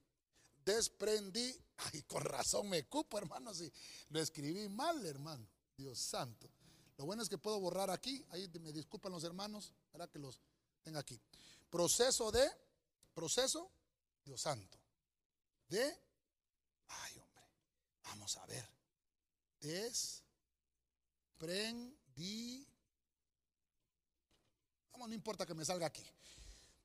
Desprendí. 0.65 1.55
Ay, 1.79 2.03
con 2.03 2.23
razón 2.23 2.69
me 2.69 2.85
cupo, 2.87 3.19
hermano. 3.19 3.55
Si 3.55 3.71
lo 4.11 4.21
escribí 4.21 4.69
mal, 4.69 5.05
hermano. 5.07 5.47
Dios 5.77 5.99
santo. 5.99 6.49
Lo 6.97 7.05
bueno 7.05 7.23
es 7.23 7.29
que 7.29 7.39
puedo 7.39 7.61
borrar 7.61 7.91
aquí. 7.91 8.25
Ahí 8.31 8.49
me 8.61 8.73
disculpan 8.73 9.13
los 9.13 9.25
hermanos. 9.25 9.73
Para 9.91 10.07
que 10.07 10.19
los 10.19 10.41
tenga 10.83 11.01
aquí. 11.01 11.21
Proceso 11.71 12.31
de. 12.31 12.49
Proceso. 13.15 13.71
Dios 14.25 14.41
santo. 14.41 14.79
De. 15.69 15.99
Ay, 16.89 17.23
Vamos 18.07 18.37
a 18.37 18.47
ver. 18.47 18.69
Desprendí. 21.39 22.67
Vamos, 24.93 25.09
no 25.09 25.15
importa 25.15 25.47
que 25.47 25.55
me 25.55 25.65
salga 25.65 25.87
aquí. 25.87 26.05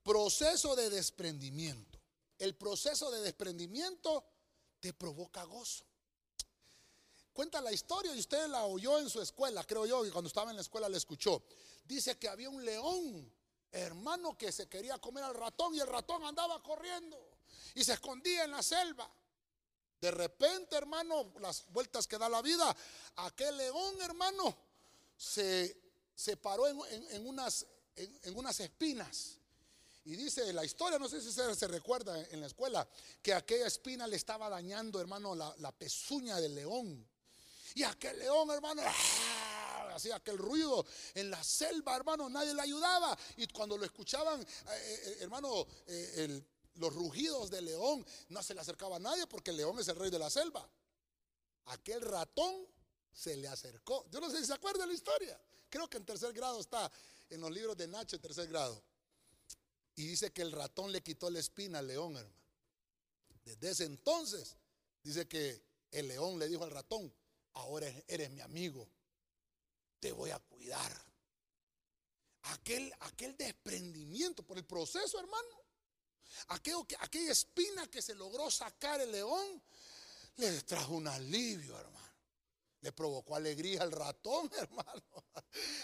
Proceso 0.03 0.75
de 0.75 0.89
desprendimiento. 0.89 1.99
El 2.37 2.55
proceso 2.55 3.11
de 3.11 3.21
desprendimiento 3.21 4.25
te 4.79 4.93
provoca 4.93 5.43
gozo. 5.43 5.85
Cuenta 7.33 7.61
la 7.61 7.71
historia 7.71 8.13
y 8.13 8.19
usted 8.19 8.47
la 8.47 8.65
oyó 8.65 8.99
en 8.99 9.09
su 9.09 9.21
escuela, 9.21 9.63
creo 9.63 9.85
yo, 9.85 10.05
y 10.05 10.11
cuando 10.11 10.27
estaba 10.27 10.49
en 10.49 10.57
la 10.57 10.63
escuela 10.63 10.89
la 10.89 10.97
escuchó. 10.97 11.43
Dice 11.85 12.17
que 12.17 12.27
había 12.27 12.49
un 12.49 12.65
león, 12.65 13.31
hermano, 13.71 14.37
que 14.37 14.51
se 14.51 14.67
quería 14.67 14.97
comer 14.97 15.23
al 15.23 15.35
ratón 15.35 15.73
y 15.75 15.79
el 15.79 15.87
ratón 15.87 16.25
andaba 16.25 16.61
corriendo 16.61 17.17
y 17.75 17.83
se 17.83 17.93
escondía 17.93 18.43
en 18.43 18.51
la 18.51 18.61
selva. 18.63 19.09
De 20.01 20.09
repente, 20.09 20.75
hermano, 20.75 21.31
las 21.39 21.63
vueltas 21.71 22.07
que 22.07 22.17
da 22.17 22.27
la 22.27 22.41
vida, 22.41 22.75
aquel 23.17 23.55
león, 23.55 24.01
hermano, 24.01 24.57
se, 25.15 25.79
se 26.15 26.37
paró 26.37 26.67
en, 26.67 27.27
unas, 27.27 27.67
en, 27.95 28.35
unas 28.35 28.59
espinas. 28.61 29.37
Y 30.05 30.15
dice 30.15 30.51
la 30.53 30.65
historia, 30.65 30.97
no 30.97 31.07
sé 31.07 31.21
si 31.21 31.31
se, 31.31 31.53
se, 31.53 31.67
recuerda 31.67 32.19
en 32.31 32.41
la 32.41 32.47
escuela, 32.47 32.87
que 33.21 33.31
aquella 33.31 33.67
espina 33.67 34.07
le 34.07 34.15
estaba 34.15 34.49
dañando, 34.49 34.99
hermano, 34.99 35.35
la, 35.35 35.71
pezuña 35.71 36.41
del 36.41 36.55
león. 36.55 37.07
Y 37.75 37.83
aquel 37.83 38.17
león, 38.17 38.49
hermano, 38.49 38.81
¡ah! 38.83 39.91
hacía 39.93 40.15
aquel 40.15 40.39
ruido 40.39 40.83
en 41.13 41.29
la 41.29 41.43
selva, 41.43 41.95
hermano, 41.95 42.27
nadie 42.27 42.55
le 42.55 42.61
ayudaba. 42.63 43.15
Y 43.37 43.45
cuando 43.47 43.77
lo 43.77 43.85
escuchaban, 43.85 44.41
eh, 44.41 44.45
eh, 45.05 45.17
hermano, 45.21 45.67
eh, 45.85 46.13
el, 46.17 46.45
los 46.75 46.93
rugidos 46.93 47.49
del 47.49 47.65
león, 47.65 48.05
no 48.29 48.43
se 48.43 48.53
le 48.53 48.61
acercaba 48.61 48.95
a 48.95 48.99
nadie 48.99 49.27
porque 49.27 49.51
el 49.51 49.57
león 49.57 49.79
es 49.79 49.87
el 49.87 49.95
rey 49.95 50.09
de 50.09 50.19
la 50.19 50.29
selva. 50.29 50.67
Aquel 51.65 52.01
ratón 52.01 52.65
se 53.11 53.35
le 53.37 53.47
acercó. 53.47 54.05
Yo 54.09 54.19
no 54.19 54.29
sé 54.29 54.39
si 54.39 54.45
se 54.45 54.53
acuerda 54.53 54.81
de 54.81 54.87
la 54.87 54.93
historia. 54.93 55.39
Creo 55.69 55.89
que 55.89 55.97
en 55.97 56.05
tercer 56.05 56.33
grado 56.33 56.59
está 56.59 56.91
en 57.29 57.41
los 57.41 57.51
libros 57.51 57.77
de 57.77 57.87
Nacho, 57.87 58.15
en 58.15 58.21
tercer 58.21 58.47
grado. 58.47 58.81
Y 59.95 60.07
dice 60.07 60.31
que 60.31 60.41
el 60.41 60.51
ratón 60.51 60.91
le 60.91 61.01
quitó 61.01 61.29
la 61.29 61.39
espina 61.39 61.79
al 61.79 61.87
león, 61.87 62.15
hermano. 62.17 62.35
Desde 63.43 63.69
ese 63.71 63.85
entonces, 63.85 64.55
dice 65.03 65.27
que 65.27 65.63
el 65.91 66.07
león 66.07 66.39
le 66.39 66.47
dijo 66.47 66.63
al 66.63 66.71
ratón, 66.71 67.13
ahora 67.53 67.87
eres 68.07 68.29
mi 68.31 68.41
amigo, 68.41 68.87
te 69.99 70.11
voy 70.11 70.29
a 70.29 70.39
cuidar. 70.39 70.91
Aquel, 72.43 72.93
aquel 73.01 73.35
desprendimiento 73.37 74.43
por 74.43 74.57
el 74.57 74.65
proceso, 74.65 75.19
hermano, 75.19 75.60
aquella 76.47 77.31
espina 77.31 77.87
que 77.87 78.01
se 78.01 78.15
logró 78.15 78.49
sacar 78.49 79.01
el 79.01 79.11
león, 79.11 79.61
le 80.37 80.61
trajo 80.61 80.93
un 80.93 81.07
alivio, 81.07 81.77
hermano. 81.77 82.01
Le 82.81 82.91
provocó 82.91 83.35
alegría 83.35 83.83
al 83.83 83.91
ratón, 83.91 84.49
hermano. 84.57 85.03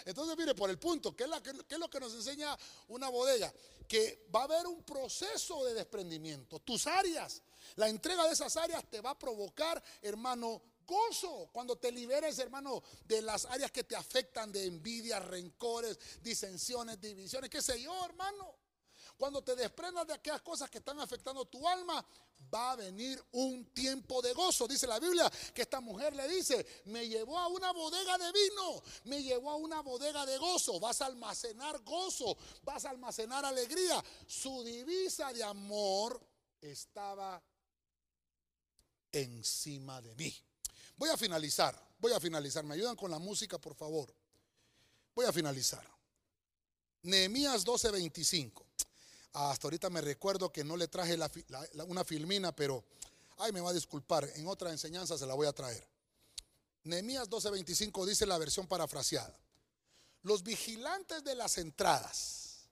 Entonces, 0.04 0.36
mire, 0.36 0.54
por 0.54 0.68
el 0.68 0.78
punto, 0.78 1.14
¿qué 1.14 1.24
es, 1.24 1.30
¿qué 1.42 1.74
es, 1.74 1.78
lo 1.78 1.88
que 1.88 2.00
nos 2.00 2.12
enseña 2.12 2.58
una 2.88 3.08
bodega? 3.08 3.52
Que 3.86 4.26
va 4.34 4.40
a 4.40 4.44
haber 4.44 4.66
un 4.66 4.82
proceso 4.82 5.64
de 5.64 5.74
desprendimiento. 5.74 6.58
Tus 6.60 6.86
áreas, 6.86 7.40
la 7.76 7.88
entrega 7.88 8.26
de 8.26 8.32
esas 8.32 8.56
áreas 8.56 8.84
te 8.90 9.00
va 9.00 9.10
a 9.10 9.18
provocar, 9.18 9.82
hermano, 10.02 10.60
gozo. 10.84 11.50
Cuando 11.52 11.76
te 11.76 11.92
liberes, 11.92 12.38
hermano, 12.40 12.82
de 13.04 13.22
las 13.22 13.44
áreas 13.44 13.70
que 13.70 13.84
te 13.84 13.94
afectan 13.94 14.50
de 14.50 14.64
envidia, 14.64 15.20
rencores, 15.20 15.98
disensiones, 16.20 17.00
divisiones, 17.00 17.48
qué 17.48 17.62
sé 17.62 17.80
yo, 17.80 18.04
hermano. 18.04 18.67
Cuando 19.18 19.42
te 19.42 19.56
desprendas 19.56 20.06
de 20.06 20.14
aquellas 20.14 20.42
cosas 20.42 20.70
que 20.70 20.78
están 20.78 21.00
afectando 21.00 21.44
tu 21.44 21.66
alma, 21.66 22.06
va 22.54 22.70
a 22.70 22.76
venir 22.76 23.20
un 23.32 23.64
tiempo 23.74 24.22
de 24.22 24.32
gozo. 24.32 24.68
Dice 24.68 24.86
la 24.86 25.00
Biblia 25.00 25.28
que 25.52 25.62
esta 25.62 25.80
mujer 25.80 26.14
le 26.14 26.28
dice, 26.28 26.64
me 26.84 27.08
llevó 27.08 27.36
a 27.36 27.48
una 27.48 27.72
bodega 27.72 28.16
de 28.16 28.30
vino, 28.30 28.82
me 29.06 29.20
llevó 29.20 29.50
a 29.50 29.56
una 29.56 29.80
bodega 29.80 30.24
de 30.24 30.38
gozo. 30.38 30.78
Vas 30.78 31.02
a 31.02 31.06
almacenar 31.06 31.82
gozo, 31.82 32.38
vas 32.62 32.84
a 32.84 32.90
almacenar 32.90 33.44
alegría. 33.44 34.02
Su 34.24 34.62
divisa 34.62 35.32
de 35.32 35.42
amor 35.42 36.24
estaba 36.60 37.42
encima 39.10 40.00
de 40.00 40.14
mí. 40.14 40.32
Voy 40.96 41.10
a 41.10 41.16
finalizar, 41.16 41.76
voy 41.98 42.12
a 42.12 42.20
finalizar. 42.20 42.62
¿Me 42.62 42.74
ayudan 42.74 42.94
con 42.94 43.10
la 43.10 43.18
música, 43.18 43.58
por 43.58 43.74
favor? 43.74 44.14
Voy 45.12 45.26
a 45.26 45.32
finalizar. 45.32 45.84
Nehemías 47.02 47.64
12:25. 47.64 48.67
Hasta 49.32 49.66
ahorita 49.66 49.90
me 49.90 50.00
recuerdo 50.00 50.50
que 50.50 50.64
no 50.64 50.76
le 50.76 50.88
traje 50.88 51.16
una 51.86 52.04
filmina, 52.04 52.54
pero, 52.54 52.84
ay, 53.36 53.52
me 53.52 53.60
va 53.60 53.70
a 53.70 53.74
disculpar, 53.74 54.28
en 54.34 54.46
otra 54.48 54.70
enseñanza 54.70 55.16
se 55.16 55.26
la 55.26 55.34
voy 55.34 55.46
a 55.46 55.52
traer. 55.52 55.86
Nehemías 56.84 57.28
12:25 57.28 58.06
dice 58.06 58.26
la 58.26 58.38
versión 58.38 58.66
parafraseada. 58.66 59.36
Los 60.22 60.42
vigilantes 60.42 61.22
de 61.22 61.34
las 61.34 61.58
entradas, 61.58 62.68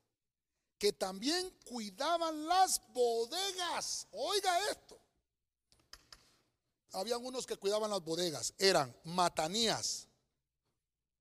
que 0.79 0.93
también 0.93 1.51
cuidaban 1.65 2.47
las 2.47 2.81
bodegas, 2.93 4.07
oiga 4.11 4.71
esto. 4.71 4.99
Habían 6.93 7.25
unos 7.25 7.47
que 7.47 7.57
cuidaban 7.57 7.91
las 7.91 8.03
bodegas, 8.03 8.55
eran 8.59 8.95
Matanías, 9.05 10.09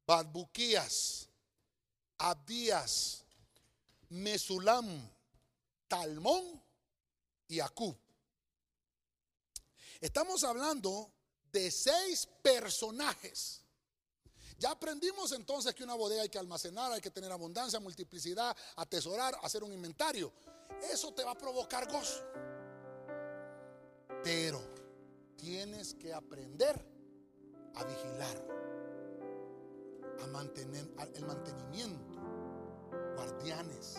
Badbuquías, 0.07 1.27
Abdías, 2.17 3.23
Mesulam, 4.09 5.09
Talmón 5.95 6.61
y 7.47 7.61
Acub. 7.61 7.97
Estamos 10.01 10.43
hablando 10.43 11.09
de 11.53 11.71
seis 11.71 12.27
personajes. 12.41 13.63
Ya 14.57 14.71
aprendimos 14.71 15.31
entonces 15.31 15.73
que 15.73 15.85
una 15.85 15.93
bodega 15.93 16.23
hay 16.23 16.29
que 16.29 16.37
almacenar, 16.37 16.91
hay 16.91 16.99
que 16.99 17.11
tener 17.11 17.31
abundancia, 17.31 17.79
multiplicidad, 17.79 18.55
atesorar, 18.75 19.37
hacer 19.41 19.63
un 19.63 19.71
inventario. 19.71 20.33
Eso 20.91 21.13
te 21.13 21.23
va 21.23 21.31
a 21.31 21.37
provocar 21.37 21.89
gozo. 21.89 22.25
Pero 24.21 24.61
tienes 25.37 25.93
que 25.93 26.13
aprender 26.13 26.75
a 27.73 27.83
vigilar, 27.85 28.47
a 30.21 30.27
mantener 30.27 30.91
el 31.13 31.25
mantenimiento, 31.25 32.19
guardianes. 33.15 33.95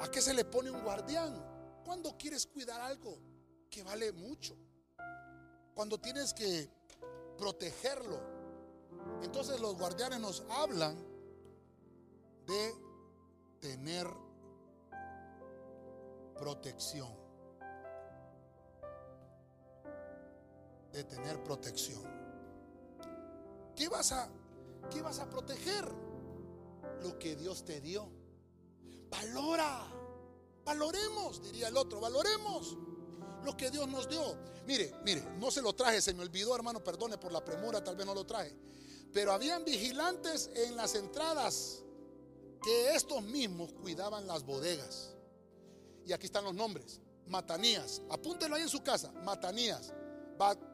¿A 0.00 0.10
qué 0.10 0.20
se 0.20 0.34
le 0.34 0.44
pone 0.44 0.70
un 0.70 0.82
guardián? 0.82 1.34
Cuando 1.84 2.16
quieres 2.16 2.46
cuidar 2.46 2.80
algo 2.80 3.18
que 3.70 3.82
vale 3.82 4.12
mucho. 4.12 4.56
Cuando 5.74 5.98
tienes 5.98 6.32
que 6.32 6.70
protegerlo. 7.36 8.20
Entonces 9.22 9.60
los 9.60 9.76
guardianes 9.76 10.20
nos 10.20 10.44
hablan 10.50 10.96
de 12.46 12.74
tener 13.60 14.06
protección. 16.38 17.12
De 20.92 21.04
tener 21.04 21.42
protección. 21.42 22.02
¿Qué 23.74 23.88
vas 23.88 24.12
a 24.12 24.28
qué 24.90 25.02
vas 25.02 25.18
a 25.18 25.28
proteger? 25.28 25.84
Lo 27.02 27.18
que 27.18 27.36
Dios 27.36 27.64
te 27.64 27.80
dio. 27.80 28.23
Valora. 29.14 29.90
Valoremos, 30.64 31.42
diría 31.42 31.68
el 31.68 31.76
otro, 31.76 32.00
valoremos 32.00 32.76
lo 33.44 33.56
que 33.56 33.70
Dios 33.70 33.86
nos 33.86 34.08
dio. 34.08 34.36
Mire, 34.66 34.94
mire, 35.04 35.22
no 35.38 35.50
se 35.50 35.60
lo 35.60 35.74
traje, 35.74 36.00
se 36.00 36.14
me 36.14 36.22
olvidó, 36.22 36.56
hermano, 36.56 36.82
perdone 36.82 37.18
por 37.18 37.32
la 37.32 37.44
premura, 37.44 37.84
tal 37.84 37.96
vez 37.96 38.06
no 38.06 38.14
lo 38.14 38.24
traje. 38.24 38.56
Pero 39.12 39.32
habían 39.32 39.64
vigilantes 39.64 40.50
en 40.54 40.74
las 40.74 40.94
entradas 40.94 41.82
que 42.62 42.94
estos 42.94 43.22
mismos 43.22 43.72
cuidaban 43.74 44.26
las 44.26 44.42
bodegas. 44.42 45.14
Y 46.06 46.12
aquí 46.12 46.26
están 46.26 46.44
los 46.44 46.54
nombres. 46.54 47.00
Matanías, 47.26 48.00
apúntelo 48.10 48.56
ahí 48.56 48.62
en 48.62 48.68
su 48.68 48.82
casa. 48.82 49.12
Matanías, 49.22 49.92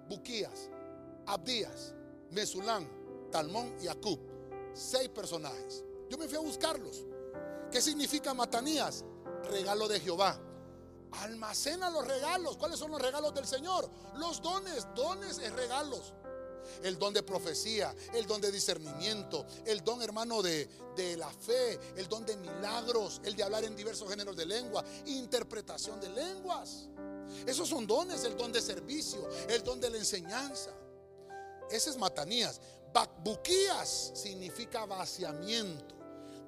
Buquías, 0.08 0.70
Abdías, 1.26 1.94
Mesulán, 2.30 2.88
Talmón 3.32 3.76
y 3.82 3.88
Acub. 3.88 4.20
Seis 4.72 5.08
personajes. 5.08 5.84
Yo 6.08 6.16
me 6.16 6.28
fui 6.28 6.36
a 6.36 6.40
buscarlos. 6.40 7.04
¿Qué 7.70 7.80
significa 7.80 8.34
Matanías? 8.34 9.04
Regalo 9.44 9.86
de 9.86 10.00
Jehová. 10.00 10.38
Almacena 11.12 11.90
los 11.90 12.06
regalos. 12.06 12.56
¿Cuáles 12.56 12.78
son 12.78 12.90
los 12.90 13.00
regalos 13.00 13.34
del 13.34 13.46
Señor? 13.46 13.88
Los 14.16 14.42
dones. 14.42 14.86
Dones 14.94 15.38
es 15.38 15.52
regalos. 15.52 16.12
El 16.82 16.98
don 16.98 17.12
de 17.12 17.22
profecía, 17.22 17.94
el 18.14 18.26
don 18.26 18.40
de 18.40 18.52
discernimiento, 18.52 19.46
el 19.64 19.82
don 19.82 20.02
hermano 20.02 20.40
de, 20.42 20.68
de, 20.94 21.16
la 21.16 21.28
fe, 21.28 21.80
el 21.96 22.06
don 22.06 22.24
de 22.24 22.36
milagros, 22.36 23.20
el 23.24 23.34
de 23.34 23.42
hablar 23.42 23.64
en 23.64 23.74
diversos 23.74 24.08
géneros 24.08 24.36
de 24.36 24.46
lengua, 24.46 24.84
interpretación 25.06 25.98
de 26.00 26.10
lenguas. 26.10 26.88
Esos 27.46 27.68
son 27.68 27.86
dones, 27.86 28.24
el 28.24 28.36
don 28.36 28.52
de 28.52 28.60
servicio, 28.60 29.26
el 29.48 29.64
don 29.64 29.80
de 29.80 29.90
la 29.90 29.96
enseñanza. 29.96 30.70
Ese 31.70 31.90
es 31.90 31.96
Matanías. 31.96 32.60
Bakbuquías 32.92 34.12
significa 34.14 34.84
vaciamiento, 34.84 35.94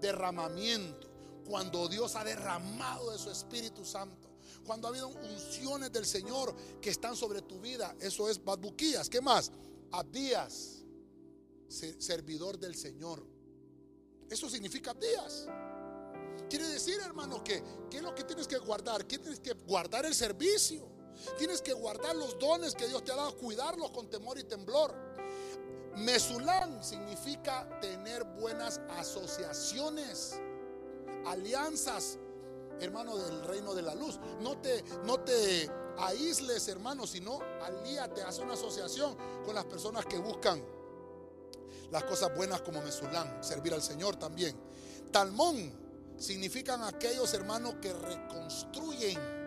derramamiento 0.01 1.12
cuando 1.45 1.89
Dios 1.89 2.17
ha 2.17 2.25
derramado 2.25 3.11
de 3.11 3.19
su 3.19 3.31
Espíritu 3.31 3.85
Santo. 3.85 4.29
Cuando 4.65 4.87
ha 4.87 4.91
habido 4.91 5.09
unciones 5.09 5.93
del 5.93 6.07
Señor 6.07 6.55
que 6.81 6.91
están 6.91 7.17
sobre 7.17 7.43
tu 7.43 7.61
vida. 7.61 7.95
Eso 8.01 8.29
es 8.29 8.43
Badbuquías. 8.43 9.09
¿Qué 9.09 9.21
más? 9.21 9.51
Abdías, 9.91 10.85
servidor 11.69 12.59
del 12.59 12.75
Señor. 12.75 13.27
Eso 14.31 14.49
significa 14.49 14.93
Abdías. 14.93 15.47
Quiere 16.49 16.69
decir, 16.69 16.99
hermano, 17.01 17.43
que 17.43 17.63
¿qué 17.91 17.99
es 17.99 18.03
lo 18.03 18.15
que 18.15 18.25
tienes 18.25 18.47
que 18.47 18.59
guardar? 18.59 19.07
¿Qué 19.07 19.19
tienes 19.19 19.41
que 19.41 19.53
guardar 19.53 20.07
el 20.07 20.15
servicio? 20.15 20.89
Tienes 21.39 21.61
que 21.61 21.73
guardar 21.73 22.17
los 22.17 22.39
dones 22.39 22.75
que 22.75 22.89
Dios 22.89 23.05
te 23.05 23.13
ha 23.13 23.17
dado, 23.17 23.37
cuidarlos 23.37 23.91
con 23.91 24.09
temor 24.09 24.39
y 24.39 24.45
temblor. 24.45 24.95
Mesulán 25.97 26.83
significa 26.83 27.69
tener 27.81 28.25
buenas 28.25 28.81
asociaciones 28.91 30.41
alianzas, 31.27 32.19
hermano, 32.81 33.17
del 33.17 33.45
reino 33.45 33.75
de 33.75 33.83
la 33.83 33.95
luz. 33.95 34.19
No 34.41 34.59
te, 34.59 34.83
no 35.05 35.21
te 35.21 35.71
aísles, 35.99 36.69
hermano, 36.69 37.07
sino 37.07 37.41
alíate, 37.63 38.23
haz 38.23 38.39
una 38.39 38.55
asociación 38.55 39.17
con 39.45 39.55
las 39.55 39.65
personas 39.65 40.07
que 40.07 40.19
buscan 40.19 40.63
las 41.91 42.05
cosas 42.05 42.35
buenas 42.35 42.63
como 42.63 42.81
Mesulán, 42.81 43.45
servir 43.45 43.75
al 43.75 43.83
Señor 43.83 44.17
también. 44.17 44.57
Talmón 45.11 45.73
significan 46.17 46.83
aquellos 46.83 47.33
hermanos 47.35 47.75
que 47.83 47.93
reconstruyen. 47.93 49.43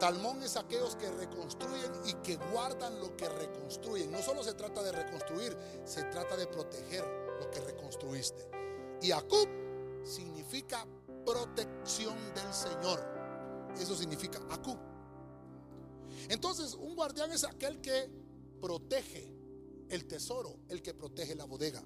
Talmón 0.00 0.42
es 0.42 0.56
aquellos 0.56 0.96
que 0.96 1.10
reconstruyen 1.10 1.92
y 2.06 2.14
que 2.14 2.36
guardan 2.50 2.98
lo 2.98 3.14
que 3.16 3.28
reconstruyen. 3.28 4.10
No 4.10 4.22
solo 4.22 4.42
se 4.42 4.54
trata 4.54 4.82
de 4.82 4.90
reconstruir, 4.90 5.56
se 5.84 6.02
trata 6.04 6.36
de 6.36 6.46
proteger 6.46 7.04
lo 7.38 7.50
que 7.50 7.60
reconstruiste. 7.60 8.48
Y 9.02 9.12
Acub 9.12 9.48
significa 10.04 10.86
protección 11.24 12.16
del 12.34 12.52
Señor. 12.52 13.00
Eso 13.78 13.96
significa 13.96 14.40
Acu. 14.50 14.76
Entonces, 16.28 16.74
un 16.74 16.94
guardián 16.94 17.32
es 17.32 17.44
aquel 17.44 17.80
que 17.80 18.10
protege 18.60 19.32
el 19.88 20.06
tesoro, 20.06 20.58
el 20.68 20.82
que 20.82 20.94
protege 20.94 21.34
la 21.34 21.44
bodega. 21.44 21.82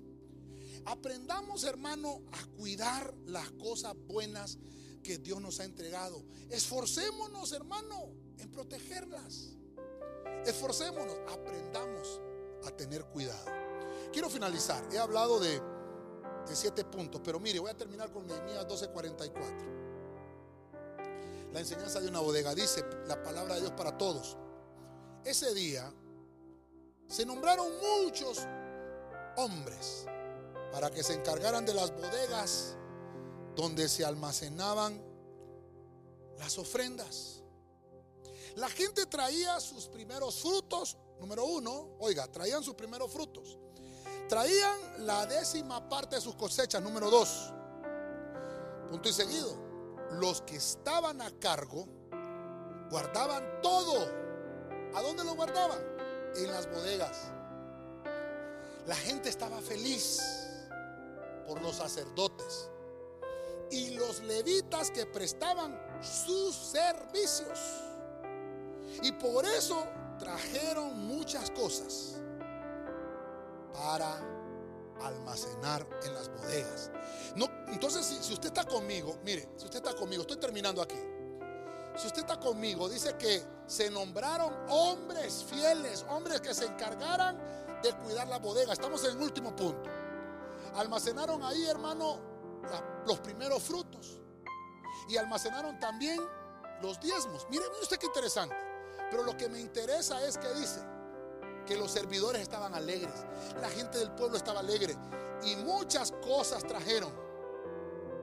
Aprendamos, 0.85 1.65
hermano, 1.65 2.23
a 2.33 2.47
cuidar 2.57 3.15
las 3.27 3.51
cosas 3.53 3.95
buenas 4.07 4.59
que 5.03 5.19
Dios 5.19 5.41
nos 5.41 5.61
ha 5.61 5.65
entregado. 5.65 6.23
Esforcémonos, 6.51 7.53
hermano, 7.53 8.13
en 8.39 8.51
protegerlas. 8.51 9.57
Esforcémonos, 10.45 11.17
aprendamos 11.29 12.21
a 12.65 12.71
tener 12.71 13.05
cuidado. 13.07 13.47
Quiero 14.13 14.31
finalizar. 14.31 14.87
He 14.93 14.99
hablado 14.99 15.41
de 15.41 15.61
de 16.49 16.57
siete 16.57 16.85
puntos. 16.85 17.21
Pero 17.25 17.41
mire, 17.41 17.59
voy 17.59 17.71
a 17.71 17.77
terminar 17.77 18.11
con 18.13 18.27
Nehemías 18.27 18.67
12:44. 18.67 19.87
La 21.53 21.61
enseñanza 21.61 22.01
de 22.01 22.09
una 22.09 22.21
bodega 22.21 22.55
dice 22.55 22.85
la 23.07 23.23
palabra 23.23 23.55
de 23.55 23.63
Dios 23.63 23.73
para 23.73 23.97
todos. 23.97 24.37
Ese 25.25 25.55
día 25.55 25.93
se 27.09 27.25
nombraron 27.25 27.69
muchos 28.03 28.47
hombres 29.37 30.07
para 30.73 30.91
que 30.91 31.03
se 31.03 31.15
encargaran 31.15 31.65
de 31.65 31.75
las 31.75 31.91
bodegas 31.93 32.77
donde 33.55 33.89
se 33.89 34.05
almacenaban 34.05 35.03
las 36.39 36.59
ofrendas. 36.59 37.43
La 38.57 38.69
gente 38.69 39.07
traía 39.07 39.59
sus 39.61 39.89
primeros 39.89 40.41
frutos, 40.41 40.97
número 41.21 41.45
uno, 41.45 41.97
oiga, 41.99 42.31
traían 42.31 42.63
sus 42.63 42.75
primeros 42.75 43.11
frutos. 43.11 43.59
Traían 44.29 45.07
la 45.07 45.25
décima 45.27 45.89
parte 45.89 46.17
de 46.17 46.23
sus 46.23 46.35
cosechas, 46.35 46.83
número 46.83 47.11
dos. 47.11 47.53
Punto 48.91 49.09
y 49.09 49.13
seguido. 49.13 49.55
Los 50.13 50.43
que 50.43 50.57
estaban 50.57 51.21
a 51.21 51.31
cargo 51.39 51.87
guardaban 52.91 53.61
todo. 53.63 54.09
¿A 54.95 55.03
dónde 55.03 55.23
lo 55.23 55.35
guardaban? 55.35 55.79
En 56.35 56.51
las 56.51 56.69
bodegas. 56.69 57.31
La 58.87 58.97
gente 58.97 59.29
estaba 59.29 59.61
feliz 59.61 60.21
por 61.47 61.63
los 61.63 61.77
sacerdotes 61.77 62.69
y 63.71 63.91
los 63.91 64.21
levitas 64.23 64.91
que 64.91 65.07
prestaban 65.07 65.79
sus 66.03 66.55
servicios. 66.55 67.61
Y 69.03 69.13
por 69.13 69.45
eso 69.45 69.87
trajeron 70.19 71.07
muchas 71.07 71.51
cosas 71.53 72.21
para 73.77 74.19
almacenar 75.03 75.87
en 76.05 76.15
las 76.15 76.29
bodegas. 76.29 76.91
No, 77.35 77.47
entonces, 77.69 78.07
si, 78.07 78.33
usted 78.33 78.49
está 78.49 78.65
conmigo, 78.65 79.19
mire, 79.25 79.49
si 79.57 79.67
usted 79.67 79.79
está 79.85 79.95
conmigo, 79.95 80.23
estoy 80.23 80.39
terminando 80.39 80.81
aquí. 80.81 80.99
Si 81.97 82.07
usted 82.07 82.21
está 82.21 82.39
conmigo, 82.39 82.89
dice 82.89 83.17
que 83.17 83.43
se 83.67 83.91
nombraron 83.91 84.53
hombres 84.69 85.45
fieles, 85.45 86.05
hombres 86.09 86.41
que 86.41 86.55
se 86.55 86.67
encargaran 86.67 87.39
de 87.83 87.93
cuidar 88.05 88.29
la 88.29 88.39
bodega. 88.39 88.73
Estamos 88.73 89.05
en 89.05 89.17
el 89.17 89.23
último 89.23 89.55
punto. 89.55 89.89
Almacenaron 90.75 91.43
ahí, 91.43 91.67
hermano, 91.67 92.19
los 93.07 93.19
primeros 93.21 93.63
frutos. 93.63 94.21
Y 95.09 95.17
almacenaron 95.17 95.79
también 95.79 96.21
los 96.83 97.01
diezmos. 97.01 97.47
Mire, 97.49 97.65
mire 97.71 97.83
usted 97.83 97.99
qué 97.99 98.07
interesante. 98.07 98.57
Pero 99.11 99.23
lo 99.23 99.37
que 99.37 99.49
me 99.49 99.61
interesa 99.61 100.23
es 100.23 100.37
que 100.37 100.53
dice 100.55 100.81
que 101.67 101.77
los 101.77 101.91
servidores 101.91 102.43
estaban 102.43 102.75
alegres. 102.75 103.15
La 103.61 103.69
gente 103.69 103.99
del 103.99 104.11
pueblo 104.13 104.37
estaba 104.37 104.61
alegre. 104.61 104.97
Y 105.45 105.57
muchas 105.57 106.13
cosas 106.25 106.65
trajeron. 106.65 107.13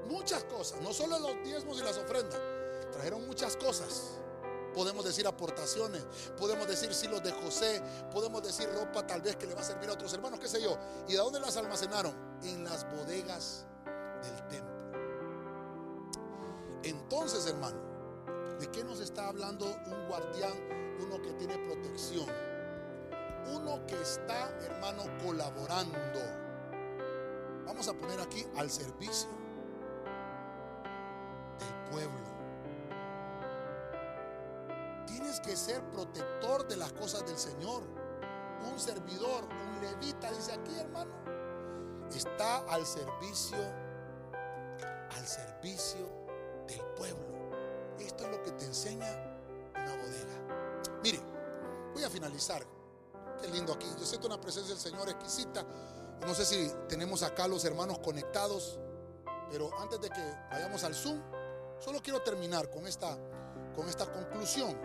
Muchas 0.07 0.43
cosas. 0.45 0.81
No 0.81 0.93
solo 0.93 1.19
los 1.19 1.43
diezmos 1.43 1.79
y 1.79 1.83
las 1.83 1.97
ofrendas. 1.97 2.39
Trajeron 2.91 3.25
muchas 3.27 3.55
cosas. 3.57 4.19
Podemos 4.73 5.05
decir 5.05 5.27
aportaciones, 5.27 6.03
podemos 6.35 6.67
decir 6.67 6.91
silos 6.95 7.21
de 7.21 7.31
José, 7.31 7.79
podemos 8.11 8.41
decir 8.41 8.67
ropa 8.73 9.05
tal 9.05 9.21
vez 9.21 9.35
que 9.35 9.45
le 9.45 9.53
va 9.53 9.61
a 9.61 9.63
servir 9.63 9.87
a 9.87 9.93
otros 9.93 10.11
hermanos, 10.13 10.39
qué 10.39 10.47
sé 10.47 10.59
yo. 10.59 10.75
¿Y 11.07 11.11
de 11.11 11.19
dónde 11.19 11.39
las 11.39 11.57
almacenaron? 11.57 12.15
En 12.41 12.63
las 12.63 12.89
bodegas 12.91 13.65
del 14.23 14.47
templo. 14.47 14.73
Entonces, 16.81 17.45
hermano, 17.45 17.77
¿de 18.59 18.69
qué 18.71 18.83
nos 18.83 18.99
está 18.99 19.27
hablando 19.27 19.65
un 19.65 20.07
guardián? 20.07 20.53
Uno 20.99 21.21
que 21.21 21.33
tiene 21.33 21.57
protección. 21.59 22.52
Uno 23.51 23.85
que 23.85 24.01
está, 24.01 24.49
hermano, 24.61 25.03
colaborando. 25.23 25.99
Vamos 27.65 27.87
a 27.87 27.93
poner 27.93 28.19
aquí 28.19 28.45
al 28.57 28.69
servicio 28.69 29.29
del 31.59 31.91
pueblo. 31.91 32.33
Tienes 35.07 35.39
que 35.39 35.55
ser 35.55 35.81
protector 35.91 36.67
de 36.67 36.77
las 36.77 36.93
cosas 36.93 37.25
del 37.25 37.37
Señor. 37.37 37.83
Un 38.71 38.79
servidor, 38.79 39.43
un 39.43 39.81
levita, 39.81 40.31
dice 40.31 40.53
aquí, 40.53 40.79
hermano, 40.79 41.11
está 42.09 42.59
al 42.69 42.85
servicio, 42.85 43.57
al 45.11 45.27
servicio 45.27 46.07
del 46.67 46.81
pueblo. 46.95 47.33
Esto 47.99 48.23
es 48.25 48.31
lo 48.31 48.41
que 48.43 48.51
te 48.51 48.65
enseña 48.65 49.07
una 49.75 49.95
bodega. 49.97 50.99
Mire, 51.03 51.19
voy 51.93 52.03
a 52.03 52.09
finalizar. 52.09 52.72
Qué 53.41 53.47
lindo 53.49 53.73
aquí. 53.73 53.87
Yo 53.99 54.05
siento 54.05 54.27
una 54.27 54.39
presencia 54.39 54.73
del 54.73 54.81
Señor 54.81 55.09
exquisita. 55.09 55.65
No 56.25 56.33
sé 56.33 56.45
si 56.45 56.71
tenemos 56.87 57.23
acá 57.23 57.47
los 57.47 57.65
hermanos 57.65 57.99
conectados, 57.99 58.79
pero 59.51 59.69
antes 59.79 59.99
de 59.99 60.09
que 60.09 60.37
vayamos 60.51 60.83
al 60.83 60.95
Zoom, 60.95 61.21
solo 61.79 62.01
quiero 62.01 62.21
terminar 62.21 62.69
con 62.69 62.87
esta, 62.87 63.17
con 63.75 63.89
esta 63.89 64.11
conclusión. 64.11 64.77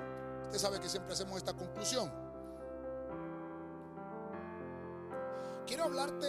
Usted 0.45 0.59
sabe 0.59 0.81
que 0.81 0.89
siempre 0.89 1.13
hacemos 1.13 1.37
esta 1.37 1.55
conclusión. 1.55 2.13
Quiero 5.67 5.85
hablarte 5.85 6.27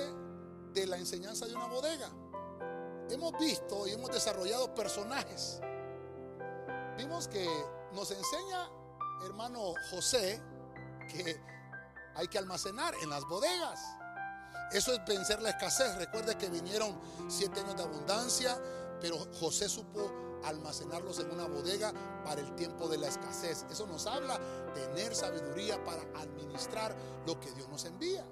de 0.74 0.86
la 0.86 0.98
enseñanza 0.98 1.48
de 1.48 1.56
una 1.56 1.68
bodega. 1.68 2.10
Hemos 3.10 3.38
visto 3.40 3.88
y 3.88 3.94
hemos 3.94 4.12
desarrollado 4.12 4.76
personajes. 4.76 5.60
Vimos 6.98 7.28
que 7.28 7.48
nos 7.94 8.12
enseña, 8.12 8.70
hermano 9.26 9.74
José, 9.90 10.42
que 11.10 11.42
hay 12.20 12.28
que 12.28 12.38
almacenar 12.38 12.94
en 13.02 13.10
las 13.10 13.24
bodegas. 13.24 13.80
Eso 14.74 14.92
es 14.92 15.00
vencer 15.06 15.42
la 15.42 15.52
escasez. 15.52 15.96
Recuerde 15.96 16.38
que 16.38 16.50
vinieron 16.50 17.00
siete 17.30 17.62
años 17.62 17.78
de 17.78 17.84
abundancia, 17.84 18.62
pero 19.00 19.18
José 19.40 19.70
supo 19.70 20.42
almacenarlos 20.44 21.20
en 21.20 21.32
una 21.32 21.48
bodega 21.48 21.94
para 22.26 22.42
el 22.42 22.54
tiempo 22.56 22.90
de 22.90 22.98
la 22.98 23.08
escasez. 23.08 23.66
Eso 23.72 23.88
nos 23.88 24.06
habla 24.06 24.38
tener 24.74 25.16
sabiduría 25.16 25.82
para 25.86 26.02
administrar 26.20 26.94
lo 27.26 27.40
que 27.40 27.52
Dios 27.52 27.70
nos 27.70 27.86
envía. 27.86 28.26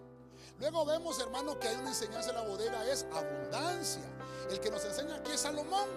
Luego 0.60 0.86
vemos, 0.86 1.18
hermano, 1.22 1.58
que 1.58 1.70
hay 1.70 1.78
una 1.78 1.90
enseñanza 1.90 2.32
en 2.32 2.36
la 2.36 2.42
bodega, 2.42 2.86
es 2.92 3.06
abundancia. 3.14 4.04
El 4.50 4.60
que 4.60 4.70
nos 4.70 4.84
enseña 4.84 5.16
aquí 5.16 5.32
es 5.32 5.40
Salomón. 5.40 5.88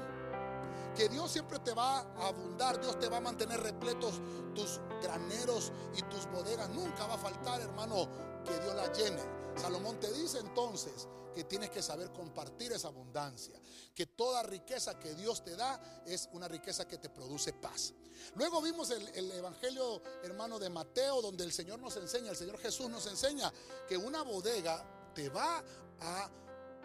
Que 0.97 1.09
Dios 1.09 1.31
siempre 1.31 1.59
te 1.61 1.73
va 1.73 2.01
a 2.01 2.29
abundar, 2.29 2.81
Dios 2.81 2.99
te 2.99 3.09
va 3.09 3.19
a 3.19 3.21
mantener 3.21 3.61
repletos 3.61 4.21
tus 4.55 4.81
graneros 5.03 5.73
y 5.97 6.03
tus 6.03 6.27
bodegas. 6.27 6.69
Nunca 6.71 7.07
va 7.07 7.15
a 7.15 7.19
faltar, 7.19 7.61
hermano, 7.61 8.09
que 8.45 8.59
Dios 8.59 8.75
la 8.75 8.93
llene. 8.93 9.23
Salomón 9.57 9.99
te 10.01 10.13
dice 10.13 10.39
entonces 10.39 11.09
que 11.35 11.45
tienes 11.45 11.71
que 11.71 11.83
saber 11.83 12.13
compartir 12.13 12.73
esa 12.73 12.89
abundancia, 12.89 13.59
que 13.95 14.07
toda 14.07 14.43
riqueza 14.43 14.99
que 14.99 15.15
Dios 15.15 15.45
te 15.45 15.57
da 15.57 16.03
es 16.07 16.29
una 16.33 16.49
riqueza 16.49 16.87
que 16.87 16.99
te 16.99 17.09
produce 17.09 17.53
paz. 17.53 17.95
Luego 18.35 18.61
vimos 18.61 18.91
el, 18.91 19.09
el, 19.09 19.31
Evangelio, 19.33 20.03
hermano, 20.23 20.59
de 20.59 20.69
Mateo, 20.69 21.23
donde 21.23 21.45
el 21.45 21.53
Señor 21.53 21.79
nos 21.79 21.97
enseña, 21.97 22.31
el 22.31 22.37
Señor 22.37 22.59
Jesús 22.59 22.91
nos 22.91 23.07
enseña 23.07 23.53
que 23.89 23.97
una 23.97 24.23
bodega 24.23 25.13
te 25.15 25.29
va 25.29 25.63
a, 26.01 26.31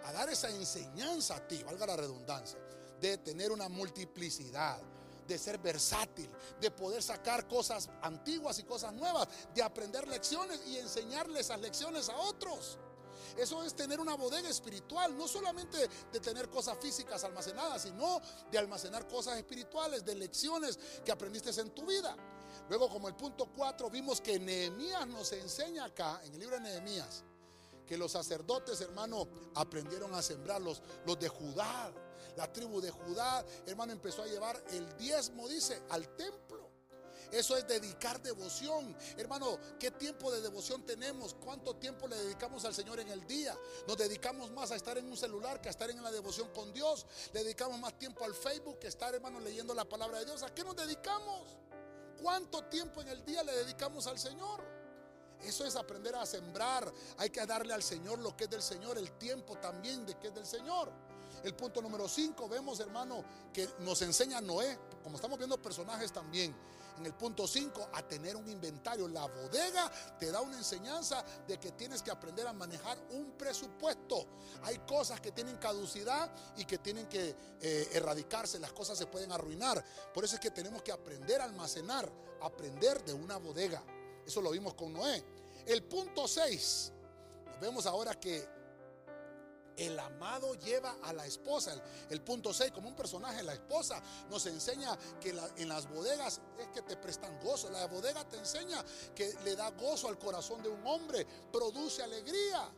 a 0.04 0.12
dar 0.14 0.30
esa 0.30 0.50
enseñanza 0.50 1.36
a 1.36 1.48
ti, 1.48 1.62
valga 1.64 1.88
la 1.88 1.98
redundancia, 1.98 2.60
de 3.00 3.18
tener 3.18 3.52
una 3.52 3.70
multiplicidad 3.70 4.80
de 5.28 5.38
ser 5.38 5.58
versátil, 5.58 6.30
de 6.62 6.72
poder 6.72 7.02
sacar 7.02 7.48
cosas 7.48 7.90
antiguas 8.02 8.60
y 8.60 8.64
cosas 8.64 8.94
nuevas, 8.94 9.28
de 9.54 9.64
aprender 9.64 10.08
lecciones 10.08 10.62
y 10.68 10.78
enseñarle 10.78 11.40
esas 11.40 11.60
lecciones 11.60 12.10
a 12.10 12.18
otros. 12.18 12.78
Eso 13.38 13.64
es 13.64 13.76
tener 13.76 14.00
una 14.00 14.16
bodega 14.16 14.50
espiritual, 14.50 15.18
no 15.18 15.28
solamente 15.28 15.90
de 16.12 16.20
tener 16.20 16.50
cosas 16.50 16.78
físicas 16.80 17.24
almacenadas, 17.24 17.82
sino 17.82 18.22
de 18.52 18.58
almacenar 18.58 19.08
cosas 19.08 19.38
espirituales, 19.38 20.06
de 20.06 20.16
lecciones 20.16 20.80
que 21.04 21.12
aprendiste 21.12 21.50
en 21.60 21.72
tu 21.72 21.86
vida. 21.86 22.16
Luego, 22.70 22.90
como 22.90 23.08
el 23.08 23.16
punto 23.16 23.50
4, 23.54 23.90
vimos 23.90 24.22
que 24.22 24.40
Nehemías 24.40 25.06
nos 25.08 25.32
enseña 25.34 25.86
acá, 25.86 26.22
en 26.24 26.34
el 26.34 26.40
libro 26.40 26.56
de 26.56 26.62
Nehemías, 26.62 27.24
que 27.86 27.98
los 27.98 28.14
sacerdotes, 28.14 28.80
hermano, 28.82 29.28
aprendieron 29.56 30.14
a 30.14 30.22
sembrar 30.22 30.62
los, 30.62 30.82
los 31.06 31.20
de 31.20 31.28
Judá. 31.28 31.92
La 32.38 32.52
tribu 32.52 32.82
de 32.82 32.92
Judá, 32.92 33.46
hermano, 33.66 33.94
empezó 33.94 34.24
a 34.24 34.28
llevar 34.28 34.62
el 34.72 34.98
diezmo, 34.98 35.48
dice, 35.48 35.82
al 35.90 36.16
templo. 36.16 36.66
Eso 37.32 37.58
es 37.58 37.68
dedicar 37.68 38.22
devoción. 38.22 38.96
Hermano, 39.18 39.58
¿qué 39.80 39.92
tiempo 39.92 40.32
de 40.32 40.42
devoción 40.42 40.86
tenemos? 40.86 41.34
¿Cuánto 41.34 41.76
tiempo 41.76 42.08
le 42.08 42.16
dedicamos 42.16 42.66
al 42.66 42.74
Señor 42.74 43.00
en 43.00 43.10
el 43.10 43.26
día? 43.26 43.58
Nos 43.88 43.98
dedicamos 43.98 44.52
más 44.52 44.72
a 44.72 44.76
estar 44.76 44.98
en 44.98 45.06
un 45.06 45.18
celular 45.18 45.60
que 45.62 45.70
a 45.70 45.72
estar 45.72 45.90
en 45.90 46.02
la 46.04 46.12
devoción 46.12 46.50
con 46.54 46.72
Dios. 46.74 47.06
Le 47.34 47.44
dedicamos 47.44 47.80
más 47.80 47.98
tiempo 47.98 48.24
al 48.24 48.34
Facebook 48.34 48.80
que 48.80 48.88
estar, 48.88 49.14
hermano, 49.14 49.40
leyendo 49.40 49.74
la 49.74 49.86
palabra 49.86 50.20
de 50.20 50.26
Dios. 50.26 50.44
¿A 50.44 50.54
qué 50.54 50.64
nos 50.64 50.76
dedicamos? 50.76 51.58
¿Cuánto 52.22 52.64
tiempo 52.66 53.02
en 53.02 53.10
el 53.10 53.26
día 53.26 53.44
le 53.44 53.54
dedicamos 53.54 54.08
al 54.08 54.20
Señor? 54.20 54.64
Eso 55.42 55.66
es 55.66 55.76
aprender 55.76 56.16
a 56.16 56.26
sembrar. 56.26 56.92
Hay 57.18 57.30
que 57.30 57.46
darle 57.46 57.74
al 57.74 57.84
Señor 57.84 58.20
lo 58.20 58.36
que 58.36 58.46
es 58.46 58.50
del 58.50 58.62
Señor, 58.62 58.98
el 58.98 59.12
tiempo 59.18 59.58
también 59.58 60.06
de 60.06 60.18
que 60.18 60.28
es 60.28 60.34
del 60.34 60.46
Señor. 60.46 60.92
El 61.46 61.54
punto 61.54 61.80
número 61.80 62.10
5, 62.10 62.50
vemos 62.50 62.80
hermano 62.80 63.24
que 63.54 63.70
nos 63.82 64.02
enseña 64.02 64.42
Noé, 64.42 64.80
como 65.04 65.18
estamos 65.18 65.38
viendo 65.38 65.62
personajes 65.62 66.12
también. 66.12 66.56
En 66.98 67.06
el 67.06 67.14
punto 67.14 67.48
5, 67.48 67.90
a 67.94 68.02
tener 68.02 68.36
un 68.36 68.50
inventario. 68.50 69.08
La 69.08 69.28
bodega 69.28 69.92
te 70.20 70.32
da 70.32 70.42
una 70.42 70.58
enseñanza 70.58 71.24
de 71.48 71.60
que 71.60 71.74
tienes 71.74 72.02
que 72.02 72.10
aprender 72.10 72.48
a 72.48 72.54
manejar 72.54 72.98
un 73.12 73.34
presupuesto. 73.38 74.26
Hay 74.64 74.80
cosas 74.88 75.22
que 75.22 75.34
tienen 75.34 75.58
caducidad 75.58 76.34
y 76.58 76.66
que 76.66 76.80
tienen 76.80 77.08
que 77.08 77.36
eh, 77.62 77.90
erradicarse. 77.92 78.58
Las 78.58 78.74
cosas 78.74 78.98
se 78.98 79.06
pueden 79.06 79.32
arruinar. 79.32 79.86
Por 80.16 80.26
eso 80.26 80.34
es 80.34 80.42
que 80.42 80.50
tenemos 80.50 80.82
que 80.82 80.94
aprender 80.94 81.42
a 81.42 81.44
almacenar, 81.44 82.12
aprender 82.42 83.06
de 83.06 83.14
una 83.14 83.38
bodega. 83.38 83.84
Eso 84.26 84.42
lo 84.42 84.50
vimos 84.50 84.74
con 84.74 84.94
Noé. 84.94 85.24
El 85.68 85.84
punto 85.84 86.28
6. 86.28 86.92
Nos 87.46 87.60
vemos 87.60 87.86
ahora 87.86 88.20
que 88.20 88.55
el 89.78 90.00
amado 90.00 90.56
lleva 90.56 90.98
a 91.04 91.14
la 91.14 91.26
esposa. 91.26 91.76
El, 92.10 92.22
punto 92.22 92.54
6, 92.54 92.72
como 92.72 92.90
un 92.90 92.96
personaje, 92.96 93.44
la 93.44 93.54
esposa 93.54 94.02
nos 94.30 94.46
enseña 94.46 94.98
que 95.20 95.30
en 95.58 95.70
las 95.70 95.90
bodegas 95.90 96.40
es 96.60 96.68
que 96.70 96.82
te 96.82 96.98
prestan 96.98 97.40
gozo. 97.40 97.70
La 97.70 97.88
bodega 97.88 98.28
te 98.28 98.38
enseña 98.38 98.84
que 99.14 99.34
le 99.44 99.56
da 99.56 99.72
gozo 99.72 100.08
al 100.08 100.18
corazón 100.18 100.62
de 100.64 100.70
un 100.70 100.86
hombre, 100.86 101.26
produce 101.52 102.04
alegría. 102.04 102.70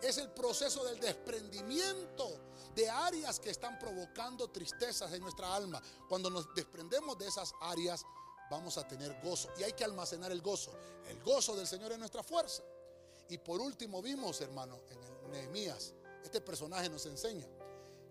Es 0.00 0.18
el 0.18 0.30
proceso 0.30 0.84
del 0.84 1.00
desprendimiento 1.00 2.38
de 2.74 2.88
áreas 2.88 3.40
que 3.40 3.50
están 3.50 3.78
provocando 3.78 4.48
tristezas 4.48 5.12
en 5.12 5.20
nuestra 5.20 5.54
alma. 5.54 5.82
Cuando 6.08 6.30
nos 6.30 6.54
desprendemos 6.54 7.18
de 7.18 7.26
esas 7.26 7.52
áreas, 7.60 8.04
vamos 8.50 8.78
a 8.78 8.86
tener 8.86 9.20
gozo. 9.22 9.50
Y 9.58 9.64
hay 9.64 9.72
que 9.72 9.84
almacenar 9.84 10.30
el 10.30 10.40
gozo. 10.40 10.72
El 11.08 11.20
gozo 11.22 11.56
del 11.56 11.66
Señor 11.66 11.92
es 11.92 11.98
nuestra 11.98 12.22
fuerza. 12.22 12.62
Y 13.28 13.38
por 13.38 13.60
último 13.60 14.00
vimos, 14.00 14.40
hermano, 14.40 14.78
en 14.88 15.30
Nehemías, 15.30 15.92
este 16.22 16.40
personaje 16.40 16.88
nos 16.88 17.06
enseña 17.06 17.46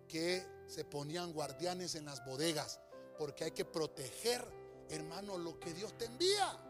que 0.08 0.45
se 0.68 0.86
ponían 0.86 1.34
guardianes 1.34 1.95
en 1.95 2.05
las 2.05 2.24
bodegas, 2.26 2.80
porque 3.18 3.45
hay 3.45 3.51
que 3.51 3.66
proteger, 3.66 4.45
hermano, 4.89 5.38
lo 5.38 5.60
que 5.60 5.74
Dios 5.74 5.97
te 5.97 6.05
envía. 6.05 6.64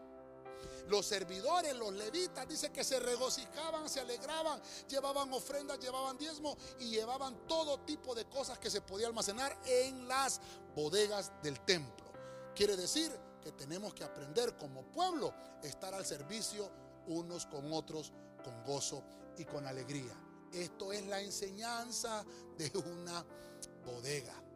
Los 0.88 1.06
servidores, 1.06 1.76
los 1.76 1.92
levitas, 1.92 2.48
dice 2.48 2.72
que 2.72 2.82
se 2.82 2.98
regocijaban, 2.98 3.88
se 3.88 4.00
alegraban, 4.00 4.60
llevaban 4.88 5.32
ofrendas, 5.32 5.78
llevaban 5.78 6.18
diezmo 6.18 6.56
y 6.80 6.90
llevaban 6.90 7.46
todo 7.46 7.80
tipo 7.80 8.14
de 8.14 8.24
cosas 8.24 8.58
que 8.58 8.70
se 8.70 8.80
podía 8.80 9.06
almacenar 9.06 9.56
en 9.66 10.08
las 10.08 10.40
bodegas 10.74 11.30
del 11.42 11.60
templo. 11.60 12.06
Quiere 12.56 12.76
decir 12.76 13.12
que 13.42 13.52
tenemos 13.52 13.94
que 13.94 14.02
aprender 14.02 14.56
como 14.56 14.82
pueblo 14.90 15.32
estar 15.62 15.94
al 15.94 16.04
servicio 16.04 16.70
unos 17.06 17.46
con 17.46 17.72
otros 17.72 18.12
con 18.42 18.64
gozo 18.64 19.04
y 19.36 19.44
con 19.44 19.66
alegría. 19.66 20.27
Esto 20.52 20.92
es 20.92 21.06
la 21.06 21.20
enseñanza 21.20 22.24
de 22.56 22.70
una 22.78 23.24
bodega. 23.84 24.47